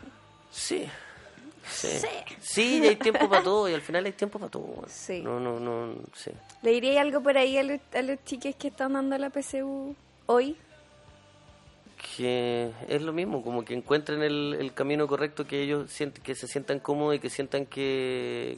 [0.49, 0.87] Sí.
[1.69, 1.87] Sí.
[2.39, 2.81] Sí.
[2.87, 4.85] Hay tiempo para todo, y al final hay tiempo para todo.
[4.87, 5.21] Sí.
[5.21, 6.31] No, no, no, sí.
[6.61, 9.95] ¿Le diría algo por ahí a los, a los chiques que están dando la PSU
[10.27, 10.55] hoy?
[12.15, 16.35] Que es lo mismo, como que encuentren el, el camino correcto que ellos sienten, que
[16.35, 18.57] se sientan cómodos y que sientan que,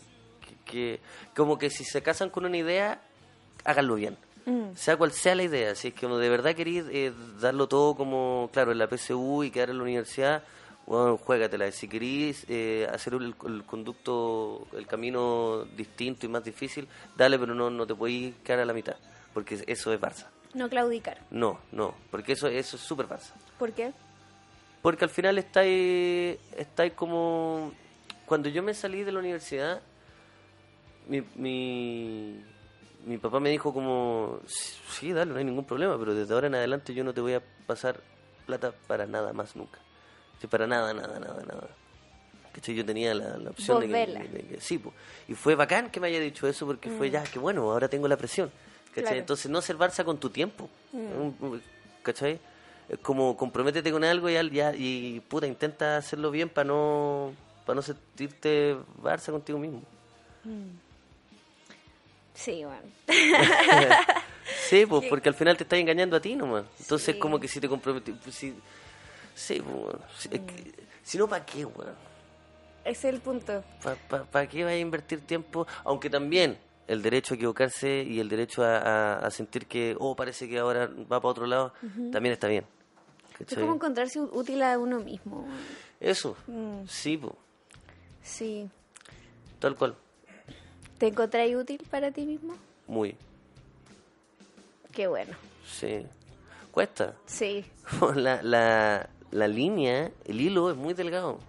[0.66, 1.00] que, que-
[1.36, 3.02] como que si se casan con una idea,
[3.64, 4.18] háganlo bien.
[4.46, 4.76] Mm.
[4.76, 8.50] Sea cual sea la idea, si es que de verdad queréis eh, darlo todo como,
[8.52, 10.44] claro, en la PSU y quedar en la universidad,
[10.90, 11.72] bueno, juégatela.
[11.72, 17.54] Si queréis eh, hacer el, el conducto, el camino distinto y más difícil, dale, pero
[17.54, 18.96] no, no te podéis quedar a la mitad,
[19.32, 20.26] porque eso es Barça.
[20.56, 21.20] No claudicar.
[21.30, 23.34] No, no, porque eso, eso es súper Barça.
[23.60, 23.94] ¿Por qué?
[24.82, 27.72] Porque al final estáis, estáis como...
[28.26, 29.84] Cuando yo me salí de la universidad,
[31.08, 32.44] mi, mi,
[33.06, 36.56] mi papá me dijo como, sí, dale, no hay ningún problema, pero desde ahora en
[36.56, 38.02] adelante yo no te voy a pasar
[38.48, 39.80] plata para nada más nunca.
[40.40, 41.68] Sí, para nada, nada, nada, nada.
[42.54, 42.74] ¿Cachai?
[42.76, 44.94] Yo tenía la, la opción de que, de que- sí, po.
[45.28, 48.08] y fue bacán que me haya dicho eso porque fue ya, que bueno, ahora tengo
[48.08, 48.52] la presión.
[48.90, 49.04] ¿Cachai?
[49.04, 49.18] Claro.
[49.20, 50.70] Entonces no ser Barça con tu tiempo.
[50.94, 51.62] Un-
[52.04, 52.40] ¿Cachai?
[52.88, 57.34] Es como comprométete con algo y, ya, y puta, intenta hacerlo bien para no,
[57.66, 59.84] para no sentirte Barça contigo mismo.
[62.34, 62.82] Sí, bueno.
[64.68, 66.64] Sí, pues, porque al final te estás engañando a ti nomás.
[66.80, 68.16] Entonces, como que si te comprometes.
[68.32, 68.56] si,
[69.40, 71.96] sí, pues, bueno, si, es que- si no, ¿para qué, weón?
[72.86, 73.64] Ese es el punto.
[74.32, 75.68] ¿Para qué vas a invertir tiempo?
[75.84, 76.58] Aunque también
[76.88, 80.58] el derecho a equivocarse y el derecho a, a- a sentir que, oh, parece que
[80.60, 81.74] ahora va para otro lado,
[82.12, 82.66] también está bien.
[83.40, 85.48] Es como encontrarse útil a uno mismo.
[86.00, 86.86] Eso, Mm.
[86.88, 87.34] sí, pues,
[88.24, 88.70] Sí.
[89.60, 89.96] tal cual,
[90.98, 92.56] ¿Te encontráis útil para ti mismo?
[92.88, 93.16] muy,
[94.92, 95.36] Qué bueno.
[95.66, 96.06] sí.
[96.72, 97.16] Cuesta.
[97.26, 97.66] Sí.
[98.16, 101.40] la, la, la línea, el hilo es muy delgado.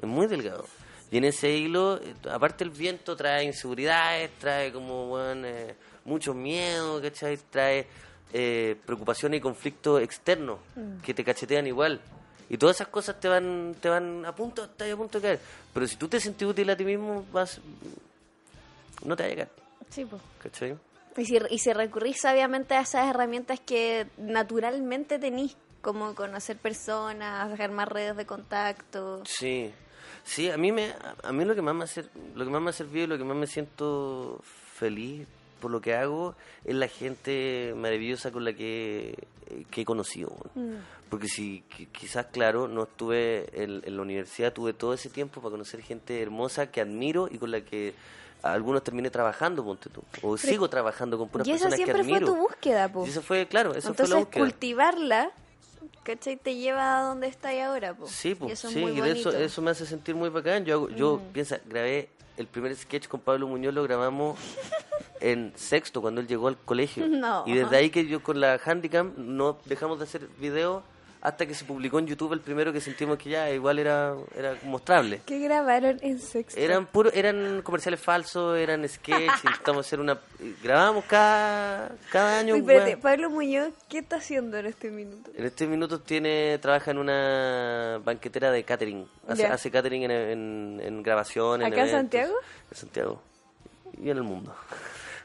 [0.00, 0.64] Es muy delgado.
[1.10, 2.00] Y en ese hilo,
[2.30, 7.36] aparte el viento trae inseguridades, trae como, bueno, eh, mucho miedo, ¿cachai?
[7.50, 7.86] Trae
[8.32, 10.58] eh, preocupaciones y conflictos externos
[11.02, 12.00] que te cachetean igual.
[12.48, 15.40] Y todas esas cosas te van, te van a punto, estás a punto de caer.
[15.72, 17.60] Pero si tú te sentís útil a ti mismo, vas,
[19.04, 19.48] no te va a llegar,
[19.90, 20.20] Sí, pues.
[20.42, 20.76] ¿cachai?
[21.16, 27.58] Y si, y si recurrís sabiamente a esas herramientas que naturalmente tenís, como conocer personas,
[27.60, 29.22] armar redes de contacto.
[29.26, 29.70] Sí,
[30.24, 31.88] sí, a mí me, a mí lo que más me ha
[32.34, 34.40] lo que más me ha servido y lo que más me siento
[34.74, 35.26] feliz
[35.60, 36.34] por lo que hago
[36.64, 39.16] es la gente maravillosa con la que,
[39.70, 40.30] que he conocido.
[40.54, 40.78] bueno.
[41.08, 45.40] Porque si qui- quizás, claro, no estuve en, en la universidad, tuve todo ese tiempo
[45.42, 47.94] para conocer gente hermosa que admiro y con la que
[48.42, 50.02] algunos terminé trabajando, ponte tú.
[50.22, 52.32] O sigo trabajando con puras y esa personas que siempre fue admiro.
[52.32, 53.04] tu búsqueda, po.
[53.06, 54.44] Y eso fue, claro, eso Entonces fue la búsqueda.
[54.44, 55.30] cultivarla,
[56.02, 56.36] ¿cachai?
[56.36, 58.06] Te lleva a donde estás ahora, po.
[58.06, 60.28] Sí, y pues, eso es sí, muy y de eso, eso me hace sentir muy
[60.28, 60.64] bacán.
[60.64, 64.38] Yo, hago- yo piensa, grabé el primer sketch con Pablo Muñoz, lo grabamos
[65.20, 67.06] en sexto, cuando él llegó al colegio.
[67.08, 67.44] No.
[67.46, 70.82] Y desde ahí que yo con la Handicam no dejamos de hacer videos
[71.22, 74.56] hasta que se publicó en YouTube el primero que sentimos que ya igual era, era
[74.64, 75.20] mostrable.
[75.24, 76.58] ¿Qué grabaron en sexto?
[76.60, 80.18] Eran puro, eran comerciales falsos, eran sketches, intentamos hacer una...
[80.64, 82.54] Grabábamos cada, cada año.
[82.54, 82.96] Uy, espérate.
[82.96, 85.30] Pablo Muñoz, ¿qué está haciendo en este minuto?
[85.36, 89.06] En este minuto tiene, trabaja en una banquetera de catering.
[89.28, 91.62] Hace, hace catering en, en, en grabación.
[91.62, 91.90] ¿Acá en.
[91.90, 92.34] Santiago?
[92.72, 93.22] En Santiago.
[94.02, 94.54] Y en el mundo.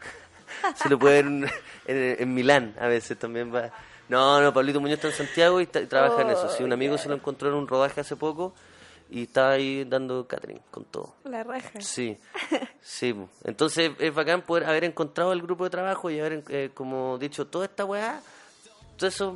[0.75, 1.43] se lo puede ver en,
[1.87, 3.71] en- en Milán a veces también va.
[4.09, 6.49] No, no, Pablito Muñoz está en Santiago y, está- y trabaja en eso.
[6.49, 8.53] Sí, un amigo se lo encontró en un rodaje hace poco
[9.09, 11.13] y está ahí dando catering con todo.
[11.25, 11.79] La raja.
[11.81, 12.17] Sí,
[12.81, 13.15] sí.
[13.43, 17.47] Entonces es bacán poder haber encontrado el grupo de trabajo y haber, eh, como dicho,
[17.47, 18.21] toda esta weá,
[18.97, 19.33] todos esos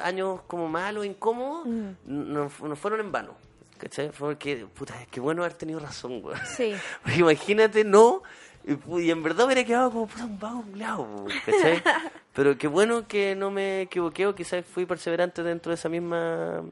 [0.00, 1.66] años como malos, incómodos,
[2.06, 3.34] no, no fueron en vano.
[3.78, 4.10] ¿Cachai?
[4.16, 6.38] Porque, puta, qué bueno haber tenido razón, weón.
[6.46, 6.74] Sí.
[7.02, 8.22] Porque imagínate, no,
[8.66, 10.62] y, en verdad hubiera quedado como puta un vago
[11.06, 11.82] po, ¿cachai?
[12.34, 16.62] Pero qué bueno que no me equivoqué o quizás fui perseverante dentro de esa misma,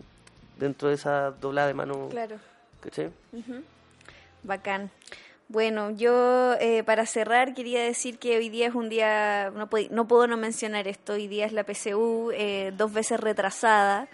[0.59, 2.37] dentro de esa doblada de mano, Claro.
[2.81, 3.11] ¿cachai?
[4.43, 4.91] Bacán.
[5.49, 9.89] Bueno, yo eh, para cerrar quería decir que hoy día es un día, no, puedo-
[9.91, 14.09] no puedo no mencionar esto, hoy día es la PCU eh, dos veces retrasada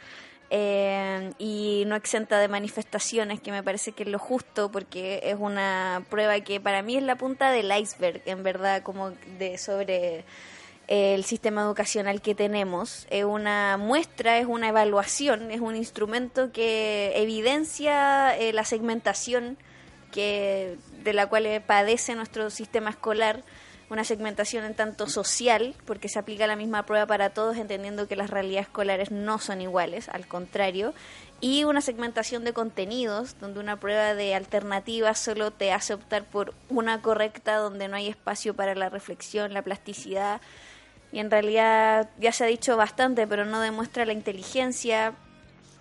[0.51, 5.37] eh, y no exenta de manifestaciones, que me parece que es lo justo porque es
[5.39, 10.25] una prueba que para mí es la punta del iceberg, en verdad, como de sobre
[10.89, 13.07] el sistema educacional que tenemos.
[13.11, 19.59] Es una muestra, es una evaluación, es un instrumento que evidencia eh, la segmentación
[20.11, 23.45] que de la cual padece nuestro sistema escolar,
[23.90, 28.16] una segmentación en tanto social, porque se aplica la misma prueba para todos, entendiendo que
[28.16, 30.93] las realidades escolares no son iguales, al contrario,
[31.40, 36.52] y una segmentación de contenidos, donde una prueba de alternativas solo te hace optar por
[36.69, 40.40] una correcta, donde no hay espacio para la reflexión, la plasticidad,
[41.10, 45.15] y en realidad ya se ha dicho bastante, pero no demuestra la inteligencia,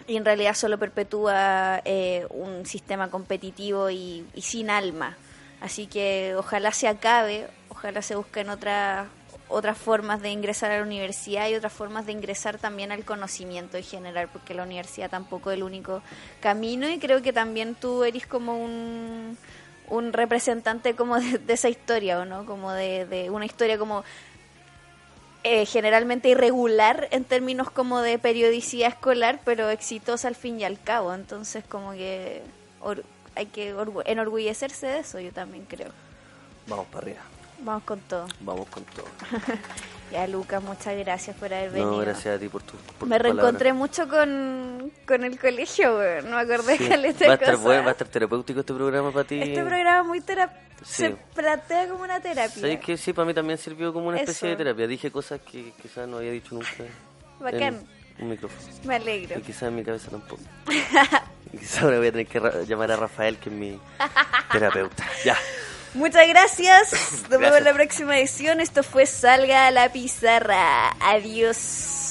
[0.08, 5.18] y en realidad solo perpetúa eh, un sistema competitivo y, y sin alma.
[5.62, 9.08] Así que ojalá se acabe, ojalá se busquen otras
[9.50, 13.78] otras formas de ingresar a la universidad y otras formas de ingresar también al conocimiento
[13.78, 16.02] en general, porque la universidad tampoco es el único
[16.42, 19.38] camino y creo que también tú eres como un,
[19.90, 22.46] un representante como de, de esa historia, ¿o no?
[22.46, 24.04] Como de, de una historia como
[25.44, 30.82] eh, generalmente irregular en términos como de periodicidad escolar, pero exitosa al fin y al
[30.82, 31.14] cabo.
[31.14, 32.42] Entonces, como que
[33.38, 35.90] hay que orgu- enorgullecerse de eso, yo también creo.
[36.68, 37.22] Vamos para arriba,
[37.60, 38.28] Vamos con todo.
[38.42, 39.06] vamos con todo.
[40.10, 41.92] Ya, Lucas, muchas gracias por haber venido.
[41.92, 43.76] No, gracias a ti por tu por Me tus reencontré palabras.
[43.76, 46.24] mucho con, con el colegio, güey.
[46.24, 49.12] no me acordé Sí, le va a estar bueno, va a estar terapéutico este programa
[49.12, 49.42] para ti.
[49.42, 50.94] Este programa muy terapia Sí.
[51.08, 52.48] se plantea como una terapia.
[52.62, 53.12] ¿Sabes que sí?
[53.12, 54.58] Para mí también sirvió como una especie Eso.
[54.58, 54.88] de terapia.
[54.88, 56.70] Dije cosas que quizás no había dicho nunca
[57.42, 57.62] Bacán.
[57.62, 57.88] en
[58.20, 58.62] un micrófono.
[58.84, 59.40] Me alegro.
[59.40, 60.42] Y quizás en mi cabeza tampoco.
[61.54, 63.80] y quizás ahora voy a tener que llamar a Rafael, que es mi
[64.52, 65.06] terapeuta.
[65.24, 65.38] Ya.
[65.94, 66.92] Muchas gracias.
[67.30, 68.60] Nos vemos en la próxima edición.
[68.60, 70.90] Esto fue Salga a la Pizarra.
[71.00, 72.07] Adiós.